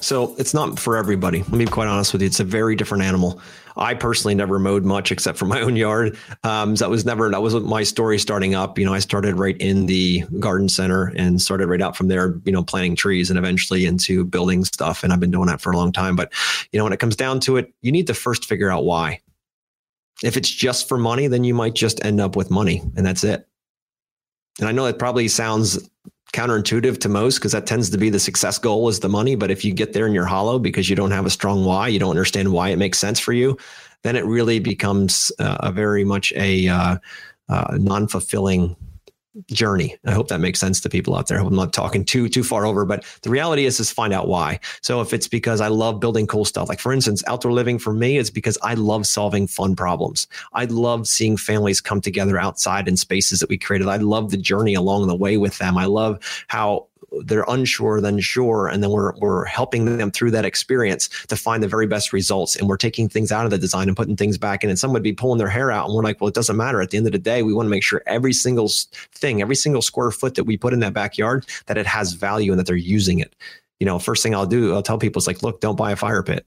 So 0.00 0.34
it's 0.38 0.54
not 0.54 0.78
for 0.78 0.96
everybody. 0.96 1.40
Let 1.40 1.52
me 1.52 1.66
be 1.66 1.70
quite 1.70 1.88
honest 1.88 2.12
with 2.12 2.22
you. 2.22 2.26
It's 2.26 2.40
a 2.40 2.44
very 2.44 2.74
different 2.74 3.04
animal. 3.04 3.40
I 3.80 3.94
personally 3.94 4.34
never 4.34 4.58
mowed 4.58 4.84
much 4.84 5.10
except 5.10 5.38
for 5.38 5.46
my 5.46 5.60
own 5.62 5.74
yard. 5.74 6.16
Um, 6.44 6.76
so 6.76 6.84
that 6.84 6.90
was 6.90 7.06
never 7.06 7.30
that 7.30 7.42
wasn't 7.42 7.66
my 7.66 7.82
story 7.82 8.18
starting 8.18 8.54
up. 8.54 8.78
You 8.78 8.84
know, 8.84 8.92
I 8.92 8.98
started 8.98 9.38
right 9.38 9.56
in 9.56 9.86
the 9.86 10.20
garden 10.38 10.68
center 10.68 11.12
and 11.16 11.40
started 11.40 11.66
right 11.66 11.80
out 11.80 11.96
from 11.96 12.08
there. 12.08 12.38
You 12.44 12.52
know, 12.52 12.62
planting 12.62 12.94
trees 12.94 13.30
and 13.30 13.38
eventually 13.38 13.86
into 13.86 14.24
building 14.24 14.64
stuff. 14.64 15.02
And 15.02 15.12
I've 15.12 15.20
been 15.20 15.30
doing 15.30 15.46
that 15.46 15.60
for 15.60 15.72
a 15.72 15.76
long 15.76 15.92
time. 15.92 16.14
But 16.14 16.32
you 16.72 16.78
know, 16.78 16.84
when 16.84 16.92
it 16.92 17.00
comes 17.00 17.16
down 17.16 17.40
to 17.40 17.56
it, 17.56 17.72
you 17.80 17.90
need 17.90 18.06
to 18.08 18.14
first 18.14 18.44
figure 18.44 18.70
out 18.70 18.84
why. 18.84 19.20
If 20.22 20.36
it's 20.36 20.50
just 20.50 20.86
for 20.86 20.98
money, 20.98 21.26
then 21.26 21.44
you 21.44 21.54
might 21.54 21.74
just 21.74 22.04
end 22.04 22.20
up 22.20 22.36
with 22.36 22.50
money, 22.50 22.82
and 22.96 23.06
that's 23.06 23.24
it. 23.24 23.48
And 24.58 24.68
I 24.68 24.72
know 24.72 24.84
that 24.84 24.98
probably 24.98 25.28
sounds 25.28 25.78
counterintuitive 26.32 26.98
to 27.00 27.08
most 27.08 27.38
because 27.38 27.52
that 27.52 27.66
tends 27.66 27.90
to 27.90 27.98
be 27.98 28.10
the 28.10 28.20
success 28.20 28.58
goal 28.58 28.88
is 28.88 29.00
the 29.00 29.08
money. 29.08 29.34
But 29.34 29.50
if 29.50 29.64
you 29.64 29.72
get 29.72 29.92
there 29.92 30.06
and 30.06 30.14
you're 30.14 30.26
hollow 30.26 30.58
because 30.58 30.88
you 30.88 30.96
don't 30.96 31.10
have 31.10 31.26
a 31.26 31.30
strong 31.30 31.64
why, 31.64 31.88
you 31.88 31.98
don't 31.98 32.10
understand 32.10 32.52
why 32.52 32.68
it 32.68 32.76
makes 32.76 32.98
sense 32.98 33.18
for 33.18 33.32
you, 33.32 33.56
then 34.02 34.16
it 34.16 34.24
really 34.24 34.58
becomes 34.58 35.32
uh, 35.38 35.58
a 35.60 35.72
very 35.72 36.04
much 36.04 36.32
a 36.36 36.68
uh, 36.68 36.96
uh, 37.48 37.78
non-fulfilling 37.78 38.76
journey. 39.46 39.96
I 40.06 40.12
hope 40.12 40.28
that 40.28 40.40
makes 40.40 40.58
sense 40.58 40.80
to 40.80 40.88
people 40.88 41.16
out 41.16 41.28
there. 41.28 41.38
I'm 41.38 41.54
not 41.54 41.72
talking 41.72 42.04
too 42.04 42.28
too 42.28 42.42
far 42.42 42.66
over, 42.66 42.84
but 42.84 43.04
the 43.22 43.30
reality 43.30 43.64
is 43.64 43.78
is 43.80 43.90
find 43.90 44.12
out 44.12 44.28
why. 44.28 44.58
So 44.82 45.00
if 45.00 45.12
it's 45.12 45.28
because 45.28 45.60
I 45.60 45.68
love 45.68 46.00
building 46.00 46.26
cool 46.26 46.44
stuff, 46.44 46.68
like 46.68 46.80
for 46.80 46.92
instance, 46.92 47.22
outdoor 47.26 47.52
living 47.52 47.78
for 47.78 47.92
me 47.92 48.16
is 48.16 48.30
because 48.30 48.58
I 48.62 48.74
love 48.74 49.06
solving 49.06 49.46
fun 49.46 49.76
problems. 49.76 50.26
I 50.52 50.64
love 50.64 51.06
seeing 51.06 51.36
families 51.36 51.80
come 51.80 52.00
together 52.00 52.38
outside 52.38 52.88
in 52.88 52.96
spaces 52.96 53.40
that 53.40 53.48
we 53.48 53.58
created. 53.58 53.88
I 53.88 53.96
love 53.96 54.30
the 54.30 54.36
journey 54.36 54.74
along 54.74 55.06
the 55.06 55.16
way 55.16 55.36
with 55.36 55.58
them. 55.58 55.78
I 55.78 55.84
love 55.84 56.18
how 56.48 56.86
they're 57.24 57.44
unsure 57.48 58.00
then 58.00 58.20
sure 58.20 58.68
and 58.68 58.82
then 58.82 58.90
we're 58.90 59.12
we're 59.18 59.44
helping 59.44 59.96
them 59.96 60.10
through 60.10 60.30
that 60.30 60.44
experience 60.44 61.08
to 61.26 61.36
find 61.36 61.62
the 61.62 61.68
very 61.68 61.86
best 61.86 62.12
results. 62.12 62.56
And 62.56 62.68
we're 62.68 62.76
taking 62.76 63.08
things 63.08 63.32
out 63.32 63.44
of 63.44 63.50
the 63.50 63.58
design 63.58 63.88
and 63.88 63.96
putting 63.96 64.16
things 64.16 64.38
back 64.38 64.62
in. 64.64 64.70
And 64.70 64.78
some 64.78 64.92
would 64.92 65.02
be 65.02 65.12
pulling 65.12 65.38
their 65.38 65.48
hair 65.48 65.70
out 65.70 65.86
and 65.86 65.94
we're 65.94 66.02
like 66.02 66.20
well 66.20 66.28
it 66.28 66.34
doesn't 66.34 66.56
matter. 66.56 66.80
At 66.80 66.90
the 66.90 66.96
end 66.96 67.06
of 67.06 67.12
the 67.12 67.18
day 67.18 67.42
we 67.42 67.52
want 67.52 67.66
to 67.66 67.70
make 67.70 67.82
sure 67.82 68.02
every 68.06 68.32
single 68.32 68.70
thing 69.12 69.42
every 69.42 69.56
single 69.56 69.82
square 69.82 70.10
foot 70.10 70.34
that 70.36 70.44
we 70.44 70.56
put 70.56 70.72
in 70.72 70.80
that 70.80 70.92
backyard 70.92 71.46
that 71.66 71.78
it 71.78 71.86
has 71.86 72.12
value 72.12 72.52
and 72.52 72.58
that 72.58 72.66
they're 72.66 72.76
using 72.76 73.18
it. 73.18 73.34
You 73.78 73.86
know 73.86 73.98
first 73.98 74.22
thing 74.22 74.34
i'll 74.34 74.46
do 74.46 74.74
i'll 74.74 74.82
tell 74.82 74.98
people 74.98 75.20
it's 75.20 75.26
like 75.26 75.42
look 75.42 75.60
don't 75.60 75.76
buy 75.76 75.92
a 75.92 75.96
fire 75.96 76.22
pit 76.22 76.46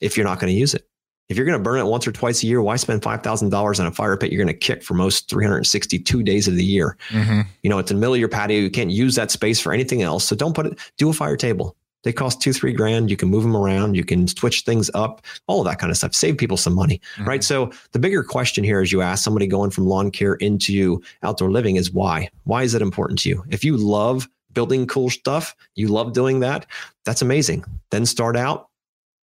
if 0.00 0.16
you're 0.16 0.26
not 0.26 0.40
going 0.40 0.52
to 0.52 0.58
use 0.58 0.74
it 0.74 0.86
if 1.30 1.36
you're 1.36 1.46
going 1.46 1.56
to 1.56 1.62
burn 1.62 1.78
it 1.78 1.86
once 1.86 2.06
or 2.08 2.12
twice 2.12 2.42
a 2.42 2.46
year, 2.46 2.60
why 2.60 2.74
spend 2.74 3.02
$5,000 3.02 3.80
on 3.80 3.86
a 3.86 3.92
fire 3.92 4.16
pit 4.16 4.32
you're 4.32 4.44
going 4.44 4.52
to 4.52 4.66
kick 4.66 4.82
for 4.82 4.94
most 4.94 5.30
362 5.30 6.22
days 6.24 6.48
of 6.48 6.56
the 6.56 6.64
year? 6.64 6.96
Mm-hmm. 7.10 7.42
You 7.62 7.70
know, 7.70 7.78
it's 7.78 7.90
in 7.90 7.96
the 7.96 8.00
middle 8.00 8.14
of 8.14 8.20
your 8.20 8.28
patio. 8.28 8.58
You 8.58 8.68
can't 8.68 8.90
use 8.90 9.14
that 9.14 9.30
space 9.30 9.60
for 9.60 9.72
anything 9.72 10.02
else. 10.02 10.24
So 10.24 10.34
don't 10.34 10.54
put 10.54 10.66
it, 10.66 10.78
do 10.98 11.08
a 11.08 11.12
fire 11.12 11.36
table. 11.36 11.76
They 12.02 12.12
cost 12.12 12.42
two, 12.42 12.52
three 12.52 12.72
grand. 12.72 13.10
You 13.10 13.16
can 13.16 13.28
move 13.28 13.44
them 13.44 13.56
around. 13.56 13.94
You 13.94 14.04
can 14.04 14.26
switch 14.26 14.62
things 14.62 14.90
up, 14.92 15.24
all 15.46 15.60
of 15.60 15.66
that 15.66 15.78
kind 15.78 15.92
of 15.92 15.96
stuff. 15.96 16.14
Save 16.14 16.36
people 16.36 16.56
some 16.56 16.74
money, 16.74 17.00
mm-hmm. 17.14 17.28
right? 17.28 17.44
So 17.44 17.70
the 17.92 18.00
bigger 18.00 18.24
question 18.24 18.64
here, 18.64 18.80
as 18.80 18.90
you 18.90 19.00
ask 19.00 19.22
somebody 19.22 19.46
going 19.46 19.70
from 19.70 19.86
lawn 19.86 20.10
care 20.10 20.34
into 20.34 21.00
outdoor 21.22 21.52
living, 21.52 21.76
is 21.76 21.92
why? 21.92 22.28
Why 22.44 22.64
is 22.64 22.74
it 22.74 22.82
important 22.82 23.20
to 23.20 23.28
you? 23.28 23.44
If 23.50 23.62
you 23.62 23.76
love 23.76 24.28
building 24.52 24.86
cool 24.88 25.10
stuff, 25.10 25.54
you 25.76 25.86
love 25.86 26.12
doing 26.12 26.40
that, 26.40 26.66
that's 27.04 27.22
amazing. 27.22 27.64
Then 27.90 28.04
start 28.04 28.36
out 28.36 28.69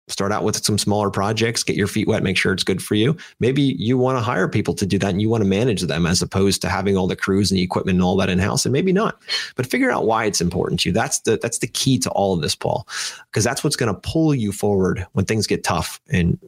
start 0.09 0.33
out 0.33 0.45
with 0.45 0.64
some 0.64 0.79
smaller 0.79 1.11
projects, 1.11 1.62
get 1.62 1.77
your 1.77 1.87
feet 1.87 2.07
wet, 2.07 2.23
make 2.23 2.37
sure 2.37 2.53
it's 2.53 2.62
good 2.62 2.83
for 2.83 2.95
you. 2.95 3.16
Maybe 3.40 3.62
you 3.62 3.99
want 3.99 4.19
to 4.19 4.23
hire 4.23 4.49
people 4.49 4.75
to 4.75 4.87
do 4.87 4.99
that 4.99 5.11
and 5.11 5.21
you 5.21 5.29
want 5.29 5.42
to 5.42 5.49
manage 5.49 5.83
them 5.83 6.07
as 6.07 6.23
opposed 6.23 6.62
to 6.62 6.69
having 6.69 6.97
all 6.97 7.07
the 7.07 7.16
crews 7.16 7.51
and 7.51 7.59
the 7.59 7.62
equipment 7.62 7.97
and 7.97 8.05
all 8.05 8.16
that 8.16 8.31
in 8.31 8.38
house. 8.38 8.64
And 8.64 8.73
maybe 8.73 8.92
not, 8.92 9.21
but 9.57 9.66
figure 9.66 9.90
out 9.90 10.07
why 10.07 10.25
it's 10.25 10.40
important 10.40 10.81
to 10.81 10.88
you. 10.88 10.92
That's 10.92 11.21
the, 11.21 11.38
that's 11.40 11.59
the 11.59 11.66
key 11.66 11.99
to 11.99 12.11
all 12.11 12.35
of 12.35 12.40
this, 12.40 12.55
Paul, 12.55 12.87
because 13.31 13.45
that's 13.45 13.64
what's 13.64 13.77
going 13.77 13.92
to 13.92 14.01
pull 14.01 14.35
you 14.35 14.53
forward 14.53 15.07
when 15.12 15.25
things 15.25 15.47
get 15.47 15.64
tough 15.64 16.01
and 16.11 16.38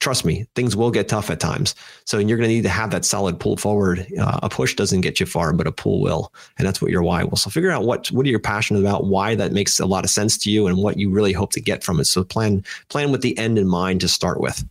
trust 0.00 0.24
me, 0.24 0.46
things 0.54 0.76
will 0.76 0.90
get 0.90 1.08
tough 1.08 1.30
at 1.30 1.40
times. 1.40 1.74
So 2.04 2.18
you're 2.18 2.38
going 2.38 2.48
to 2.48 2.54
need 2.54 2.62
to 2.62 2.68
have 2.68 2.90
that 2.90 3.04
solid 3.04 3.40
pull 3.40 3.56
forward. 3.56 4.06
Uh, 4.18 4.40
a 4.42 4.48
push 4.48 4.74
doesn't 4.74 5.00
get 5.00 5.20
you 5.20 5.26
far, 5.26 5.52
but 5.52 5.66
a 5.66 5.72
pull 5.72 6.00
will, 6.00 6.32
and 6.58 6.66
that's 6.66 6.80
what 6.80 6.90
your 6.90 7.02
why 7.02 7.24
will. 7.24 7.36
So 7.36 7.50
figure 7.50 7.70
out 7.70 7.84
what 7.84 8.08
what 8.08 8.26
are 8.26 8.28
you 8.28 8.38
passionate 8.38 8.80
about, 8.80 9.06
why 9.06 9.34
that 9.34 9.52
makes 9.52 9.80
a 9.80 9.86
lot 9.86 10.04
of 10.04 10.10
sense 10.10 10.38
to 10.38 10.50
you, 10.50 10.66
and 10.66 10.78
what 10.78 10.98
you 10.98 11.10
really 11.10 11.32
hope 11.32 11.52
to 11.52 11.60
get 11.60 11.82
from 11.82 12.00
it. 12.00 12.06
So 12.06 12.24
plan 12.24 12.64
plan 12.88 13.10
with 13.10 13.22
the 13.22 13.36
end 13.38 13.58
in 13.58 13.66
mind 13.66 14.00
to 14.02 14.08
start 14.08 14.40
with. 14.40 14.64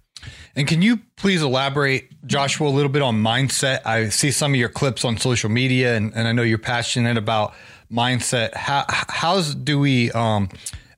And 0.55 0.67
can 0.67 0.81
you 0.81 0.99
please 1.15 1.43
elaborate, 1.43 2.09
Joshua, 2.25 2.67
a 2.67 2.71
little 2.71 2.91
bit 2.91 3.03
on 3.03 3.21
mindset? 3.21 3.85
I 3.85 4.09
see 4.09 4.31
some 4.31 4.53
of 4.53 4.59
your 4.59 4.69
clips 4.69 5.05
on 5.05 5.17
social 5.17 5.49
media, 5.49 5.95
and, 5.95 6.11
and 6.15 6.27
I 6.27 6.31
know 6.31 6.41
you're 6.41 6.57
passionate 6.57 7.17
about 7.17 7.53
mindset. 7.91 8.55
How 8.55 8.85
how's 8.87 9.53
do 9.53 9.79
we 9.79 10.11
um, 10.13 10.49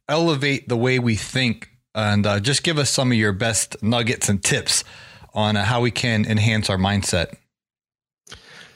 elevate 0.08 0.70
the 0.70 0.78
way 0.78 1.00
we 1.00 1.16
think 1.16 1.70
and 1.96 2.26
uh, 2.26 2.40
just 2.40 2.64
give 2.64 2.78
us 2.78 2.90
some 2.90 3.12
of 3.12 3.18
your 3.18 3.34
best 3.34 3.82
nuggets 3.82 4.30
and 4.30 4.44
tips 4.44 4.84
on 5.34 5.56
uh, 5.56 5.64
how 5.64 5.82
we 5.82 5.92
can 5.92 6.26
enhance 6.26 6.70
our 6.70 6.78
mindset. 6.78 7.36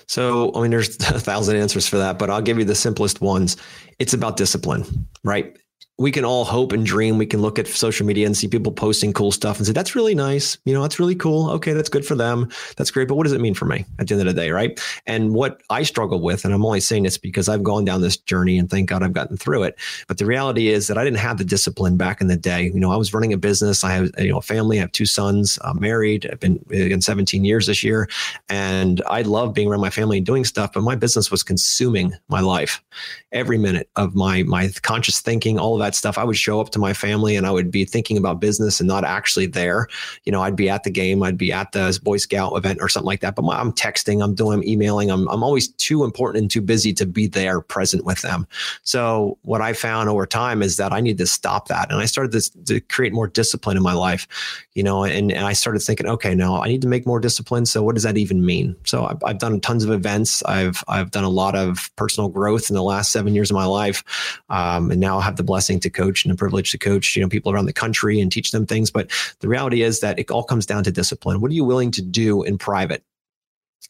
So, 0.07 0.53
I 0.55 0.61
mean, 0.61 0.71
there's 0.71 0.95
a 1.09 1.19
thousand 1.19 1.57
answers 1.57 1.87
for 1.87 1.97
that, 1.97 2.19
but 2.19 2.29
I'll 2.29 2.41
give 2.41 2.57
you 2.59 2.65
the 2.65 2.75
simplest 2.75 3.21
ones. 3.21 3.57
It's 3.99 4.13
about 4.13 4.37
discipline, 4.37 5.07
right? 5.23 5.57
We 5.99 6.11
can 6.11 6.25
all 6.25 6.43
hope 6.43 6.71
and 6.71 6.85
dream. 6.85 7.17
We 7.19 7.25
can 7.27 7.41
look 7.41 7.59
at 7.59 7.67
social 7.67 8.05
media 8.05 8.25
and 8.25 8.35
see 8.35 8.47
people 8.47 8.71
posting 8.71 9.13
cool 9.13 9.31
stuff 9.31 9.57
and 9.57 9.67
say, 9.67 9.73
that's 9.73 9.95
really 9.95 10.15
nice. 10.15 10.57
You 10.65 10.73
know, 10.73 10.81
that's 10.81 10.99
really 10.99 11.15
cool. 11.15 11.51
Okay, 11.51 11.73
that's 11.73 11.89
good 11.89 12.05
for 12.05 12.15
them. 12.15 12.49
That's 12.77 12.89
great. 12.89 13.07
But 13.07 13.15
what 13.15 13.23
does 13.23 13.33
it 13.33 13.41
mean 13.41 13.53
for 13.53 13.65
me 13.65 13.85
at 13.99 14.07
the 14.07 14.15
end 14.15 14.27
of 14.27 14.33
the 14.33 14.41
day? 14.41 14.49
Right. 14.49 14.79
And 15.05 15.35
what 15.35 15.61
I 15.69 15.83
struggle 15.83 16.19
with, 16.19 16.45
and 16.45 16.53
I'm 16.53 16.65
only 16.65 16.79
saying 16.79 17.03
this 17.03 17.19
because 17.19 17.47
I've 17.47 17.61
gone 17.61 17.85
down 17.85 18.01
this 18.01 18.17
journey 18.17 18.57
and 18.57 18.69
thank 18.69 18.89
God 18.89 19.03
I've 19.03 19.13
gotten 19.13 19.37
through 19.37 19.63
it. 19.63 19.79
But 20.07 20.17
the 20.17 20.25
reality 20.25 20.69
is 20.69 20.87
that 20.87 20.97
I 20.97 21.03
didn't 21.03 21.19
have 21.19 21.37
the 21.37 21.45
discipline 21.45 21.95
back 21.95 22.21
in 22.21 22.27
the 22.27 22.37
day. 22.37 22.63
You 22.63 22.79
know, 22.79 22.91
I 22.91 22.97
was 22.97 23.13
running 23.13 23.31
a 23.31 23.37
business. 23.37 23.83
I 23.83 23.91
have, 23.91 24.09
you 24.17 24.31
know, 24.31 24.39
a 24.39 24.41
family. 24.41 24.79
I 24.79 24.81
have 24.81 24.91
two 24.91 25.05
sons, 25.05 25.59
I'm 25.63 25.79
married. 25.79 26.27
I've 26.31 26.39
been 26.39 26.63
in 26.71 27.01
17 27.01 27.45
years 27.45 27.67
this 27.67 27.83
year. 27.83 28.09
And 28.49 29.03
I 29.07 29.21
love 29.21 29.53
being 29.53 29.67
around 29.67 29.81
my 29.81 29.91
family 29.91 30.17
and 30.17 30.25
doing 30.25 30.43
stuff, 30.43 30.73
but 30.73 30.81
my 30.81 30.95
business 30.95 31.29
was 31.29 31.43
consuming 31.43 32.13
my 32.29 32.39
life 32.39 32.83
every 33.31 33.57
minute 33.57 33.89
of 33.95 34.15
my, 34.15 34.43
my 34.43 34.69
conscious 34.81 35.19
thinking, 35.19 35.59
all 35.59 35.75
of 35.75 35.82
that 35.83 35.95
stuff. 35.95 36.17
I 36.17 36.23
would 36.23 36.37
show 36.37 36.59
up 36.59 36.69
to 36.71 36.79
my 36.79 36.93
family 36.93 37.35
and 37.35 37.45
I 37.45 37.51
would 37.51 37.71
be 37.71 37.85
thinking 37.85 38.17
about 38.17 38.39
business 38.39 38.79
and 38.79 38.87
not 38.87 39.03
actually 39.03 39.45
there. 39.45 39.87
You 40.23 40.31
know, 40.31 40.41
I'd 40.41 40.55
be 40.55 40.69
at 40.69 40.83
the 40.83 40.89
game, 40.91 41.23
I'd 41.23 41.37
be 41.37 41.51
at 41.51 41.71
the 41.71 41.97
Boy 42.03 42.17
Scout 42.17 42.57
event 42.57 42.79
or 42.81 42.89
something 42.89 43.07
like 43.07 43.21
that. 43.21 43.35
But 43.35 43.43
my, 43.43 43.59
I'm 43.59 43.71
texting, 43.71 44.23
I'm 44.23 44.35
doing, 44.35 44.59
I'm 44.59 44.63
emailing. 44.63 45.11
I'm, 45.11 45.27
I'm 45.29 45.43
always 45.43 45.67
too 45.67 46.03
important 46.03 46.41
and 46.41 46.51
too 46.51 46.61
busy 46.61 46.93
to 46.93 47.05
be 47.05 47.27
there 47.27 47.61
present 47.61 48.05
with 48.05 48.21
them. 48.21 48.47
So 48.83 49.37
what 49.43 49.61
I 49.61 49.73
found 49.73 50.09
over 50.09 50.25
time 50.25 50.61
is 50.61 50.77
that 50.77 50.91
I 50.91 51.01
need 51.01 51.17
to 51.19 51.27
stop 51.27 51.67
that. 51.67 51.91
And 51.91 52.01
I 52.01 52.05
started 52.05 52.31
to, 52.31 52.65
to 52.65 52.79
create 52.79 53.13
more 53.13 53.27
discipline 53.27 53.77
in 53.77 53.83
my 53.83 53.93
life, 53.93 54.27
you 54.73 54.83
know, 54.83 55.03
and, 55.03 55.31
and 55.31 55.45
I 55.45 55.53
started 55.53 55.79
thinking, 55.79 56.07
okay, 56.07 56.33
now 56.33 56.61
I 56.61 56.67
need 56.67 56.81
to 56.81 56.87
make 56.87 57.05
more 57.05 57.19
discipline. 57.19 57.65
So 57.65 57.83
what 57.83 57.95
does 57.95 58.03
that 58.03 58.17
even 58.17 58.45
mean? 58.45 58.75
So 58.85 59.05
I've, 59.05 59.23
I've 59.23 59.37
done 59.37 59.59
tons 59.59 59.83
of 59.83 59.91
events. 59.91 60.43
I've, 60.43 60.83
I've 60.87 61.11
done 61.11 61.23
a 61.23 61.29
lot 61.29 61.55
of 61.55 61.91
personal 61.95 62.29
growth 62.29 62.69
in 62.69 62.75
the 62.75 62.83
last 62.83 63.11
seven 63.11 63.35
years 63.35 63.51
of 63.51 63.55
my 63.55 63.65
life. 63.65 64.03
Um, 64.49 64.91
and 64.91 64.99
now 64.99 65.17
I 65.17 65.21
have 65.21 65.35
the 65.35 65.43
blessing 65.43 65.72
blessing 65.73 65.79
to 65.79 66.03
coach 66.03 66.25
and 66.25 66.33
a 66.33 66.35
privilege 66.35 66.71
to 66.71 66.77
coach, 66.77 67.15
you 67.15 67.21
know, 67.21 67.29
people 67.29 67.51
around 67.51 67.65
the 67.65 67.73
country 67.73 68.19
and 68.19 68.31
teach 68.31 68.51
them 68.51 68.65
things. 68.65 68.91
But 68.91 69.09
the 69.39 69.47
reality 69.47 69.81
is 69.81 69.99
that 69.99 70.19
it 70.19 70.29
all 70.31 70.43
comes 70.43 70.65
down 70.65 70.83
to 70.83 70.91
discipline. 70.91 71.41
What 71.41 71.51
are 71.51 71.55
you 71.55 71.65
willing 71.65 71.91
to 71.91 72.01
do 72.01 72.43
in 72.43 72.57
private 72.57 73.03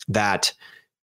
that 0.08 0.54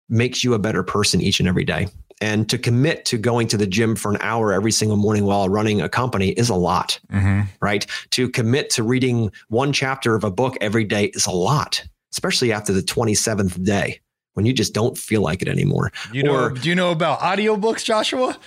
makes 0.09 0.43
you 0.43 0.53
a 0.53 0.59
better 0.59 0.83
person 0.83 1.21
each 1.21 1.39
and 1.39 1.49
every 1.49 1.65
day? 1.65 1.87
And 2.19 2.49
to 2.49 2.57
commit 2.57 3.05
to 3.05 3.17
going 3.17 3.47
to 3.49 3.57
the 3.57 3.67
gym 3.67 3.95
for 3.95 4.09
an 4.09 4.17
hour 4.21 4.51
every 4.51 4.71
single 4.71 4.97
morning 4.97 5.25
while 5.25 5.49
running 5.49 5.81
a 5.81 5.89
company 5.89 6.29
is 6.29 6.49
a 6.49 6.55
lot, 6.55 6.99
mm-hmm. 7.11 7.41
right? 7.61 7.85
To 8.11 8.27
commit 8.29 8.71
to 8.71 8.83
reading 8.83 9.31
one 9.49 9.71
chapter 9.71 10.15
of 10.15 10.23
a 10.23 10.31
book 10.31 10.57
every 10.59 10.83
day 10.83 11.11
is 11.13 11.27
a 11.27 11.31
lot, 11.31 11.83
especially 12.11 12.51
after 12.51 12.73
the 12.73 12.81
27th 12.81 13.63
day 13.63 13.99
when 14.33 14.47
you 14.47 14.53
just 14.53 14.73
don't 14.73 14.97
feel 14.97 15.21
like 15.21 15.43
it 15.43 15.47
anymore. 15.47 15.91
You 16.11 16.23
know, 16.23 16.35
or, 16.35 16.49
do 16.51 16.69
you 16.69 16.75
know 16.75 16.91
about 16.91 17.19
audiobooks, 17.19 17.83
Joshua? 17.83 18.37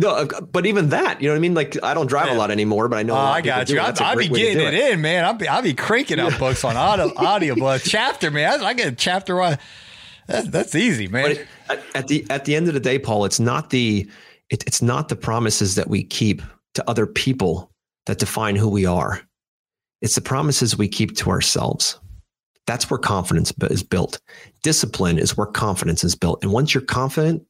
No, 0.00 0.10
uh, 0.10 0.40
but 0.40 0.64
even 0.64 0.90
that, 0.90 1.20
you 1.20 1.26
know 1.26 1.34
what 1.34 1.38
I 1.38 1.40
mean? 1.40 1.54
Like, 1.54 1.82
I 1.82 1.92
don't 1.92 2.06
drive 2.06 2.28
yeah. 2.28 2.36
a 2.36 2.38
lot 2.38 2.52
anymore, 2.52 2.88
but 2.88 3.00
I 3.00 3.02
know. 3.02 3.14
Oh, 3.14 3.18
I 3.18 3.40
got 3.40 3.68
you. 3.68 3.80
I, 3.80 4.14
will 4.14 4.20
be 4.20 4.28
getting 4.28 4.64
it, 4.64 4.72
it, 4.72 4.92
in, 4.92 5.00
man. 5.00 5.24
I'll 5.24 5.34
be, 5.34 5.48
I'll 5.48 5.60
be 5.60 5.74
cranking 5.74 6.20
out 6.20 6.38
books 6.38 6.62
on 6.62 6.76
audio, 6.76 7.12
audio 7.16 7.78
chapter, 7.78 8.30
man. 8.30 8.62
I, 8.62 8.74
get 8.74 8.92
a 8.92 8.94
chapter 8.94 9.34
one. 9.34 9.58
That's, 10.28 10.48
that's 10.50 10.74
easy, 10.76 11.08
man. 11.08 11.32
It, 11.32 11.46
at, 11.68 11.82
at, 11.96 12.06
the 12.06 12.24
at 12.30 12.44
the 12.44 12.54
end 12.54 12.68
of 12.68 12.74
the 12.74 12.80
day, 12.80 13.00
Paul, 13.00 13.24
it's 13.24 13.40
not 13.40 13.70
the 13.70 14.08
it, 14.50 14.62
it's 14.68 14.80
not 14.80 15.08
the 15.08 15.16
promises 15.16 15.74
that 15.74 15.88
we 15.88 16.04
keep 16.04 16.42
to 16.74 16.88
other 16.88 17.06
people 17.06 17.72
that 18.06 18.20
define 18.20 18.54
who 18.54 18.68
we 18.68 18.86
are. 18.86 19.20
It's 20.00 20.14
the 20.14 20.20
promises 20.20 20.78
we 20.78 20.86
keep 20.86 21.16
to 21.16 21.30
ourselves. 21.30 21.98
That's 22.68 22.88
where 22.88 22.98
confidence 22.98 23.52
is 23.62 23.82
built. 23.82 24.20
Discipline 24.62 25.18
is 25.18 25.36
where 25.36 25.46
confidence 25.46 26.04
is 26.04 26.14
built. 26.14 26.44
And 26.44 26.52
once 26.52 26.72
you're 26.72 26.82
confident, 26.82 27.42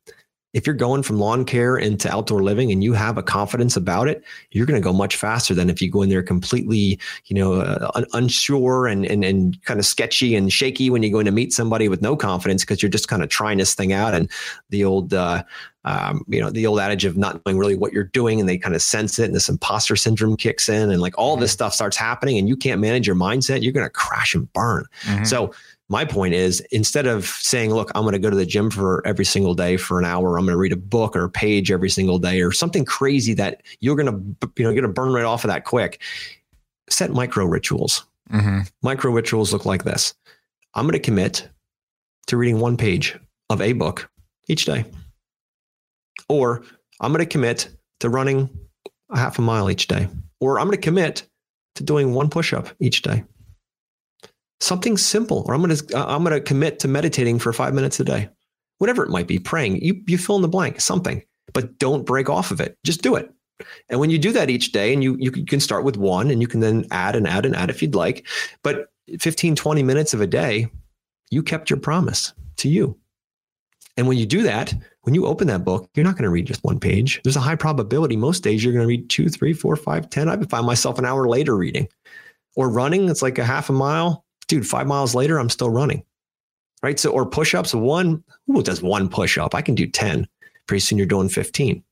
if 0.54 0.66
you're 0.66 0.74
going 0.74 1.02
from 1.02 1.18
lawn 1.18 1.44
care 1.44 1.76
into 1.76 2.10
outdoor 2.10 2.42
living 2.42 2.72
and 2.72 2.82
you 2.82 2.94
have 2.94 3.18
a 3.18 3.22
confidence 3.22 3.76
about 3.76 4.08
it, 4.08 4.24
you're 4.50 4.64
going 4.64 4.80
to 4.80 4.84
go 4.84 4.94
much 4.94 5.16
faster 5.16 5.52
than 5.52 5.68
if 5.68 5.82
you 5.82 5.90
go 5.90 6.00
in 6.00 6.08
there 6.08 6.22
completely, 6.22 6.98
you 7.26 7.36
know, 7.36 7.54
uh, 7.54 8.04
unsure 8.14 8.86
and, 8.86 9.04
and, 9.04 9.24
and 9.24 9.62
kind 9.64 9.78
of 9.78 9.84
sketchy 9.84 10.34
and 10.34 10.50
shaky 10.52 10.88
when 10.88 11.02
you 11.02 11.10
go 11.10 11.18
in 11.18 11.26
to 11.26 11.32
meet 11.32 11.52
somebody 11.52 11.88
with 11.88 12.00
no 12.00 12.16
confidence 12.16 12.64
because 12.64 12.82
you're 12.82 12.90
just 12.90 13.08
kind 13.08 13.22
of 13.22 13.28
trying 13.28 13.58
this 13.58 13.74
thing 13.74 13.92
out. 13.92 14.14
And 14.14 14.30
the 14.70 14.84
old, 14.84 15.12
uh, 15.12 15.44
um, 15.84 16.24
you 16.28 16.40
know, 16.40 16.50
the 16.50 16.66
old 16.66 16.80
adage 16.80 17.04
of 17.04 17.18
not 17.18 17.40
knowing 17.44 17.58
really 17.58 17.76
what 17.76 17.92
you're 17.92 18.04
doing 18.04 18.40
and 18.40 18.48
they 18.48 18.56
kind 18.56 18.74
of 18.74 18.80
sense 18.80 19.18
it 19.18 19.24
and 19.24 19.34
this 19.34 19.50
imposter 19.50 19.96
syndrome 19.96 20.36
kicks 20.36 20.68
in 20.68 20.90
and 20.90 21.00
like 21.02 21.16
all 21.18 21.36
this 21.36 21.50
mm-hmm. 21.50 21.56
stuff 21.56 21.74
starts 21.74 21.96
happening 21.96 22.38
and 22.38 22.48
you 22.48 22.56
can't 22.56 22.80
manage 22.80 23.06
your 23.06 23.16
mindset, 23.16 23.62
you're 23.62 23.72
going 23.72 23.86
to 23.86 23.90
crash 23.90 24.34
and 24.34 24.50
burn. 24.54 24.86
Mm-hmm. 25.02 25.24
So 25.24 25.52
my 25.88 26.04
point 26.04 26.34
is 26.34 26.60
instead 26.70 27.06
of 27.06 27.24
saying, 27.26 27.72
look, 27.72 27.90
I'm 27.94 28.02
going 28.02 28.12
to 28.12 28.18
go 28.18 28.28
to 28.28 28.36
the 28.36 28.44
gym 28.44 28.70
for 28.70 29.06
every 29.06 29.24
single 29.24 29.54
day 29.54 29.76
for 29.76 29.98
an 29.98 30.04
hour, 30.04 30.38
I'm 30.38 30.44
going 30.44 30.54
to 30.54 30.58
read 30.58 30.72
a 30.72 30.76
book 30.76 31.16
or 31.16 31.24
a 31.24 31.30
page 31.30 31.72
every 31.72 31.88
single 31.88 32.18
day 32.18 32.42
or 32.42 32.52
something 32.52 32.84
crazy 32.84 33.32
that 33.34 33.62
you're 33.80 33.96
going 33.96 34.06
to, 34.06 34.48
you 34.56 34.64
know, 34.64 34.74
get 34.74 34.84
a 34.84 34.88
burn 34.88 35.12
right 35.12 35.24
off 35.24 35.44
of 35.44 35.48
that 35.48 35.64
quick. 35.64 36.00
Set 36.90 37.10
micro 37.10 37.46
rituals. 37.46 38.04
Mm-hmm. 38.30 38.60
Micro 38.82 39.10
rituals 39.10 39.52
look 39.52 39.64
like 39.64 39.84
this. 39.84 40.14
I'm 40.74 40.84
going 40.84 40.92
to 40.92 40.98
commit 40.98 41.48
to 42.26 42.36
reading 42.36 42.60
one 42.60 42.76
page 42.76 43.18
of 43.48 43.62
a 43.62 43.72
book 43.72 44.10
each 44.48 44.66
day. 44.66 44.84
Or 46.28 46.62
I'm 47.00 47.12
going 47.12 47.24
to 47.24 47.26
commit 47.26 47.70
to 48.00 48.10
running 48.10 48.50
a 49.10 49.18
half 49.18 49.38
a 49.38 49.42
mile 49.42 49.70
each 49.70 49.88
day. 49.88 50.08
Or 50.40 50.60
I'm 50.60 50.66
going 50.66 50.76
to 50.76 50.82
commit 50.82 51.26
to 51.76 51.82
doing 51.82 52.12
one 52.12 52.28
push 52.28 52.52
up 52.52 52.68
each 52.80 53.02
day. 53.02 53.24
Something 54.60 54.96
simple. 54.96 55.44
Or 55.46 55.54
I'm 55.54 55.62
going 55.62 55.76
to 55.76 55.98
uh, 55.98 56.06
I'm 56.06 56.24
going 56.24 56.34
to 56.34 56.40
commit 56.40 56.78
to 56.80 56.88
meditating 56.88 57.38
for 57.38 57.52
5 57.52 57.74
minutes 57.74 58.00
a 58.00 58.04
day. 58.04 58.28
Whatever 58.78 59.04
it 59.04 59.10
might 59.10 59.26
be, 59.26 59.38
praying. 59.38 59.82
You 59.82 60.02
you 60.06 60.18
fill 60.18 60.36
in 60.36 60.42
the 60.42 60.48
blank, 60.48 60.80
something. 60.80 61.22
But 61.52 61.78
don't 61.78 62.06
break 62.06 62.28
off 62.28 62.50
of 62.50 62.60
it. 62.60 62.76
Just 62.84 63.02
do 63.02 63.16
it. 63.16 63.32
And 63.88 63.98
when 63.98 64.10
you 64.10 64.18
do 64.18 64.32
that 64.32 64.50
each 64.50 64.72
day 64.72 64.92
and 64.92 65.02
you 65.02 65.16
you 65.18 65.30
can 65.30 65.60
start 65.60 65.84
with 65.84 65.96
one 65.96 66.30
and 66.30 66.40
you 66.40 66.48
can 66.48 66.60
then 66.60 66.86
add 66.90 67.16
and 67.16 67.26
add 67.26 67.44
and 67.44 67.56
add 67.56 67.70
if 67.70 67.82
you'd 67.82 67.94
like, 67.94 68.26
but 68.62 68.88
15 69.18 69.56
20 69.56 69.82
minutes 69.82 70.14
of 70.14 70.20
a 70.20 70.26
day, 70.26 70.68
you 71.30 71.42
kept 71.42 71.70
your 71.70 71.78
promise 71.78 72.32
to 72.56 72.68
you. 72.68 72.96
And 73.96 74.06
when 74.06 74.16
you 74.16 74.26
do 74.26 74.42
that, 74.42 74.72
when 75.02 75.14
you 75.14 75.26
open 75.26 75.48
that 75.48 75.64
book, 75.64 75.90
you're 75.94 76.04
not 76.04 76.14
going 76.14 76.24
to 76.24 76.30
read 76.30 76.46
just 76.46 76.62
one 76.62 76.78
page. 76.78 77.20
There's 77.24 77.36
a 77.36 77.40
high 77.40 77.56
probability 77.56 78.16
most 78.16 78.44
days 78.44 78.62
you're 78.62 78.72
going 78.72 78.84
to 78.84 78.88
read 78.88 79.10
two, 79.10 79.28
three, 79.28 79.52
four, 79.52 79.74
five, 79.74 80.08
ten. 80.08 80.28
I 80.28 80.36
find 80.44 80.66
myself 80.66 80.98
an 80.98 81.04
hour 81.04 81.26
later 81.26 81.56
reading. 81.56 81.88
Or 82.54 82.68
running, 82.68 83.08
it's 83.08 83.22
like 83.22 83.38
a 83.38 83.44
half 83.44 83.70
a 83.70 83.72
mile. 83.72 84.24
Dude, 84.48 84.66
five 84.66 84.86
miles 84.86 85.14
later, 85.14 85.38
I'm 85.38 85.50
still 85.50 85.70
running. 85.70 86.02
Right. 86.82 86.98
So, 86.98 87.10
or 87.10 87.26
push 87.26 87.54
ups, 87.54 87.74
one, 87.74 88.22
who 88.46 88.62
does 88.62 88.82
one 88.82 89.08
push 89.08 89.36
up? 89.36 89.54
I 89.54 89.62
can 89.62 89.74
do 89.74 89.86
10. 89.86 90.26
Pretty 90.66 90.80
soon 90.80 90.96
you're 90.98 91.06
doing 91.06 91.28
15. 91.28 91.82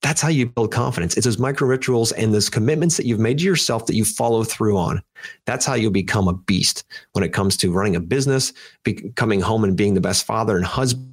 That's 0.00 0.20
how 0.20 0.28
you 0.28 0.46
build 0.46 0.72
confidence. 0.72 1.16
It's 1.16 1.26
those 1.26 1.38
micro 1.38 1.68
rituals 1.68 2.10
and 2.12 2.34
those 2.34 2.48
commitments 2.50 2.96
that 2.96 3.06
you've 3.06 3.20
made 3.20 3.38
to 3.38 3.44
yourself 3.44 3.86
that 3.86 3.94
you 3.94 4.04
follow 4.04 4.42
through 4.42 4.76
on. 4.76 5.00
That's 5.46 5.64
how 5.64 5.74
you'll 5.74 5.92
become 5.92 6.26
a 6.26 6.32
beast 6.32 6.84
when 7.12 7.22
it 7.22 7.32
comes 7.32 7.56
to 7.58 7.72
running 7.72 7.94
a 7.94 8.00
business, 8.00 8.52
be, 8.82 8.94
coming 9.14 9.40
home 9.40 9.62
and 9.62 9.76
being 9.76 9.94
the 9.94 10.00
best 10.00 10.26
father 10.26 10.56
and 10.56 10.64
husband 10.64 11.08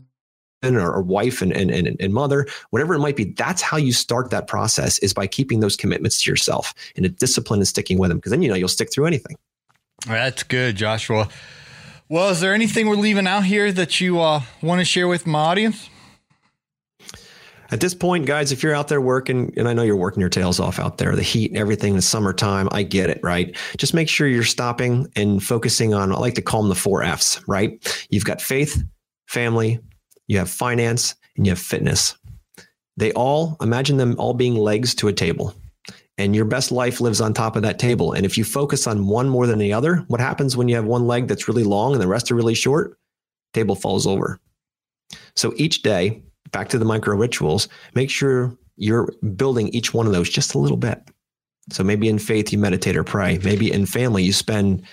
or, 0.64 0.92
or 0.92 1.02
wife 1.04 1.42
and, 1.42 1.54
and, 1.54 1.70
and, 1.70 1.96
and 2.00 2.14
mother, 2.14 2.48
whatever 2.72 2.96
it 2.96 3.00
might 3.00 3.16
be, 3.16 3.26
that's 3.26 3.62
how 3.62 3.78
you 3.78 3.94
start 3.94 4.32
that 4.32 4.48
process 4.48 4.98
is 5.00 5.14
by 5.14 5.28
keeping 5.28 5.60
those 5.60 5.76
commitments 5.76 6.24
to 6.24 6.30
yourself 6.30 6.74
and 6.96 7.06
a 7.06 7.10
discipline 7.10 7.60
and 7.60 7.68
sticking 7.68 8.00
with 8.00 8.10
them. 8.10 8.18
Because 8.18 8.32
then 8.32 8.42
you 8.42 8.50
know 8.50 8.56
you'll 8.56 8.68
stick 8.68 8.92
through 8.92 9.06
anything. 9.06 9.38
That's 10.08 10.44
good, 10.44 10.76
Joshua. 10.76 11.30
Well, 12.08 12.30
is 12.30 12.40
there 12.40 12.54
anything 12.54 12.88
we're 12.88 12.96
leaving 12.96 13.28
out 13.28 13.44
here 13.44 13.72
that 13.72 14.02
you 14.02 14.20
uh, 14.20 14.42
want 14.62 14.80
to 14.80 14.86
share 14.86 15.08
with 15.08 15.28
my 15.28 15.40
audience? 15.40 15.90
At 17.72 17.82
this 17.82 17.94
point, 17.94 18.26
guys, 18.26 18.52
if 18.52 18.64
you're 18.64 18.74
out 18.74 18.88
there 18.88 19.00
working, 19.00 19.54
and 19.56 19.68
I 19.68 19.74
know 19.74 19.84
you're 19.84 19.96
working 19.96 20.22
your 20.22 20.30
tails 20.30 20.60
off 20.60 20.80
out 20.80 20.98
there, 20.98 21.16
the 21.16 21.22
heat 21.22 21.52
and 21.52 21.58
everything, 21.60 21.96
the 21.96 22.02
summertime, 22.02 22.68
I 22.72 22.82
get 22.82 23.12
it, 23.12 23.20
right? 23.22 23.56
Just 23.78 23.94
make 23.94 24.10
sure 24.10 24.28
you're 24.28 24.44
stopping 24.44 25.08
and 25.16 25.44
focusing 25.44 25.94
on, 25.94 26.12
I 26.12 26.18
like 26.18 26.34
to 26.36 26.42
call 26.42 26.64
them 26.64 26.70
the 26.70 26.76
four 26.76 27.04
F's, 27.04 27.48
right? 27.48 28.08
You've 28.10 28.26
got 28.26 28.42
faith, 28.42 28.82
family, 29.28 29.80
you 30.26 30.40
have 30.40 30.50
finance, 30.50 31.14
and 31.38 31.46
you 31.46 31.52
have 31.52 31.60
fitness. 31.60 32.16
They 32.98 33.12
all, 33.14 33.56
imagine 33.62 33.98
them 33.98 34.16
all 34.18 34.34
being 34.34 34.56
legs 34.56 34.96
to 34.96 35.08
a 35.08 35.14
table. 35.14 35.54
And 36.20 36.36
your 36.36 36.46
best 36.46 36.72
life 36.72 37.02
lives 37.02 37.22
on 37.22 37.34
top 37.34 37.56
of 37.56 37.64
that 37.64 37.80
table. 37.80 38.14
And 38.14 38.26
if 38.26 38.38
you 38.38 38.44
focus 38.44 38.86
on 38.86 39.08
one 39.08 39.30
more 39.30 39.48
than 39.48 39.58
the 39.58 39.74
other, 39.74 40.04
what 40.08 40.20
happens 40.20 40.56
when 40.56 40.68
you 40.68 40.76
have 40.76 40.86
one 40.86 41.08
leg 41.08 41.28
that's 41.28 41.48
really 41.48 41.64
long 41.64 41.94
and 41.94 42.02
the 42.02 42.08
rest 42.08 42.30
are 42.32 42.36
really 42.36 42.54
short? 42.54 43.00
Table 43.54 43.76
falls 43.76 44.06
over. 44.06 44.40
So 45.36 45.54
each 45.56 45.82
day, 45.82 46.22
back 46.52 46.70
to 46.70 46.78
the 46.78 46.86
micro 46.86 47.16
rituals, 47.16 47.68
make 47.96 48.12
sure 48.12 48.56
you're 48.76 49.12
building 49.36 49.70
each 49.70 49.94
one 49.94 50.06
of 50.06 50.14
those 50.14 50.30
just 50.30 50.54
a 50.54 50.60
little 50.60 50.78
bit. 50.78 51.02
So 51.72 51.84
maybe 51.84 52.10
in 52.10 52.20
faith, 52.20 52.52
you 52.52 52.60
meditate 52.60 52.98
or 52.98 53.04
pray. 53.04 53.40
Maybe 53.44 53.72
in 53.72 53.86
family, 53.86 54.24
you 54.24 54.34
spend 54.34 54.84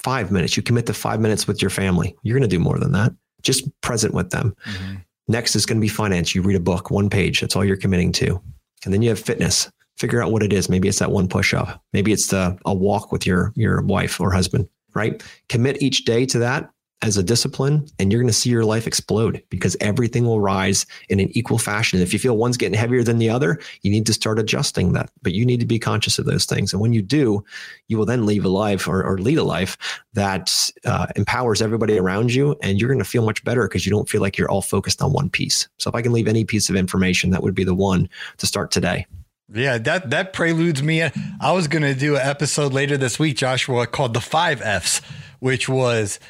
five 0.00 0.32
minutes. 0.32 0.56
You 0.56 0.62
commit 0.62 0.86
to 0.86 0.94
five 0.94 1.20
minutes 1.20 1.46
with 1.46 1.62
your 1.62 1.70
family. 1.70 2.16
You're 2.22 2.38
going 2.38 2.48
to 2.48 2.56
do 2.56 2.62
more 2.62 2.78
than 2.78 2.92
that 2.92 3.12
just 3.42 3.68
present 3.80 4.14
with 4.14 4.30
them. 4.30 4.54
Mm-hmm. 4.66 4.94
Next 5.28 5.54
is 5.54 5.66
going 5.66 5.78
to 5.78 5.80
be 5.80 5.88
finance. 5.88 6.34
You 6.34 6.42
read 6.42 6.56
a 6.56 6.60
book, 6.60 6.90
one 6.90 7.10
page. 7.10 7.40
That's 7.40 7.56
all 7.56 7.64
you're 7.64 7.76
committing 7.76 8.12
to. 8.12 8.40
And 8.84 8.92
then 8.92 9.02
you 9.02 9.10
have 9.10 9.20
fitness. 9.20 9.70
Figure 10.00 10.22
out 10.22 10.32
what 10.32 10.42
it 10.42 10.50
is. 10.50 10.70
Maybe 10.70 10.88
it's 10.88 10.98
that 11.00 11.10
one 11.10 11.28
push 11.28 11.52
up. 11.52 11.84
Maybe 11.92 12.10
it's 12.10 12.28
the 12.28 12.58
a 12.64 12.72
walk 12.72 13.12
with 13.12 13.26
your 13.26 13.52
your 13.54 13.82
wife 13.82 14.18
or 14.18 14.32
husband. 14.32 14.66
Right. 14.94 15.22
Commit 15.50 15.82
each 15.82 16.06
day 16.06 16.24
to 16.24 16.38
that 16.38 16.70
as 17.02 17.18
a 17.18 17.22
discipline 17.22 17.86
and 17.98 18.10
you're 18.10 18.22
going 18.22 18.32
to 18.32 18.32
see 18.32 18.48
your 18.48 18.64
life 18.64 18.86
explode 18.86 19.42
because 19.50 19.76
everything 19.78 20.24
will 20.24 20.40
rise 20.40 20.86
in 21.10 21.20
an 21.20 21.28
equal 21.36 21.58
fashion. 21.58 21.98
And 21.98 22.06
if 22.06 22.14
you 22.14 22.18
feel 22.18 22.38
one's 22.38 22.56
getting 22.56 22.78
heavier 22.78 23.02
than 23.02 23.18
the 23.18 23.28
other, 23.28 23.60
you 23.82 23.90
need 23.90 24.06
to 24.06 24.14
start 24.14 24.38
adjusting 24.38 24.94
that. 24.94 25.10
But 25.20 25.34
you 25.34 25.44
need 25.44 25.60
to 25.60 25.66
be 25.66 25.78
conscious 25.78 26.18
of 26.18 26.24
those 26.24 26.46
things. 26.46 26.72
And 26.72 26.80
when 26.80 26.94
you 26.94 27.02
do, 27.02 27.44
you 27.88 27.98
will 27.98 28.06
then 28.06 28.24
leave 28.24 28.46
a 28.46 28.48
life 28.48 28.88
or, 28.88 29.02
or 29.02 29.18
lead 29.18 29.36
a 29.36 29.44
life 29.44 29.76
that 30.14 30.70
uh, 30.86 31.08
empowers 31.14 31.60
everybody 31.60 31.98
around 31.98 32.32
you. 32.32 32.56
And 32.62 32.80
you're 32.80 32.88
going 32.88 33.04
to 33.04 33.04
feel 33.04 33.24
much 33.24 33.44
better 33.44 33.68
because 33.68 33.84
you 33.84 33.92
don't 33.92 34.08
feel 34.08 34.22
like 34.22 34.38
you're 34.38 34.50
all 34.50 34.62
focused 34.62 35.02
on 35.02 35.12
one 35.12 35.28
piece. 35.28 35.68
So 35.78 35.90
if 35.90 35.94
I 35.94 36.00
can 36.00 36.12
leave 36.12 36.26
any 36.26 36.46
piece 36.46 36.70
of 36.70 36.76
information, 36.76 37.30
that 37.30 37.42
would 37.42 37.54
be 37.54 37.64
the 37.64 37.74
one 37.74 38.08
to 38.38 38.46
start 38.46 38.70
today. 38.70 39.06
Yeah, 39.52 39.78
that 39.78 40.10
that 40.10 40.32
preludes 40.32 40.82
me. 40.82 41.02
I 41.02 41.52
was 41.52 41.66
going 41.66 41.82
to 41.82 41.94
do 41.94 42.16
an 42.16 42.22
episode 42.22 42.72
later 42.72 42.96
this 42.96 43.18
week, 43.18 43.36
Joshua, 43.36 43.86
called 43.86 44.14
the 44.14 44.20
five 44.20 44.62
F's, 44.62 45.00
which 45.40 45.68
was 45.68 46.20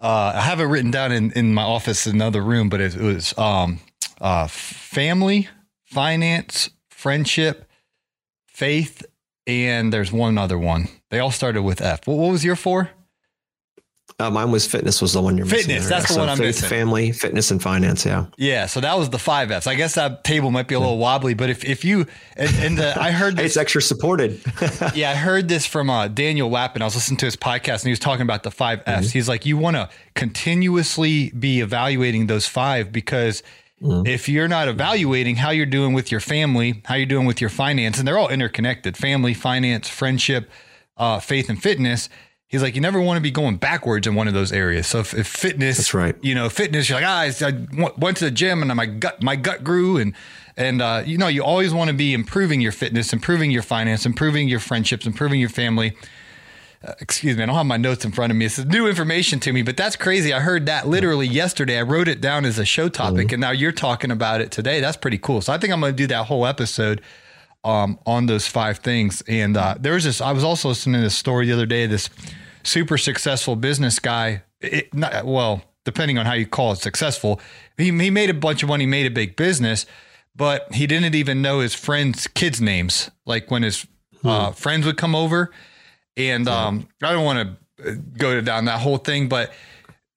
uh, 0.00 0.32
I 0.34 0.40
have 0.40 0.60
it 0.60 0.64
written 0.64 0.90
down 0.90 1.12
in, 1.12 1.30
in 1.32 1.54
my 1.54 1.62
office 1.62 2.06
in 2.06 2.16
another 2.16 2.42
room, 2.42 2.68
but 2.68 2.80
it, 2.80 2.96
it 2.96 3.02
was 3.02 3.36
um, 3.38 3.80
uh, 4.20 4.48
family, 4.48 5.48
finance, 5.84 6.70
friendship, 6.90 7.70
faith, 8.46 9.04
and 9.46 9.92
there's 9.92 10.12
one 10.12 10.36
other 10.36 10.58
one. 10.58 10.88
They 11.10 11.20
all 11.20 11.30
started 11.30 11.62
with 11.62 11.80
F. 11.80 12.06
What, 12.06 12.18
what 12.18 12.32
was 12.32 12.44
your 12.44 12.56
four? 12.56 12.90
Uh, 14.20 14.30
mine 14.30 14.52
was 14.52 14.64
fitness 14.64 15.02
was 15.02 15.12
the 15.12 15.20
one 15.20 15.36
you're 15.36 15.44
fitness. 15.44 15.66
Missing 15.66 15.90
that's 15.90 16.06
the 16.06 16.14
so 16.14 16.20
one 16.20 16.28
I'm 16.28 16.36
faith, 16.36 16.46
missing. 16.46 16.68
Family, 16.68 17.10
fitness, 17.10 17.50
and 17.50 17.60
finance. 17.60 18.06
Yeah. 18.06 18.26
Yeah. 18.36 18.66
So 18.66 18.80
that 18.80 18.96
was 18.96 19.10
the 19.10 19.18
five 19.18 19.50
F's. 19.50 19.66
I 19.66 19.74
guess 19.74 19.96
that 19.96 20.22
table 20.22 20.52
might 20.52 20.68
be 20.68 20.76
a 20.76 20.78
little 20.78 20.98
wobbly, 20.98 21.34
but 21.34 21.50
if 21.50 21.64
if 21.64 21.84
you 21.84 22.06
and, 22.36 22.54
and 22.58 22.78
the, 22.78 23.00
I 23.00 23.10
heard 23.10 23.36
this, 23.36 23.46
it's 23.46 23.56
extra 23.56 23.82
supported. 23.82 24.40
yeah, 24.94 25.10
I 25.10 25.14
heard 25.16 25.48
this 25.48 25.66
from 25.66 25.90
uh, 25.90 26.06
Daniel 26.06 26.48
Wappin. 26.48 26.80
I 26.80 26.84
was 26.84 26.94
listening 26.94 27.16
to 27.18 27.24
his 27.26 27.34
podcast 27.34 27.80
and 27.80 27.84
he 27.84 27.90
was 27.90 27.98
talking 27.98 28.22
about 28.22 28.44
the 28.44 28.52
five 28.52 28.82
F's. 28.86 29.08
Mm-hmm. 29.08 29.18
He's 29.18 29.28
like, 29.28 29.46
you 29.46 29.56
want 29.56 29.74
to 29.74 29.88
continuously 30.14 31.30
be 31.30 31.60
evaluating 31.60 32.28
those 32.28 32.46
five 32.46 32.92
because 32.92 33.42
mm. 33.82 34.06
if 34.06 34.28
you're 34.28 34.46
not 34.46 34.68
evaluating 34.68 35.36
how 35.36 35.50
you're 35.50 35.66
doing 35.66 35.92
with 35.92 36.12
your 36.12 36.20
family, 36.20 36.82
how 36.84 36.94
you're 36.94 37.06
doing 37.06 37.26
with 37.26 37.40
your 37.40 37.50
finance, 37.50 37.98
and 37.98 38.06
they're 38.06 38.18
all 38.18 38.28
interconnected 38.28 38.96
family, 38.96 39.34
finance, 39.34 39.88
friendship, 39.88 40.48
uh, 40.96 41.18
faith, 41.18 41.50
and 41.50 41.60
fitness. 41.60 42.08
He's 42.54 42.62
like, 42.62 42.76
you 42.76 42.80
never 42.80 43.00
want 43.00 43.16
to 43.16 43.20
be 43.20 43.32
going 43.32 43.56
backwards 43.56 44.06
in 44.06 44.14
one 44.14 44.28
of 44.28 44.34
those 44.34 44.52
areas. 44.52 44.86
So 44.86 45.00
if, 45.00 45.12
if 45.12 45.26
fitness, 45.26 45.76
that's 45.76 45.92
right. 45.92 46.14
You 46.22 46.36
know, 46.36 46.48
fitness, 46.48 46.88
you're 46.88 47.00
like, 47.00 47.04
ah, 47.04 47.46
I 47.48 47.90
went 47.98 48.16
to 48.18 48.26
the 48.26 48.30
gym 48.30 48.62
and 48.62 48.72
my 48.76 48.86
gut, 48.86 49.20
my 49.20 49.34
gut 49.34 49.64
grew, 49.64 49.96
and 49.96 50.14
and 50.56 50.80
uh, 50.80 51.02
you 51.04 51.18
know, 51.18 51.26
you 51.26 51.42
always 51.42 51.74
want 51.74 51.90
to 51.90 51.96
be 51.96 52.14
improving 52.14 52.60
your 52.60 52.70
fitness, 52.70 53.12
improving 53.12 53.50
your 53.50 53.62
finance, 53.62 54.06
improving 54.06 54.46
your 54.46 54.60
friendships, 54.60 55.04
improving 55.04 55.40
your 55.40 55.48
family. 55.48 55.96
Uh, 56.86 56.92
excuse 57.00 57.36
me, 57.36 57.42
I 57.42 57.46
don't 57.46 57.56
have 57.56 57.66
my 57.66 57.76
notes 57.76 58.04
in 58.04 58.12
front 58.12 58.30
of 58.30 58.36
me. 58.36 58.44
This 58.44 58.60
is 58.60 58.66
new 58.66 58.86
information 58.86 59.40
to 59.40 59.52
me, 59.52 59.62
but 59.62 59.76
that's 59.76 59.96
crazy. 59.96 60.32
I 60.32 60.38
heard 60.38 60.66
that 60.66 60.86
literally 60.86 61.26
yesterday. 61.26 61.76
I 61.76 61.82
wrote 61.82 62.06
it 62.06 62.20
down 62.20 62.44
as 62.44 62.60
a 62.60 62.64
show 62.64 62.88
topic, 62.88 63.26
mm-hmm. 63.26 63.34
and 63.34 63.40
now 63.40 63.50
you're 63.50 63.72
talking 63.72 64.12
about 64.12 64.40
it 64.40 64.52
today. 64.52 64.78
That's 64.78 64.96
pretty 64.96 65.18
cool. 65.18 65.40
So 65.40 65.52
I 65.52 65.58
think 65.58 65.72
I'm 65.72 65.80
going 65.80 65.92
to 65.92 65.96
do 65.96 66.06
that 66.06 66.26
whole 66.26 66.46
episode 66.46 67.02
um, 67.64 67.98
on 68.06 68.26
those 68.26 68.46
five 68.46 68.78
things. 68.78 69.24
And 69.26 69.56
uh, 69.56 69.74
there 69.80 69.94
was 69.94 70.04
this. 70.04 70.20
I 70.20 70.30
was 70.30 70.44
also 70.44 70.68
listening 70.68 71.00
to 71.00 71.00
this 71.00 71.16
story 71.16 71.46
the 71.46 71.52
other 71.52 71.66
day. 71.66 71.86
This 71.86 72.10
super 72.64 72.98
successful 72.98 73.56
business 73.56 73.98
guy. 73.98 74.42
It, 74.60 74.92
not, 74.94 75.24
well, 75.24 75.62
depending 75.84 76.18
on 76.18 76.26
how 76.26 76.32
you 76.32 76.46
call 76.46 76.72
it 76.72 76.78
successful, 76.78 77.40
he, 77.76 77.84
he 77.84 78.10
made 78.10 78.30
a 78.30 78.34
bunch 78.34 78.62
of 78.62 78.68
money, 78.68 78.86
made 78.86 79.06
a 79.06 79.10
big 79.10 79.36
business, 79.36 79.86
but 80.34 80.72
he 80.72 80.86
didn't 80.86 81.14
even 81.14 81.42
know 81.42 81.60
his 81.60 81.74
friends' 81.74 82.26
kids' 82.26 82.60
names. 82.60 83.10
Like 83.26 83.50
when 83.50 83.62
his 83.62 83.86
uh, 84.24 84.48
hmm. 84.48 84.54
friends 84.54 84.86
would 84.86 84.96
come 84.96 85.14
over 85.14 85.50
and 86.16 86.48
um, 86.48 86.88
I 87.02 87.12
don't 87.12 87.24
want 87.24 87.58
to 87.78 87.96
go 88.18 88.40
down 88.40 88.66
that 88.66 88.80
whole 88.80 88.98
thing, 88.98 89.28
but 89.28 89.52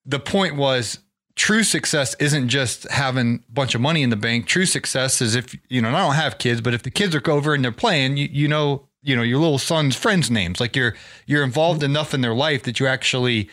the 0.06 0.20
point 0.20 0.56
was 0.56 0.98
true 1.34 1.62
success 1.62 2.16
isn't 2.18 2.48
just 2.48 2.88
having 2.90 3.44
a 3.48 3.52
bunch 3.52 3.74
of 3.74 3.80
money 3.80 4.02
in 4.02 4.10
the 4.10 4.16
bank. 4.16 4.46
True 4.46 4.66
success 4.66 5.20
is 5.20 5.34
if, 5.34 5.56
you 5.68 5.80
know, 5.80 5.88
I 5.88 6.00
don't 6.00 6.14
have 6.14 6.38
kids, 6.38 6.60
but 6.60 6.74
if 6.74 6.82
the 6.82 6.90
kids 6.90 7.14
are 7.14 7.30
over 7.30 7.54
and 7.54 7.64
they're 7.64 7.72
playing, 7.72 8.16
you, 8.16 8.28
you 8.30 8.48
know, 8.48 8.87
you 9.08 9.16
know, 9.16 9.22
your 9.22 9.38
little 9.38 9.58
son's 9.58 9.96
friends' 9.96 10.30
names. 10.30 10.60
Like 10.60 10.76
you're 10.76 10.94
you're 11.26 11.42
involved 11.42 11.80
mm-hmm. 11.80 11.92
enough 11.92 12.12
in 12.12 12.20
their 12.20 12.34
life 12.34 12.64
that 12.64 12.78
you 12.78 12.86
actually, 12.86 13.48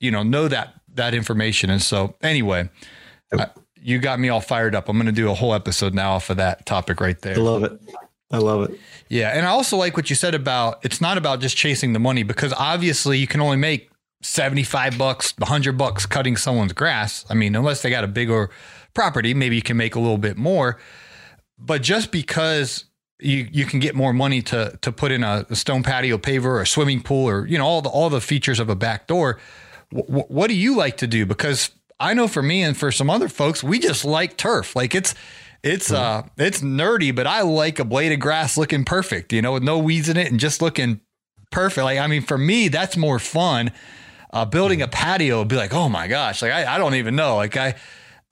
you 0.00 0.10
know, 0.10 0.22
know 0.22 0.48
that 0.48 0.72
that 0.94 1.14
information. 1.14 1.68
And 1.68 1.82
so 1.82 2.16
anyway, 2.22 2.70
I, 3.38 3.48
you 3.80 3.98
got 3.98 4.18
me 4.18 4.30
all 4.30 4.40
fired 4.40 4.74
up. 4.74 4.88
I'm 4.88 4.96
going 4.96 5.06
to 5.06 5.12
do 5.12 5.30
a 5.30 5.34
whole 5.34 5.52
episode 5.52 5.92
now 5.92 6.14
off 6.14 6.30
of 6.30 6.38
that 6.38 6.64
topic 6.64 7.00
right 7.00 7.20
there. 7.20 7.34
I 7.34 7.38
love 7.38 7.62
it. 7.62 7.78
I 8.32 8.38
love 8.38 8.70
it. 8.70 8.80
Yeah. 9.08 9.36
And 9.36 9.44
I 9.44 9.50
also 9.50 9.76
like 9.76 9.96
what 9.96 10.08
you 10.08 10.16
said 10.16 10.34
about 10.34 10.82
it's 10.82 11.00
not 11.00 11.18
about 11.18 11.40
just 11.40 11.56
chasing 11.58 11.92
the 11.92 11.98
money 11.98 12.22
because 12.22 12.54
obviously 12.54 13.18
you 13.18 13.26
can 13.26 13.42
only 13.42 13.58
make 13.58 13.90
75 14.22 14.96
bucks, 14.96 15.34
100 15.38 15.76
bucks 15.76 16.06
cutting 16.06 16.38
someone's 16.38 16.72
grass. 16.72 17.26
I 17.28 17.34
mean, 17.34 17.54
unless 17.54 17.82
they 17.82 17.90
got 17.90 18.02
a 18.02 18.08
bigger 18.08 18.48
property, 18.94 19.34
maybe 19.34 19.56
you 19.56 19.62
can 19.62 19.76
make 19.76 19.94
a 19.94 20.00
little 20.00 20.18
bit 20.18 20.38
more. 20.38 20.78
But 21.58 21.82
just 21.82 22.10
because 22.10 22.86
you 23.20 23.48
you 23.50 23.64
can 23.64 23.80
get 23.80 23.94
more 23.94 24.12
money 24.12 24.42
to 24.42 24.78
to 24.82 24.92
put 24.92 25.12
in 25.12 25.24
a, 25.24 25.46
a 25.48 25.56
stone 25.56 25.82
patio 25.82 26.18
paver 26.18 26.44
or 26.44 26.60
a 26.60 26.66
swimming 26.66 27.02
pool 27.02 27.28
or 27.28 27.46
you 27.46 27.58
know 27.58 27.66
all 27.66 27.82
the 27.82 27.88
all 27.88 28.10
the 28.10 28.20
features 28.20 28.60
of 28.60 28.68
a 28.68 28.76
back 28.76 29.06
door, 29.06 29.38
w- 29.92 30.24
what 30.28 30.48
do 30.48 30.54
you 30.54 30.76
like 30.76 30.98
to 30.98 31.06
do? 31.06 31.24
Because 31.24 31.70
I 31.98 32.14
know 32.14 32.28
for 32.28 32.42
me 32.42 32.62
and 32.62 32.76
for 32.76 32.92
some 32.92 33.08
other 33.08 33.28
folks, 33.28 33.64
we 33.64 33.78
just 33.78 34.04
like 34.04 34.36
turf. 34.36 34.76
Like 34.76 34.94
it's 34.94 35.14
it's 35.62 35.90
uh 35.90 36.22
it's 36.36 36.60
nerdy, 36.60 37.14
but 37.14 37.26
I 37.26 37.42
like 37.42 37.78
a 37.78 37.84
blade 37.84 38.12
of 38.12 38.20
grass 38.20 38.58
looking 38.58 38.84
perfect, 38.84 39.32
you 39.32 39.40
know, 39.42 39.52
with 39.54 39.62
no 39.62 39.78
weeds 39.78 40.08
in 40.08 40.16
it 40.16 40.30
and 40.30 40.38
just 40.38 40.60
looking 40.60 41.00
perfect. 41.50 41.84
Like 41.84 41.98
I 41.98 42.06
mean, 42.06 42.22
for 42.22 42.38
me, 42.38 42.68
that's 42.68 42.96
more 42.96 43.18
fun. 43.18 43.72
Uh, 44.30 44.44
building 44.44 44.82
a 44.82 44.88
patio 44.88 45.38
would 45.38 45.48
be 45.48 45.56
like, 45.56 45.72
oh 45.72 45.88
my 45.88 46.08
gosh, 46.08 46.42
like 46.42 46.52
I, 46.52 46.74
I 46.74 46.78
don't 46.78 46.96
even 46.96 47.16
know. 47.16 47.36
Like 47.36 47.56
I 47.56 47.76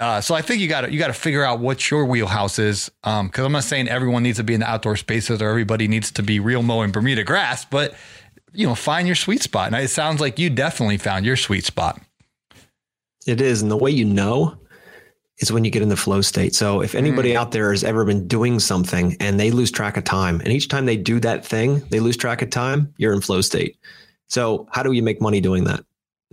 uh, 0.00 0.20
so 0.20 0.34
I 0.34 0.42
think 0.42 0.60
you 0.60 0.68
got 0.68 0.82
to 0.82 0.92
you 0.92 0.98
got 0.98 1.06
to 1.06 1.12
figure 1.12 1.44
out 1.44 1.60
what 1.60 1.90
your 1.90 2.04
wheelhouse 2.04 2.58
is. 2.58 2.90
Um, 3.04 3.28
because 3.28 3.44
I'm 3.44 3.52
not 3.52 3.64
saying 3.64 3.88
everyone 3.88 4.22
needs 4.22 4.38
to 4.38 4.44
be 4.44 4.54
in 4.54 4.60
the 4.60 4.68
outdoor 4.68 4.96
spaces 4.96 5.40
or 5.40 5.48
everybody 5.48 5.86
needs 5.86 6.10
to 6.12 6.22
be 6.22 6.40
real 6.40 6.62
mowing 6.62 6.90
Bermuda 6.90 7.24
grass, 7.24 7.64
but 7.64 7.94
you 8.52 8.66
know, 8.66 8.74
find 8.74 9.06
your 9.06 9.16
sweet 9.16 9.42
spot. 9.42 9.72
And 9.72 9.76
it 9.76 9.88
sounds 9.88 10.20
like 10.20 10.38
you 10.38 10.50
definitely 10.50 10.98
found 10.98 11.24
your 11.24 11.36
sweet 11.36 11.64
spot. 11.64 12.00
It 13.26 13.40
is, 13.40 13.62
and 13.62 13.70
the 13.70 13.76
way 13.76 13.90
you 13.90 14.04
know 14.04 14.56
is 15.38 15.50
when 15.50 15.64
you 15.64 15.70
get 15.70 15.82
in 15.82 15.88
the 15.88 15.96
flow 15.96 16.20
state. 16.20 16.54
So 16.54 16.80
if 16.80 16.94
anybody 16.94 17.32
mm. 17.32 17.36
out 17.36 17.50
there 17.50 17.70
has 17.70 17.82
ever 17.82 18.04
been 18.04 18.28
doing 18.28 18.60
something 18.60 19.16
and 19.18 19.40
they 19.40 19.50
lose 19.50 19.70
track 19.70 19.96
of 19.96 20.04
time, 20.04 20.40
and 20.40 20.48
each 20.48 20.68
time 20.68 20.86
they 20.86 20.96
do 20.96 21.18
that 21.20 21.44
thing, 21.44 21.80
they 21.90 22.00
lose 22.00 22.16
track 22.16 22.42
of 22.42 22.50
time, 22.50 22.94
you're 22.98 23.12
in 23.12 23.20
flow 23.20 23.40
state. 23.40 23.76
So 24.28 24.68
how 24.70 24.82
do 24.82 24.92
you 24.92 25.02
make 25.02 25.20
money 25.20 25.40
doing 25.40 25.64
that? 25.64 25.84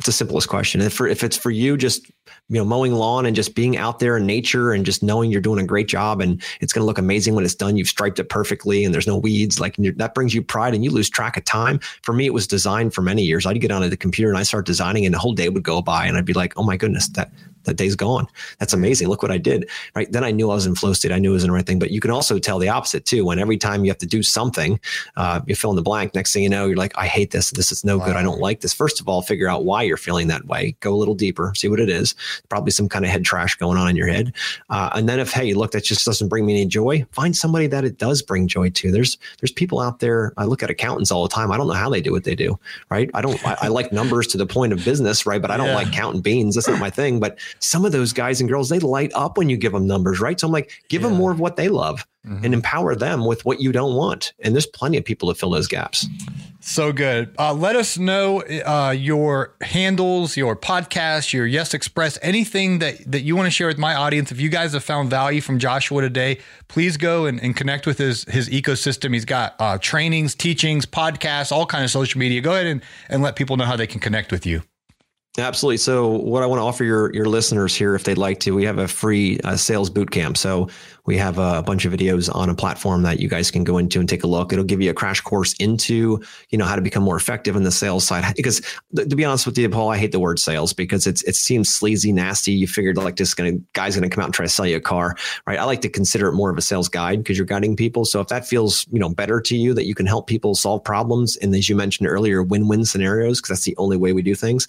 It's 0.02 0.08
the 0.08 0.14
simplest 0.14 0.50
question. 0.50 0.82
If 0.82 0.94
for, 0.94 1.08
if 1.08 1.24
it's 1.24 1.38
for 1.38 1.52
you, 1.52 1.78
just 1.78 2.08
you 2.08 2.58
know 2.58 2.66
mowing 2.66 2.92
lawn 2.92 3.28
and 3.28 3.36
just 3.36 3.54
being 3.54 3.78
out 3.78 4.00
there 4.00 4.18
in 4.18 4.26
nature 4.26 4.74
and 4.74 4.84
just 4.84 5.04
knowing 5.04 5.30
you're 5.30 5.42
doing 5.42 5.64
a 5.64 5.64
great 5.64 5.88
job 5.88 6.22
and 6.22 6.42
it's 6.60 6.74
going 6.74 6.82
to 6.82 6.88
look 6.88 6.98
amazing 6.98 7.36
when 7.36 7.46
it's 7.46 7.54
done. 7.54 7.78
You've 7.78 7.88
striped 7.88 8.18
it 8.18 8.28
perfectly 8.28 8.84
and 8.84 8.96
there's 8.96 9.06
no 9.06 9.16
weeds. 9.16 9.60
Like 9.60 9.76
that 9.76 10.16
brings 10.16 10.34
you 10.34 10.42
pride 10.42 10.74
and 10.74 10.84
you 10.84 10.90
lose 10.90 11.08
track 11.08 11.38
of 11.38 11.46
time. 11.46 11.80
For 12.02 12.14
me, 12.14 12.26
it 12.26 12.34
was 12.34 12.48
designed 12.48 12.96
for 12.96 13.04
many 13.04 13.22
years. 13.22 13.46
I'd 13.46 13.62
get 13.62 13.70
onto 13.70 13.90
the 13.90 13.96
computer 13.96 14.30
and 14.30 14.40
I 14.40 14.42
start 14.42 14.66
designing, 14.66 15.06
and 15.06 15.14
the 15.14 15.20
whole 15.20 15.34
day 15.34 15.50
would 15.50 15.62
go 15.62 15.84
by, 15.84 16.08
and 16.08 16.18
I'd 16.18 16.26
be 16.26 16.34
like, 16.34 16.54
"Oh 16.58 16.64
my 16.64 16.78
goodness, 16.78 17.08
that 17.10 17.32
that 17.64 17.76
day's 17.76 17.96
gone. 17.96 18.28
That's 18.60 18.74
amazing. 18.74 19.08
Look 19.08 19.22
what 19.22 19.32
I 19.32 19.38
did. 19.38 19.70
Right. 19.96 20.12
Then 20.12 20.24
I 20.24 20.32
knew 20.32 20.50
I 20.52 20.56
was 20.56 20.66
in 20.66 20.76
flow 20.76 20.94
state. 20.94 21.12
I 21.12 21.20
knew 21.20 21.32
it 21.32 21.34
was 21.34 21.44
in 21.44 21.50
the 21.50 21.56
right 21.56 21.66
thing. 21.66 21.80
But 21.80 21.92
you 21.92 22.00
can 22.00 22.12
also 22.12 22.40
tell 22.40 22.60
the 22.60 22.70
opposite 22.70 23.06
too. 23.06 23.26
When 23.26 23.40
every 23.40 23.58
time 23.58 23.84
you 23.84 23.92
have 23.92 23.98
to 24.00 24.06
do 24.06 24.24
something, 24.24 24.80
uh, 25.18 25.42
you 25.46 25.56
fill 25.56 25.72
in 25.72 25.76
the 25.76 25.82
blank. 25.82 26.16
Next 26.16 26.34
thing 26.34 26.44
you 26.44 26.50
know, 26.50 26.68
you're 26.68 26.78
like, 26.78 26.98
I 26.98 27.08
hate 27.08 27.32
this. 27.32 27.52
This 27.52 27.72
is 27.72 27.84
no 27.84 27.98
wow. 27.98 28.06
good. 28.06 28.16
I 28.16 28.24
don't 28.24 28.40
like 28.40 28.62
this. 28.62 28.74
First 28.74 29.00
of 29.00 29.08
all, 29.08 29.22
figure 29.22 29.48
out 29.48 29.66
why 29.66 29.84
you're 29.84 29.98
feeling 29.98 30.28
that 30.28 30.46
way. 30.46 30.76
Go 30.80 30.94
a 30.94 30.96
little 30.96 31.16
deeper, 31.16 31.54
see 31.56 31.68
what 31.68 31.80
it 31.80 31.90
is. 31.90 32.16
Probably 32.50 32.72
some 32.72 32.90
kind 32.90 33.06
of 33.06 33.12
head 33.12 33.24
trash 33.24 33.56
going 33.56 33.78
on 33.78 33.90
in 33.90 33.96
your 33.96 34.08
head. 34.08 34.34
Uh, 34.70 34.90
and 34.94 35.08
then 35.08 35.20
if, 35.20 35.32
hey, 35.32 35.54
look, 35.54 35.72
that 35.72 35.84
just 35.84 36.06
doesn't 36.06 36.30
bring 36.30 36.46
me 36.46 36.54
any 36.54 36.66
joy, 36.66 37.06
find 37.12 37.36
somebody 37.36 37.68
that 37.68 37.84
it 37.84 37.98
does 37.98 38.22
bring 38.22 38.48
joy 38.48 38.70
to. 38.70 38.92
There's, 38.92 39.18
there's 39.40 39.52
people 39.52 39.80
out 39.80 40.00
there. 40.00 40.34
I 40.38 40.46
look 40.46 40.64
at 40.64 40.70
accountants 40.70 41.12
all 41.12 41.24
the 41.24 41.34
time. 41.34 41.52
I 41.52 41.58
don't 41.58 41.68
know 41.68 41.74
how 41.74 41.90
they 41.90 42.02
do 42.02 42.12
what 42.12 42.24
they 42.24 42.36
do. 42.36 42.60
Right. 42.90 43.10
I 43.14 43.22
don't, 43.22 43.46
I, 43.46 43.58
I 43.62 43.68
like 43.68 43.92
numbers 43.92 44.28
to 44.28 44.38
the 44.38 44.46
point 44.46 44.74
of 44.74 44.84
business. 44.84 45.26
Right. 45.26 45.42
But 45.42 45.52
I 45.52 45.58
don't 45.58 45.68
yeah. 45.68 45.76
like 45.76 45.92
counting 45.92 46.22
beans. 46.22 46.56
That's 46.56 46.68
not 46.68 46.80
my 46.80 46.90
thing. 46.90 47.20
But 47.20 47.40
some 47.60 47.86
of 47.86 47.92
those 47.92 48.14
guys, 48.14 48.40
and 48.40 48.50
girls, 48.50 48.70
they 48.70 48.80
light 48.80 49.12
up 49.14 49.38
when 49.38 49.50
you 49.50 49.58
give 49.58 49.72
them 49.72 49.88
numbers, 49.88 50.20
right? 50.20 50.40
So 50.40 50.48
I'm 50.48 50.54
like, 50.54 50.72
give 50.90 51.02
yeah. 51.02 51.10
them 51.10 51.18
more 51.18 51.32
of 51.32 51.40
what 51.40 51.56
they 51.56 51.70
love 51.70 52.06
mm-hmm. 52.26 52.44
and 52.44 52.54
empower 52.54 52.96
them 52.96 53.26
with 53.26 53.46
what 53.46 53.60
you 53.60 53.72
don't 53.72 53.96
want. 53.96 54.34
And 54.40 54.54
there's 54.54 54.66
plenty 54.66 54.98
of 54.98 55.06
people 55.06 55.30
to 55.30 55.38
fill 55.38 55.52
those 55.52 55.68
gaps. 55.68 56.08
So 56.60 56.94
good. 56.94 57.34
Uh, 57.40 57.54
let 57.54 57.76
us 57.76 57.98
know 57.98 58.44
uh, 58.44 58.92
your 58.96 59.56
handles, 59.62 60.38
your 60.38 60.56
podcast, 60.56 61.34
your 61.34 61.48
Yes 61.48 61.74
Express, 61.74 62.20
anything 62.22 62.80
that, 62.80 63.12
that 63.12 63.22
you 63.22 63.36
want 63.36 63.48
to 63.48 63.52
share 63.52 63.68
with 63.68 63.80
my 63.80 63.96
audience. 63.96 64.32
If 64.32 64.40
you 64.40 64.50
guys 64.50 64.74
have 64.74 64.84
found 64.84 65.10
value 65.10 65.42
from 65.42 65.58
Joshua 65.58 66.02
today, 66.02 66.38
please 66.68 66.98
go 66.98 67.26
and, 67.26 67.42
and 67.42 67.56
connect 67.56 67.88
with 67.88 67.98
his 67.98 68.26
his 68.26 68.48
ecosystem. 68.50 69.14
He's 69.14 69.26
got 69.26 69.56
uh, 69.60 69.80
trainings, 69.80 70.36
teachings, 70.36 70.86
podcasts, 70.86 71.52
all 71.52 71.66
kind 71.66 71.84
of 71.84 71.90
social 71.90 72.20
media. 72.20 72.42
Go 72.42 72.54
ahead 72.54 72.68
and, 72.68 72.84
and 73.10 73.24
let 73.24 73.36
people 73.36 73.58
know 73.58 73.66
how 73.66 73.76
they 73.76 73.88
can 73.88 74.00
connect 74.00 74.32
with 74.32 74.46
you. 74.46 74.62
Absolutely. 75.38 75.78
So, 75.78 76.10
what 76.10 76.44
I 76.44 76.46
want 76.46 76.60
to 76.60 76.64
offer 76.64 76.84
your 76.84 77.14
your 77.14 77.26
listeners 77.26 77.74
here, 77.74 77.96
if 77.96 78.04
they'd 78.04 78.18
like 78.18 78.42
to, 78.42 78.54
we 78.54 78.66
have 78.66 78.80
a 78.80 78.88
free 78.88 79.40
uh, 79.46 79.56
sales 79.56 79.90
boot 79.90 80.12
camp. 80.12 80.38
So, 80.38 80.68
we 81.06 81.18
have 81.18 81.38
a 81.38 81.64
bunch 81.64 81.86
of 81.86 81.94
videos 81.94 82.34
on 82.34 82.50
a 82.50 82.56
platform 82.56 83.02
that 83.04 83.20
you 83.20 83.28
guys 83.28 83.50
can 83.50 83.64
go 83.64 83.78
into 83.78 84.00
and 84.00 84.08
take 84.08 84.24
a 84.24 84.28
look. 84.28 84.54
It'll 84.54 84.66
give 84.66 84.82
you 84.82 84.92
a 84.92 84.94
crash 84.94 85.20
course 85.22 85.54
into, 85.54 86.22
you 86.50 86.58
know, 86.58 86.66
how 86.66 86.76
to 86.76 86.82
become 86.82 87.04
more 87.04 87.16
effective 87.16 87.56
in 87.56 87.64
the 87.64 87.72
sales 87.72 88.06
side. 88.06 88.24
Because 88.42 88.62
to 88.96 89.16
be 89.16 89.24
honest 89.24 89.46
with 89.46 89.58
you, 89.58 89.70
Paul, 89.70 89.90
I 89.90 89.98
hate 89.98 90.12
the 90.12 90.20
word 90.20 90.40
sales 90.40 90.74
because 90.74 91.06
it's 91.06 91.22
it 91.24 91.36
seems 91.36 91.70
sleazy, 91.70 92.12
nasty. 92.12 92.52
You 92.52 92.68
figured 92.68 92.98
like 92.98 93.18
this 93.18 93.34
gonna 93.34 93.54
guy's 93.74 93.96
gonna 93.96 94.10
come 94.10 94.22
out 94.22 94.26
and 94.26 94.34
try 94.34 94.46
to 94.46 94.52
sell 94.52 94.66
you 94.66 94.78
a 94.78 94.82
car, 94.82 95.16
right? 95.46 95.60
I 95.60 95.64
like 95.66 95.82
to 95.82 95.90
consider 95.90 96.28
it 96.28 96.34
more 96.34 96.50
of 96.50 96.58
a 96.58 96.62
sales 96.62 96.90
guide 96.90 97.20
because 97.20 97.38
you're 97.38 97.46
guiding 97.46 97.76
people. 97.76 98.04
So 98.06 98.20
if 98.20 98.28
that 98.30 98.48
feels, 98.48 98.88
you 98.92 99.00
know, 99.00 99.10
better 99.10 99.40
to 99.42 99.56
you 99.56 99.74
that 99.76 99.86
you 99.86 99.94
can 99.96 100.06
help 100.08 100.28
people 100.28 100.56
solve 100.56 100.84
problems 100.84 101.38
and 101.38 101.54
as 101.56 101.70
you 101.70 101.76
mentioned 101.76 102.08
earlier, 102.08 102.42
win-win 102.42 102.84
scenarios, 102.86 103.40
because 103.40 103.50
that's 103.50 103.66
the 103.66 103.78
only 103.78 103.98
way 103.98 104.14
we 104.14 104.22
do 104.22 104.34
things, 104.36 104.68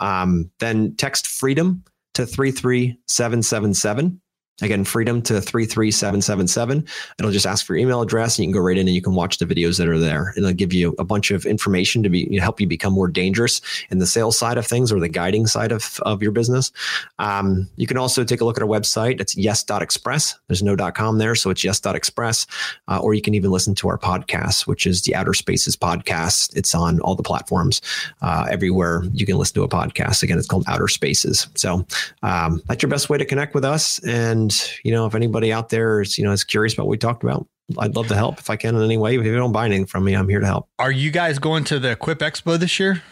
um, 0.00 0.50
then 0.58 0.96
text 0.96 1.26
freedom 1.26 1.84
to 2.14 2.26
33777 2.26 4.20
Again, 4.62 4.84
freedom 4.84 5.22
to 5.22 5.40
33777. 5.40 6.86
It'll 7.18 7.30
just 7.30 7.46
ask 7.46 7.64
for 7.64 7.74
your 7.74 7.86
email 7.86 8.02
address 8.02 8.38
and 8.38 8.44
you 8.44 8.52
can 8.52 8.60
go 8.60 8.64
right 8.64 8.76
in 8.76 8.86
and 8.86 8.94
you 8.94 9.02
can 9.02 9.14
watch 9.14 9.38
the 9.38 9.46
videos 9.46 9.78
that 9.78 9.88
are 9.88 9.98
there. 9.98 10.28
And 10.28 10.38
it'll 10.38 10.52
give 10.52 10.72
you 10.72 10.94
a 10.98 11.04
bunch 11.04 11.30
of 11.30 11.46
information 11.46 12.02
to 12.02 12.08
be 12.08 12.28
you 12.30 12.38
know, 12.38 12.42
help 12.42 12.60
you 12.60 12.66
become 12.66 12.92
more 12.92 13.08
dangerous 13.08 13.60
in 13.90 13.98
the 13.98 14.06
sales 14.06 14.38
side 14.38 14.58
of 14.58 14.66
things 14.66 14.92
or 14.92 15.00
the 15.00 15.08
guiding 15.08 15.46
side 15.46 15.72
of, 15.72 15.98
of 16.02 16.22
your 16.22 16.32
business. 16.32 16.72
Um, 17.18 17.68
you 17.76 17.86
can 17.86 17.96
also 17.96 18.24
take 18.24 18.40
a 18.40 18.44
look 18.44 18.56
at 18.56 18.62
our 18.62 18.68
website. 18.68 19.20
It's 19.20 19.36
yes.express. 19.36 20.38
There's 20.48 20.62
no 20.62 20.76
.com 20.92 21.18
there, 21.18 21.34
so 21.34 21.50
it's 21.50 21.64
yes.express. 21.64 22.46
Uh, 22.88 22.98
or 22.98 23.14
you 23.14 23.22
can 23.22 23.34
even 23.34 23.50
listen 23.50 23.74
to 23.76 23.88
our 23.88 23.98
podcast, 23.98 24.66
which 24.66 24.86
is 24.86 25.02
the 25.02 25.14
Outer 25.14 25.34
Spaces 25.34 25.76
podcast. 25.76 26.56
It's 26.56 26.74
on 26.74 27.00
all 27.00 27.14
the 27.14 27.22
platforms 27.22 27.80
uh, 28.22 28.46
everywhere 28.50 29.02
you 29.12 29.26
can 29.26 29.36
listen 29.36 29.54
to 29.54 29.62
a 29.62 29.68
podcast. 29.68 30.22
Again, 30.22 30.38
it's 30.38 30.46
called 30.46 30.64
Outer 30.66 30.88
Spaces. 30.88 31.48
So 31.54 31.86
um, 32.22 32.62
that's 32.66 32.82
your 32.82 32.90
best 32.90 33.08
way 33.08 33.18
to 33.18 33.24
connect 33.24 33.54
with 33.54 33.64
us. 33.64 33.98
And 34.04 34.49
and 34.50 34.80
you 34.84 34.92
know, 34.92 35.06
if 35.06 35.14
anybody 35.14 35.52
out 35.52 35.68
there 35.68 36.00
is 36.00 36.18
you 36.18 36.24
know 36.24 36.32
is 36.32 36.44
curious 36.44 36.74
about 36.74 36.86
what 36.86 36.90
we 36.90 36.98
talked 36.98 37.22
about, 37.22 37.46
I'd 37.78 37.96
love 37.96 38.08
to 38.08 38.16
help 38.16 38.38
if 38.38 38.50
I 38.50 38.56
can 38.56 38.74
in 38.76 38.82
any 38.82 38.96
way. 38.96 39.16
If 39.16 39.24
you 39.24 39.36
don't 39.36 39.52
buy 39.52 39.66
anything 39.66 39.86
from 39.86 40.04
me, 40.04 40.14
I'm 40.14 40.28
here 40.28 40.40
to 40.40 40.46
help. 40.46 40.68
Are 40.78 40.92
you 40.92 41.10
guys 41.10 41.38
going 41.38 41.64
to 41.64 41.78
the 41.78 41.92
Equip 41.92 42.18
Expo 42.18 42.58
this 42.58 42.78
year? 42.78 43.02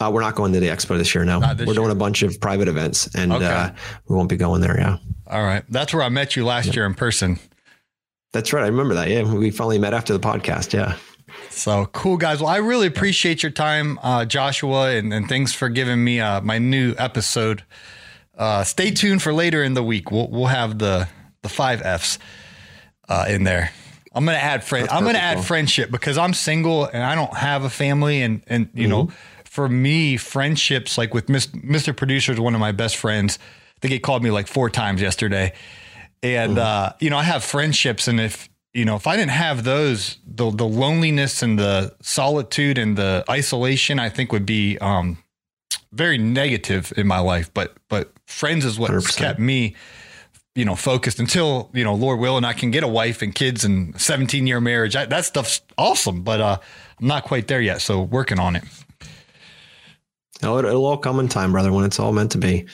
Uh, 0.00 0.10
we're 0.12 0.20
not 0.20 0.36
going 0.36 0.52
to 0.52 0.60
the 0.60 0.68
expo 0.68 0.96
this 0.96 1.12
year. 1.12 1.24
No, 1.24 1.40
this 1.40 1.66
we're 1.66 1.72
year. 1.72 1.74
doing 1.74 1.90
a 1.90 1.94
bunch 1.96 2.22
of 2.22 2.40
private 2.40 2.68
events, 2.68 3.12
and 3.16 3.32
okay. 3.32 3.46
uh, 3.46 3.70
we 4.06 4.14
won't 4.14 4.28
be 4.28 4.36
going 4.36 4.60
there. 4.60 4.78
Yeah. 4.78 4.98
All 5.26 5.42
right. 5.42 5.64
That's 5.68 5.92
where 5.92 6.04
I 6.04 6.08
met 6.08 6.36
you 6.36 6.44
last 6.44 6.76
year 6.76 6.86
in 6.86 6.94
person. 6.94 7.40
That's 8.32 8.52
right. 8.52 8.62
I 8.62 8.68
remember 8.68 8.94
that. 8.94 9.08
Yeah. 9.08 9.22
We 9.22 9.50
finally 9.50 9.78
met 9.78 9.94
after 9.94 10.12
the 10.12 10.20
podcast. 10.20 10.72
Yeah. 10.72 10.96
So 11.50 11.86
cool, 11.86 12.16
guys. 12.16 12.40
Well, 12.40 12.48
I 12.48 12.58
really 12.58 12.86
appreciate 12.86 13.42
your 13.42 13.50
time, 13.50 13.98
uh, 14.02 14.24
Joshua, 14.24 14.90
and, 14.90 15.12
and 15.12 15.28
thanks 15.28 15.52
for 15.52 15.68
giving 15.68 16.04
me 16.04 16.20
uh, 16.20 16.40
my 16.42 16.58
new 16.58 16.94
episode. 16.96 17.64
Uh, 18.38 18.62
stay 18.62 18.92
tuned 18.92 19.20
for 19.20 19.34
later 19.34 19.64
in 19.64 19.74
the 19.74 19.82
week. 19.82 20.10
We'll 20.10 20.28
we'll 20.28 20.46
have 20.46 20.78
the 20.78 21.08
the 21.42 21.48
five 21.48 21.82
Fs 21.82 22.18
uh, 23.08 23.26
in 23.28 23.44
there. 23.44 23.72
I'm 24.14 24.24
gonna 24.24 24.38
add 24.38 24.64
friend. 24.64 24.88
I'm 24.90 25.04
gonna 25.04 25.18
add 25.18 25.44
friendship 25.44 25.90
because 25.90 26.16
I'm 26.16 26.32
single 26.32 26.86
and 26.86 27.02
I 27.02 27.14
don't 27.14 27.34
have 27.36 27.64
a 27.64 27.70
family, 27.70 28.22
and 28.22 28.42
and 28.46 28.68
you 28.74 28.82
mm-hmm. 28.82 28.90
know, 28.90 29.10
for 29.44 29.68
me, 29.68 30.16
friendships 30.16 30.96
like 30.96 31.12
with 31.12 31.26
Mr. 31.26 31.96
Producer 31.96 32.32
is 32.32 32.40
one 32.40 32.54
of 32.54 32.60
my 32.60 32.72
best 32.72 32.96
friends. 32.96 33.38
I 33.76 33.80
think 33.80 33.92
he 33.92 33.98
called 33.98 34.22
me 34.22 34.30
like 34.30 34.46
four 34.46 34.70
times 34.70 35.02
yesterday, 35.02 35.52
and 36.22 36.52
mm-hmm. 36.52 36.60
uh, 36.60 36.92
you 37.00 37.10
know, 37.10 37.18
I 37.18 37.24
have 37.24 37.44
friendships, 37.44 38.06
and 38.06 38.20
if 38.20 38.48
you 38.72 38.84
know, 38.84 38.96
if 38.96 39.06
I 39.06 39.16
didn't 39.16 39.32
have 39.32 39.64
those, 39.64 40.18
the 40.24 40.50
the 40.50 40.66
loneliness 40.66 41.42
and 41.42 41.58
the 41.58 41.94
solitude 42.00 42.78
and 42.78 42.96
the 42.96 43.24
isolation, 43.28 43.98
I 43.98 44.08
think 44.08 44.32
would 44.32 44.46
be 44.46 44.78
um, 44.78 45.18
very 45.92 46.18
negative 46.18 46.92
in 46.96 47.06
my 47.06 47.18
life. 47.18 47.52
But 47.54 47.76
but 47.88 48.12
friends 48.26 48.64
is 48.64 48.78
what 48.78 48.90
kept 49.16 49.38
me, 49.38 49.74
you 50.54 50.64
know, 50.64 50.74
focused 50.74 51.18
until 51.18 51.70
you 51.72 51.84
know, 51.84 51.94
Lord 51.94 52.20
will, 52.20 52.36
and 52.36 52.46
I 52.46 52.52
can 52.52 52.70
get 52.70 52.84
a 52.84 52.88
wife 52.88 53.22
and 53.22 53.34
kids 53.34 53.64
and 53.64 53.98
seventeen 54.00 54.46
year 54.46 54.60
marriage. 54.60 54.96
I, 54.96 55.06
that 55.06 55.24
stuff's 55.24 55.60
awesome, 55.76 56.22
but 56.22 56.40
uh, 56.40 56.58
I'm 57.00 57.06
not 57.06 57.24
quite 57.24 57.48
there 57.48 57.60
yet. 57.60 57.80
So 57.80 58.02
working 58.02 58.38
on 58.38 58.56
it. 58.56 58.64
Oh, 60.42 60.58
it'll 60.58 60.86
all 60.86 60.98
come 60.98 61.18
in 61.18 61.28
time, 61.28 61.52
brother, 61.52 61.72
when 61.72 61.84
it's 61.84 61.98
all 61.98 62.12
meant 62.12 62.32
to 62.32 62.38
be. 62.38 62.66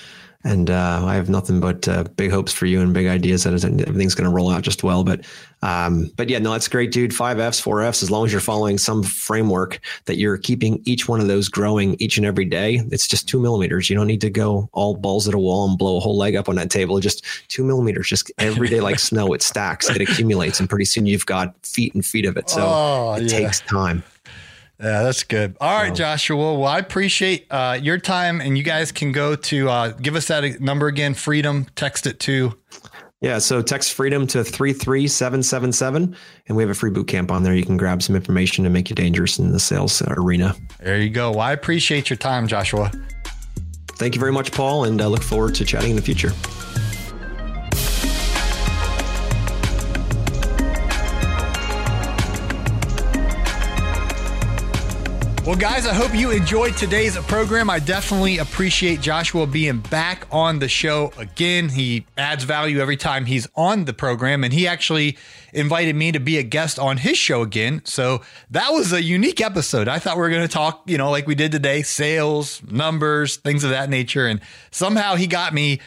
And 0.44 0.68
uh, 0.68 1.02
I 1.04 1.14
have 1.14 1.30
nothing 1.30 1.58
but 1.58 1.88
uh, 1.88 2.04
big 2.16 2.30
hopes 2.30 2.52
for 2.52 2.66
you 2.66 2.82
and 2.82 2.92
big 2.92 3.06
ideas 3.06 3.44
that 3.44 3.54
everything's 3.64 4.14
going 4.14 4.28
to 4.28 4.34
roll 4.34 4.50
out 4.50 4.60
just 4.60 4.82
well. 4.82 5.02
But 5.02 5.24
um, 5.62 6.10
but 6.16 6.28
yeah, 6.28 6.38
no, 6.38 6.52
that's 6.52 6.68
great, 6.68 6.92
dude. 6.92 7.14
Five 7.14 7.40
Fs, 7.40 7.58
four 7.58 7.82
Fs. 7.82 8.02
As 8.02 8.10
long 8.10 8.26
as 8.26 8.32
you're 8.32 8.42
following 8.42 8.76
some 8.76 9.02
framework 9.02 9.80
that 10.04 10.18
you're 10.18 10.36
keeping 10.36 10.82
each 10.84 11.08
one 11.08 11.20
of 11.20 11.28
those 11.28 11.48
growing 11.48 11.96
each 11.98 12.18
and 12.18 12.26
every 12.26 12.44
day, 12.44 12.82
it's 12.92 13.08
just 13.08 13.26
two 13.26 13.40
millimeters. 13.40 13.88
You 13.88 13.96
don't 13.96 14.06
need 14.06 14.20
to 14.20 14.28
go 14.28 14.68
all 14.72 14.94
balls 14.94 15.26
at 15.26 15.32
a 15.32 15.38
wall 15.38 15.66
and 15.66 15.78
blow 15.78 15.96
a 15.96 16.00
whole 16.00 16.18
leg 16.18 16.36
up 16.36 16.50
on 16.50 16.56
that 16.56 16.70
table. 16.70 17.00
Just 17.00 17.24
two 17.48 17.64
millimeters. 17.64 18.08
Just 18.08 18.30
every 18.36 18.68
day, 18.68 18.82
like 18.82 18.98
snow, 18.98 19.32
it 19.32 19.40
stacks, 19.40 19.88
it 19.88 20.02
accumulates, 20.02 20.60
and 20.60 20.68
pretty 20.68 20.84
soon 20.84 21.06
you've 21.06 21.24
got 21.24 21.54
feet 21.64 21.94
and 21.94 22.04
feet 22.04 22.26
of 22.26 22.36
it. 22.36 22.50
So 22.50 22.60
oh, 22.62 23.14
it 23.14 23.22
yeah. 23.22 23.38
takes 23.38 23.60
time. 23.60 24.04
Yeah, 24.80 25.02
that's 25.02 25.22
good. 25.22 25.56
All 25.60 25.82
right, 25.82 25.94
Joshua. 25.94 26.36
Well, 26.36 26.64
I 26.64 26.78
appreciate 26.78 27.46
uh, 27.50 27.78
your 27.80 27.98
time, 27.98 28.40
and 28.40 28.58
you 28.58 28.64
guys 28.64 28.90
can 28.90 29.12
go 29.12 29.36
to 29.36 29.68
uh, 29.68 29.88
give 29.92 30.16
us 30.16 30.26
that 30.28 30.60
number 30.60 30.88
again. 30.88 31.14
Freedom. 31.14 31.66
Text 31.76 32.06
it 32.06 32.18
to. 32.20 32.58
Yeah, 33.24 33.38
so 33.38 33.62
text 33.62 33.94
freedom 33.94 34.26
to 34.26 34.44
33777 34.44 36.14
and 36.46 36.56
we 36.56 36.62
have 36.62 36.68
a 36.68 36.74
free 36.74 36.90
boot 36.90 37.08
camp 37.08 37.30
on 37.30 37.42
there. 37.42 37.54
You 37.54 37.64
can 37.64 37.78
grab 37.78 38.02
some 38.02 38.14
information 38.14 38.64
to 38.64 38.70
make 38.70 38.90
you 38.90 38.94
dangerous 38.94 39.38
in 39.38 39.50
the 39.50 39.58
sales 39.58 40.02
arena. 40.02 40.54
There 40.78 41.00
you 41.00 41.08
go. 41.08 41.30
Well, 41.30 41.40
I 41.40 41.52
appreciate 41.52 42.10
your 42.10 42.18
time, 42.18 42.46
Joshua. 42.46 42.92
Thank 43.92 44.14
you 44.14 44.20
very 44.20 44.32
much, 44.32 44.52
Paul, 44.52 44.84
and 44.84 45.00
I 45.00 45.06
look 45.06 45.22
forward 45.22 45.54
to 45.54 45.64
chatting 45.64 45.90
in 45.90 45.96
the 45.96 46.02
future. 46.02 46.32
Well, 55.46 55.56
guys, 55.56 55.86
I 55.86 55.92
hope 55.92 56.14
you 56.14 56.30
enjoyed 56.30 56.74
today's 56.74 57.18
program. 57.18 57.68
I 57.68 57.78
definitely 57.78 58.38
appreciate 58.38 59.02
Joshua 59.02 59.46
being 59.46 59.80
back 59.80 60.26
on 60.30 60.58
the 60.58 60.68
show 60.68 61.12
again. 61.18 61.68
He 61.68 62.06
adds 62.16 62.44
value 62.44 62.80
every 62.80 62.96
time 62.96 63.26
he's 63.26 63.46
on 63.54 63.84
the 63.84 63.92
program, 63.92 64.42
and 64.42 64.54
he 64.54 64.66
actually 64.66 65.18
invited 65.52 65.96
me 65.96 66.12
to 66.12 66.18
be 66.18 66.38
a 66.38 66.42
guest 66.42 66.78
on 66.78 66.96
his 66.96 67.18
show 67.18 67.42
again. 67.42 67.82
So 67.84 68.22
that 68.52 68.70
was 68.70 68.94
a 68.94 69.02
unique 69.02 69.42
episode. 69.42 69.86
I 69.86 69.98
thought 69.98 70.16
we 70.16 70.22
were 70.22 70.30
going 70.30 70.48
to 70.48 70.52
talk, 70.52 70.82
you 70.86 70.96
know, 70.96 71.10
like 71.10 71.26
we 71.26 71.34
did 71.34 71.52
today 71.52 71.82
sales, 71.82 72.62
numbers, 72.64 73.36
things 73.36 73.64
of 73.64 73.70
that 73.70 73.90
nature. 73.90 74.26
And 74.26 74.40
somehow 74.70 75.14
he 75.16 75.26
got 75.26 75.52
me 75.52 75.78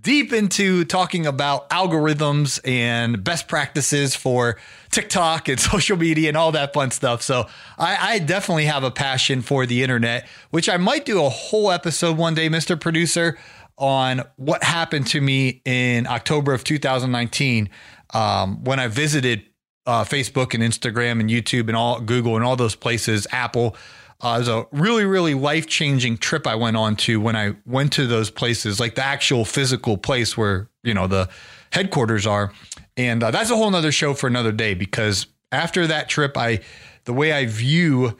deep 0.00 0.32
into 0.32 0.84
talking 0.84 1.24
about 1.24 1.70
algorithms 1.70 2.58
and 2.64 3.22
best 3.22 3.46
practices 3.46 4.16
for 4.16 4.58
TikTok 4.94 5.48
and 5.48 5.58
social 5.72 5.96
media 5.96 6.28
and 6.28 6.36
all 6.36 6.52
that 6.52 6.72
fun 6.72 6.90
stuff. 6.90 7.22
So 7.22 7.46
I, 7.78 8.14
I, 8.14 8.18
definitely 8.20 8.66
have 8.66 8.84
a 8.84 8.90
passion 8.90 9.42
for 9.42 9.66
the 9.66 9.82
internet, 9.82 10.28
which 10.50 10.68
I 10.68 10.76
might 10.76 11.04
do 11.04 11.24
a 11.24 11.28
whole 11.28 11.70
episode 11.70 12.16
one 12.16 12.34
day, 12.34 12.48
Mr. 12.48 12.80
Producer, 12.80 13.36
on 13.76 14.22
what 14.36 14.62
happened 14.62 15.08
to 15.08 15.20
me 15.20 15.60
in 15.64 16.06
October 16.06 16.54
of 16.54 16.62
2019 16.62 17.68
um, 18.14 18.62
when 18.62 18.78
I 18.78 18.86
visited 18.86 19.44
uh, 19.86 20.04
Facebook 20.04 20.54
and 20.54 20.62
Instagram 20.62 21.20
and 21.20 21.28
YouTube 21.28 21.68
and 21.68 21.76
all 21.76 22.00
Google 22.00 22.36
and 22.36 22.44
all 22.44 22.56
those 22.56 22.76
places, 22.76 23.26
Apple. 23.32 23.76
Uh, 24.22 24.36
it 24.36 24.38
was 24.38 24.48
a 24.48 24.66
really, 24.70 25.04
really 25.04 25.34
life 25.34 25.66
changing 25.66 26.16
trip 26.16 26.46
I 26.46 26.54
went 26.54 26.76
on 26.76 26.96
to 26.96 27.20
when 27.20 27.36
I 27.36 27.56
went 27.66 27.92
to 27.94 28.06
those 28.06 28.30
places, 28.30 28.78
like 28.78 28.94
the 28.94 29.04
actual 29.04 29.44
physical 29.44 29.98
place 29.98 30.36
where, 30.36 30.70
you 30.82 30.94
know, 30.94 31.06
the 31.08 31.28
headquarters 31.72 32.26
are. 32.26 32.52
And 32.96 33.22
uh, 33.22 33.30
that's 33.30 33.50
a 33.50 33.56
whole 33.56 33.70
nother 33.70 33.92
show 33.92 34.14
for 34.14 34.26
another 34.26 34.52
day 34.52 34.74
because 34.74 35.26
after 35.50 35.86
that 35.86 36.08
trip, 36.08 36.36
I, 36.36 36.60
the 37.04 37.12
way 37.12 37.32
I 37.32 37.46
view 37.46 38.16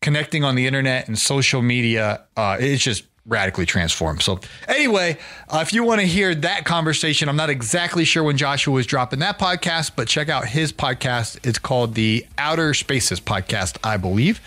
connecting 0.00 0.44
on 0.44 0.54
the 0.54 0.66
internet 0.66 1.08
and 1.08 1.18
social 1.18 1.62
media, 1.62 2.24
uh, 2.36 2.56
it's 2.60 2.82
just 2.82 3.04
radically 3.26 3.66
transformed. 3.66 4.22
So, 4.22 4.38
anyway, 4.68 5.18
uh, 5.48 5.58
if 5.62 5.72
you 5.72 5.82
want 5.82 6.00
to 6.00 6.06
hear 6.06 6.34
that 6.34 6.64
conversation, 6.64 7.28
I'm 7.28 7.36
not 7.36 7.50
exactly 7.50 8.04
sure 8.04 8.22
when 8.22 8.36
Joshua 8.36 8.72
was 8.72 8.86
dropping 8.86 9.18
that 9.20 9.38
podcast, 9.38 9.92
but 9.96 10.08
check 10.08 10.28
out 10.28 10.46
his 10.46 10.72
podcast. 10.72 11.44
It's 11.46 11.58
called 11.58 11.94
the 11.94 12.26
Outer 12.38 12.74
Spaces 12.74 13.20
Podcast, 13.20 13.78
I 13.82 13.96
believe. 13.96 14.40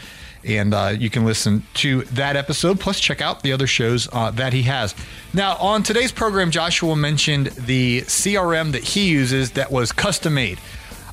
And 0.44 0.74
uh, 0.74 0.96
you 0.98 1.10
can 1.10 1.26
listen 1.26 1.64
to 1.76 2.04
that 2.04 2.36
episode, 2.36 2.80
plus 2.80 3.00
check 3.00 3.22
out 3.22 3.44
the 3.44 3.52
other 3.52 3.68
shows 3.68 4.08
uh, 4.14 4.32
that 4.32 4.54
he 4.54 4.64
has. 4.64 4.96
Now, 5.34 5.56
on 5.58 5.84
today's 5.84 6.12
program, 6.12 6.50
Joshua 6.50 6.96
mentioned 6.96 7.48
the 7.48 8.02
CRM 8.02 8.72
that 8.72 8.84
he 8.84 9.10
uses 9.10 9.52
that 9.52 9.72
was 9.72 9.92
custom 9.92 10.36
made. 10.36 10.60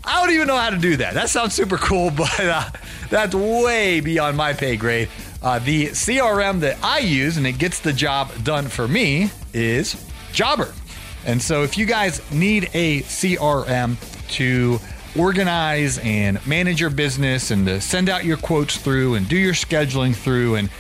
I 0.05 0.25
don't 0.25 0.35
even 0.35 0.47
know 0.47 0.57
how 0.57 0.71
to 0.71 0.79
do 0.79 0.97
that. 0.99 1.15
That 1.15 1.29
sounds 1.29 1.55
super 1.55 1.77
cool, 1.77 2.11
but 2.17 2.39
uh, 2.39 2.71
that's 3.11 3.35
way 3.35 4.01
beyond 4.01 4.37
my 4.37 4.53
pay 4.53 4.77
grade. 4.77 5.09
Uh, 5.43 5.59
the 5.59 5.87
CRM 5.89 6.61
that 6.61 6.79
I 6.83 6.99
use 6.99 7.37
and 7.37 7.47
it 7.47 7.59
gets 7.59 7.81
the 7.81 7.93
job 7.93 8.33
done 8.45 8.69
for 8.69 8.87
me 8.89 9.31
is 9.53 10.03
Jobber. 10.33 10.73
And 11.25 11.43
so 11.43 11.65
if 11.65 11.77
you 11.77 11.87
guys 11.87 12.21
need 12.31 12.71
a 12.73 13.01
CRM 13.03 13.97
to 14.31 14.79
organize 15.19 15.99
and 15.99 16.45
manage 16.47 16.81
your 16.81 16.91
business 16.91 17.51
and 17.51 17.67
to 17.67 17.81
send 17.81 18.09
out 18.09 18.25
your 18.25 18.37
quotes 18.37 18.77
through 18.77 19.15
and 19.15 19.29
do 19.29 19.37
your 19.37 19.55
scheduling 19.55 20.15
through 20.15 20.57
and 20.57 20.71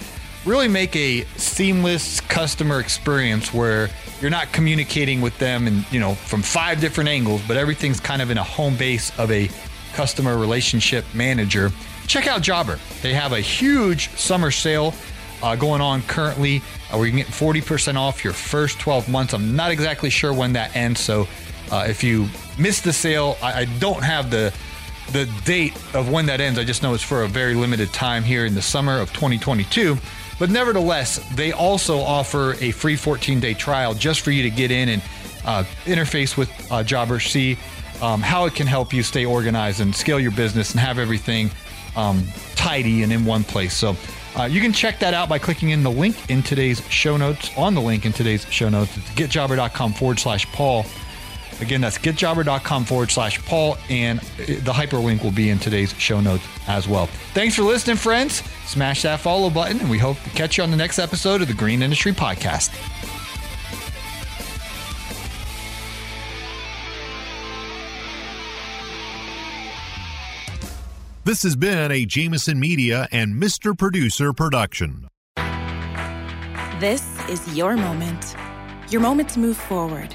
really 0.44 0.68
make 0.68 0.94
a 0.94 1.24
seamless 1.36 2.20
customer 2.20 2.78
experience 2.80 3.52
where 3.52 3.88
you're 4.20 4.30
not 4.30 4.52
communicating 4.52 5.20
with 5.20 5.36
them 5.38 5.66
and 5.66 5.90
you 5.92 5.98
know 5.98 6.14
from 6.14 6.42
five 6.42 6.80
different 6.80 7.08
angles 7.08 7.42
but 7.48 7.56
everything's 7.56 7.98
kind 7.98 8.22
of 8.22 8.30
in 8.30 8.38
a 8.38 8.44
home 8.44 8.76
base 8.76 9.16
of 9.18 9.30
a 9.30 9.50
customer 9.94 10.36
relationship 10.38 11.04
manager 11.14 11.70
check 12.06 12.26
out 12.26 12.42
Jobber. 12.42 12.78
They 13.02 13.12
have 13.14 13.32
a 13.32 13.40
huge 13.40 14.10
summer 14.16 14.50
sale 14.50 14.94
uh, 15.42 15.56
going 15.56 15.80
on 15.80 16.02
currently 16.02 16.62
uh, 16.90 16.96
where 16.96 17.06
you 17.06 17.12
can 17.12 17.18
get 17.18 17.26
40% 17.26 17.96
off 17.96 18.24
your 18.24 18.32
first 18.32 18.78
12 18.80 19.08
months. 19.08 19.34
I'm 19.34 19.54
not 19.56 19.70
exactly 19.70 20.10
sure 20.10 20.32
when 20.32 20.52
that 20.54 20.74
ends. 20.74 21.00
So 21.00 21.28
uh, 21.70 21.86
if 21.88 22.02
you 22.02 22.28
miss 22.58 22.80
the 22.80 22.92
sale, 22.92 23.36
I, 23.42 23.60
I, 23.60 23.64
don't 23.78 24.02
have 24.02 24.30
the 24.30 24.54
the 25.12 25.26
date 25.44 25.74
of 25.94 26.10
when 26.10 26.26
that 26.26 26.40
ends. 26.40 26.58
I 26.58 26.64
just 26.64 26.82
know 26.82 26.94
it's 26.94 27.02
for 27.02 27.22
a 27.22 27.28
very 27.28 27.54
limited 27.54 27.92
time 27.92 28.24
here 28.24 28.44
in 28.44 28.54
the 28.54 28.62
summer 28.62 28.98
of 28.98 29.12
2022. 29.12 29.96
But 30.38 30.50
nevertheless, 30.50 31.18
they 31.34 31.52
also 31.52 31.98
offer 31.98 32.54
a 32.60 32.70
free 32.72 32.96
14 32.96 33.40
day 33.40 33.54
trial 33.54 33.94
just 33.94 34.20
for 34.20 34.30
you 34.30 34.42
to 34.42 34.50
get 34.50 34.70
in 34.70 34.88
and 34.88 35.02
uh, 35.44 35.64
interface 35.84 36.36
with 36.36 36.50
uh, 36.70 36.82
Jobber, 36.82 37.20
see 37.20 37.56
um, 38.02 38.20
how 38.20 38.44
it 38.44 38.54
can 38.54 38.66
help 38.66 38.92
you 38.92 39.02
stay 39.02 39.24
organized 39.24 39.80
and 39.80 39.94
scale 39.94 40.20
your 40.20 40.32
business 40.32 40.72
and 40.72 40.80
have 40.80 40.98
everything 40.98 41.50
um, 41.96 42.22
tidy 42.56 43.02
and 43.02 43.12
in 43.12 43.24
one 43.24 43.44
place. 43.44 43.74
So 43.74 43.96
uh, 44.36 44.44
you 44.44 44.60
can 44.60 44.72
check 44.72 44.98
that 44.98 45.14
out 45.14 45.28
by 45.28 45.38
clicking 45.38 45.70
in 45.70 45.82
the 45.82 45.90
link 45.90 46.30
in 46.30 46.42
today's 46.42 46.86
show 46.90 47.16
notes, 47.16 47.50
on 47.56 47.74
the 47.74 47.80
link 47.80 48.04
in 48.04 48.12
today's 48.12 48.44
show 48.50 48.68
notes. 48.68 48.92
Getjobber.com 49.14 49.94
forward 49.94 50.18
slash 50.18 50.46
Paul. 50.52 50.84
Again, 51.60 51.80
that's 51.80 51.98
getjobber.com 51.98 52.84
forward 52.84 53.10
slash 53.10 53.42
Paul, 53.44 53.78
and 53.88 54.20
the 54.38 54.72
hyperlink 54.72 55.22
will 55.22 55.30
be 55.30 55.50
in 55.50 55.58
today's 55.58 55.92
show 55.94 56.20
notes 56.20 56.44
as 56.68 56.86
well. 56.86 57.06
Thanks 57.32 57.54
for 57.54 57.62
listening, 57.62 57.96
friends. 57.96 58.42
Smash 58.66 59.02
that 59.02 59.20
follow 59.20 59.48
button, 59.48 59.80
and 59.80 59.90
we 59.90 59.98
hope 59.98 60.20
to 60.20 60.30
catch 60.30 60.58
you 60.58 60.64
on 60.64 60.70
the 60.70 60.76
next 60.76 60.98
episode 60.98 61.40
of 61.40 61.48
the 61.48 61.54
Green 61.54 61.82
Industry 61.82 62.12
Podcast. 62.12 62.70
This 71.24 71.42
has 71.42 71.56
been 71.56 71.90
a 71.90 72.06
Jameson 72.06 72.60
Media 72.60 73.08
and 73.10 73.34
Mr. 73.34 73.76
Producer 73.76 74.32
production. 74.32 75.08
This 76.78 77.04
is 77.28 77.56
your 77.56 77.76
moment. 77.76 78.36
Your 78.90 79.00
moment 79.00 79.30
to 79.30 79.40
move 79.40 79.56
forward 79.56 80.14